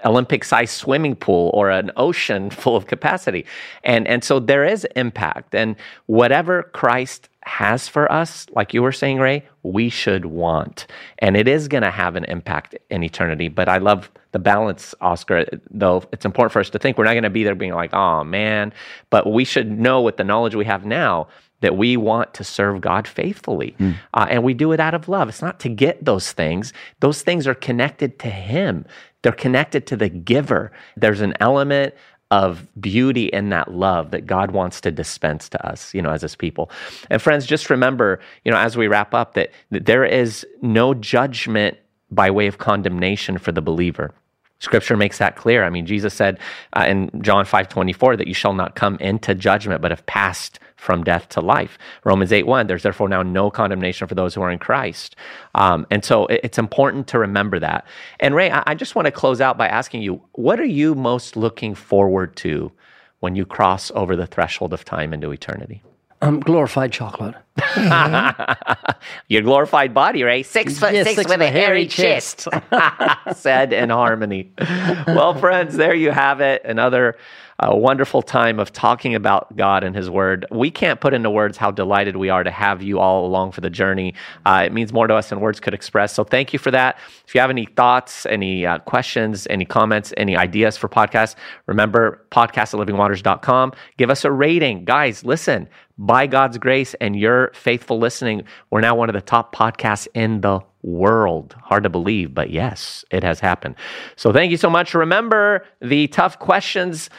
Olympic 0.06 0.44
sized 0.44 0.74
swimming 0.74 1.16
pool 1.16 1.52
or 1.54 1.70
an 1.70 1.92
ocean 1.98 2.50
full 2.62 2.76
of 2.76 2.88
capacity. 2.88 3.46
And, 3.84 4.08
and 4.08 4.24
so 4.24 4.40
there 4.40 4.66
is 4.66 4.86
impact. 4.96 5.56
And 5.56 5.76
whatever 6.08 6.64
Christ 6.64 7.30
has 7.44 7.88
for 7.88 8.12
us, 8.12 8.46
like 8.52 8.74
you 8.74 8.84
were 8.84 8.92
saying, 8.92 9.18
Ray, 9.20 9.48
we 9.64 9.90
should 9.90 10.26
want. 10.26 10.88
And 11.20 11.36
it 11.36 11.48
is 11.48 11.68
going 11.68 11.84
to 11.84 11.92
have 11.92 12.16
an 12.16 12.26
impact 12.26 12.76
in 12.90 13.04
eternity. 13.04 13.48
But 13.48 13.70
I 13.70 13.78
love 13.78 14.12
the 14.32 14.40
balance, 14.40 14.94
Oscar, 15.02 15.46
though 15.72 16.04
it's 16.12 16.26
important 16.26 16.52
for 16.52 16.60
us 16.60 16.70
to 16.70 16.80
think 16.80 16.98
we're 16.98 17.06
not 17.06 17.14
going 17.14 17.24
to 17.24 17.30
be 17.30 17.44
there 17.44 17.56
being 17.56 17.74
like, 17.74 17.94
oh 17.94 18.24
man. 18.24 18.74
But 19.10 19.32
we 19.32 19.44
should 19.46 19.80
know 19.80 20.02
with 20.02 20.18
the 20.18 20.24
knowledge 20.24 20.56
we 20.56 20.66
have 20.66 20.86
now 20.86 21.28
that 21.62 21.76
we 21.76 21.98
want 21.98 22.34
to 22.36 22.44
serve 22.44 22.82
God 22.82 23.08
faithfully. 23.08 23.76
Mm. 23.80 23.96
Uh, 24.14 24.28
and 24.30 24.44
we 24.44 24.54
do 24.54 24.72
it 24.72 24.80
out 24.80 24.94
of 24.94 25.10
love. 25.10 25.30
It's 25.30 25.42
not 25.42 25.60
to 25.62 25.70
get 25.70 26.04
those 26.04 26.32
things, 26.32 26.74
those 27.00 27.22
things 27.22 27.48
are 27.48 27.56
connected 27.56 28.20
to 28.20 28.30
Him. 28.30 28.86
They're 29.22 29.32
connected 29.32 29.86
to 29.88 29.98
the 29.98 30.10
giver. 30.10 30.72
There's 30.96 31.22
an 31.22 31.34
element 31.40 31.94
of 32.32 32.68
beauty 32.80 33.26
in 33.26 33.50
that 33.50 33.74
love 33.74 34.12
that 34.12 34.28
God 34.28 34.52
wants 34.52 34.82
to 34.82 34.92
dispense 34.92 35.50
to 35.50 35.68
us, 35.68 35.94
you 35.94 36.02
know, 36.02 36.12
as 36.12 36.22
his 36.22 36.36
people. 36.36 36.70
And 37.10 37.22
friends, 37.22 37.46
just 37.46 37.70
remember, 37.70 38.20
you 38.46 38.52
know, 38.52 38.58
as 38.58 38.78
we 38.78 38.88
wrap 38.88 39.14
up, 39.14 39.34
that, 39.34 39.52
that 39.72 39.86
there 39.86 40.06
is 40.06 40.46
no 40.62 40.94
judgment 40.94 41.78
by 42.12 42.30
way 42.30 42.48
of 42.48 42.60
condemnation 42.60 43.38
for 43.38 43.52
the 43.52 43.62
believer. 43.62 44.14
Scripture 44.60 44.98
makes 44.98 45.18
that 45.18 45.36
clear. 45.36 45.64
I 45.64 45.70
mean, 45.70 45.86
Jesus 45.86 46.14
said 46.14 46.40
uh, 46.74 46.86
in 46.88 47.10
John 47.22 47.46
5 47.46 47.70
24 47.70 48.18
that 48.18 48.28
you 48.28 48.34
shall 48.34 48.54
not 48.54 48.76
come 48.76 48.98
into 48.98 49.34
judgment, 49.34 49.82
but 49.82 49.92
have 49.92 50.06
passed 50.06 50.60
from 50.76 51.04
death 51.04 51.28
to 51.30 51.42
life. 51.42 51.78
Romans 52.04 52.32
8 52.32 52.46
1, 52.46 52.68
there's 52.68 52.84
therefore 52.84 53.10
now 53.10 53.22
no 53.22 53.50
condemnation 53.50 54.08
for 54.08 54.16
those 54.16 54.34
who 54.34 54.42
are 54.42 54.52
in 54.52 54.60
Christ. 54.60 55.16
Um, 55.56 55.86
and 55.90 56.04
so 56.04 56.26
it, 56.28 56.42
it's 56.44 56.58
important 56.58 57.08
to 57.08 57.20
remember 57.20 57.60
that. 57.60 57.86
And 58.20 58.36
Ray, 58.36 58.52
I, 58.52 58.64
I 58.68 58.76
just 58.76 58.96
want 58.96 59.06
to 59.06 59.12
close 59.12 59.42
out 59.42 59.58
by 59.58 59.68
asking 59.68 60.02
you 60.02 60.22
what 60.34 60.60
are 60.60 60.66
you 60.66 60.96
most 60.96 61.36
looking 61.36 61.76
forward 61.76 62.36
to 62.38 62.72
when 63.20 63.36
you 63.36 63.46
cross 63.46 63.92
over 63.96 64.16
the 64.16 64.28
threshold 64.28 64.74
of 64.74 64.86
time 64.86 65.14
into 65.14 65.32
eternity? 65.32 65.84
Um, 66.22 66.42
glorified 66.42 66.92
chocolate. 66.92 67.36
Your 69.30 69.42
glorified 69.42 69.94
body, 69.94 70.24
right? 70.24 70.46
Six 70.46 70.78
foot 70.78 70.94
yes, 70.94 71.08
six, 71.08 71.16
six, 71.18 71.30
with 71.32 71.42
a 71.42 71.50
hairy 71.50 71.88
chest. 71.88 72.48
Said 73.36 73.72
in 73.72 73.90
harmony. 73.90 74.52
Well, 75.08 75.34
friends, 75.40 75.78
there 75.78 75.94
you 75.94 76.12
have 76.12 76.42
it. 76.42 76.64
Another 76.66 77.18
a 77.62 77.76
wonderful 77.76 78.22
time 78.22 78.60
of 78.60 78.72
talking 78.72 79.16
about 79.16 79.56
God 79.56 79.84
and 79.84 79.96
His 79.96 80.10
Word. 80.10 80.46
We 80.50 80.72
can't 80.72 81.02
put 81.02 81.14
into 81.14 81.30
words 81.30 81.58
how 81.58 81.72
delighted 81.72 82.16
we 82.16 82.30
are 82.30 82.44
to 82.44 82.52
have 82.52 82.82
you 82.82 83.00
all 83.00 83.26
along 83.26 83.52
for 83.52 83.62
the 83.62 83.70
journey. 83.70 84.14
Uh, 84.46 84.64
it 84.66 84.74
means 84.74 84.94
more 84.94 85.08
to 85.08 85.16
us 85.16 85.30
than 85.30 85.40
words 85.42 85.60
could 85.60 85.74
express. 85.74 86.14
So 86.14 86.24
thank 86.24 86.54
you 86.54 86.60
for 86.60 86.72
that. 86.72 86.98
If 87.28 87.36
you 87.36 87.42
have 87.42 87.50
any 87.50 87.66
thoughts, 87.66 88.26
any 88.28 88.66
uh, 88.66 88.80
questions, 88.80 89.46
any 89.50 89.66
comments, 89.66 90.14
any 90.16 90.38
ideas 90.38 90.78
for 90.78 90.88
podcasts, 90.88 91.36
remember 91.66 92.26
podcast 92.32 92.80
at 92.80 92.88
livingwaters.com. 92.88 93.74
Give 93.98 94.10
us 94.10 94.24
a 94.24 94.32
rating. 94.32 94.86
Guys, 94.86 95.26
listen, 95.26 95.68
by 95.98 96.28
God's 96.28 96.58
grace 96.58 96.94
and 97.02 97.16
your 97.16 97.52
faithful 97.54 98.00
listening, 98.00 98.44
we're 98.70 98.80
now 98.80 98.96
one 98.96 99.10
of 99.10 99.14
the 99.14 99.22
top 99.22 99.54
podcasts 99.54 100.08
in 100.14 100.40
the 100.42 100.62
world. 100.82 101.56
Hard 101.62 101.84
to 101.84 101.90
believe, 101.90 102.34
but 102.34 102.52
yes, 102.52 103.04
it 103.12 103.22
has 103.22 103.42
happened. 103.42 103.76
So 104.16 104.32
thank 104.32 104.50
you 104.50 104.58
so 104.58 104.70
much. 104.70 104.94
Remember 104.94 105.66
the 105.82 106.08
tough 106.08 106.40
questions 106.40 107.10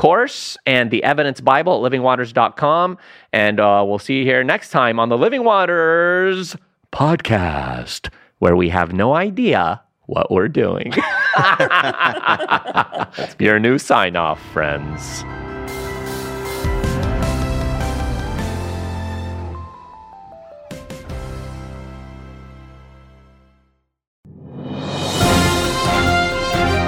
course 0.00 0.56
and 0.64 0.90
the 0.90 1.04
evidence 1.04 1.42
Bible 1.42 1.84
at 1.84 1.92
livingwaters.com. 1.92 2.96
And 3.34 3.60
uh, 3.60 3.84
we'll 3.86 3.98
see 3.98 4.18
you 4.18 4.24
here 4.24 4.42
next 4.42 4.70
time 4.70 4.98
on 4.98 5.10
the 5.10 5.18
Living 5.18 5.44
Waters 5.44 6.56
podcast, 6.90 8.08
where 8.38 8.56
we 8.56 8.70
have 8.70 8.94
no 8.94 9.14
idea 9.14 9.82
what 10.06 10.30
we're 10.30 10.48
doing. 10.48 10.92
Your 13.38 13.60
new 13.60 13.78
sign 13.78 14.16
off, 14.16 14.40
friends. 14.52 15.22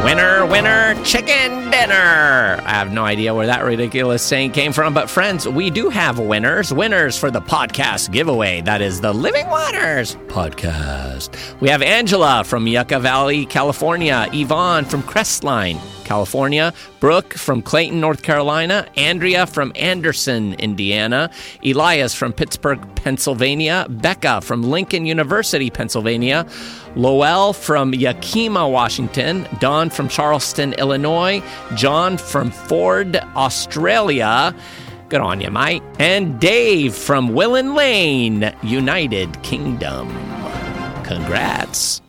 Winner, 0.04 0.44
winner, 0.46 1.00
chicken 1.04 1.70
dinner. 1.70 2.60
I 2.64 2.70
have 2.70 2.90
no 2.90 3.04
idea 3.04 3.32
where 3.32 3.46
that 3.46 3.64
ridiculous 3.64 4.20
saying 4.20 4.50
came 4.50 4.72
from, 4.72 4.92
but 4.94 5.08
friends, 5.08 5.46
we 5.46 5.70
do 5.70 5.90
have 5.90 6.18
winners. 6.18 6.72
Winners 6.74 7.16
for 7.16 7.30
the 7.30 7.40
podcast 7.40 8.10
giveaway. 8.10 8.62
That 8.62 8.82
is 8.82 9.00
the 9.00 9.12
Living 9.12 9.46
Waters 9.48 10.16
podcast. 10.26 11.36
We 11.60 11.68
have 11.68 11.82
Angela 11.82 12.42
from 12.44 12.66
Yucca 12.66 12.98
Valley, 12.98 13.46
California, 13.46 14.28
Yvonne 14.32 14.86
from 14.86 15.04
Crestline, 15.04 15.78
California, 16.04 16.72
Brooke 17.00 17.34
from 17.34 17.62
Clayton, 17.62 18.00
North 18.00 18.22
Carolina, 18.22 18.86
Andrea 18.96 19.46
from 19.46 19.72
Anderson, 19.74 20.54
Indiana, 20.54 21.30
Elias 21.64 22.14
from 22.14 22.32
Pittsburgh, 22.32 22.80
Pennsylvania, 22.94 23.86
Becca 23.88 24.40
from 24.42 24.62
Lincoln 24.62 25.06
University, 25.06 25.70
Pennsylvania, 25.70 26.46
Lowell 26.94 27.52
from 27.52 27.94
Yakima, 27.94 28.68
Washington, 28.68 29.48
Don 29.60 29.88
from 29.88 30.08
Charleston, 30.08 30.74
Illinois, 30.74 31.42
John 31.74 32.18
from 32.18 32.50
Ford, 32.50 33.16
Australia. 33.36 34.54
Good 35.08 35.20
on 35.20 35.40
you, 35.40 35.50
mate. 35.50 35.82
And 35.98 36.40
Dave 36.40 36.94
from 36.94 37.34
Willen 37.34 37.74
Lane, 37.74 38.54
United 38.62 39.42
Kingdom. 39.42 40.08
Congrats. 41.04 42.02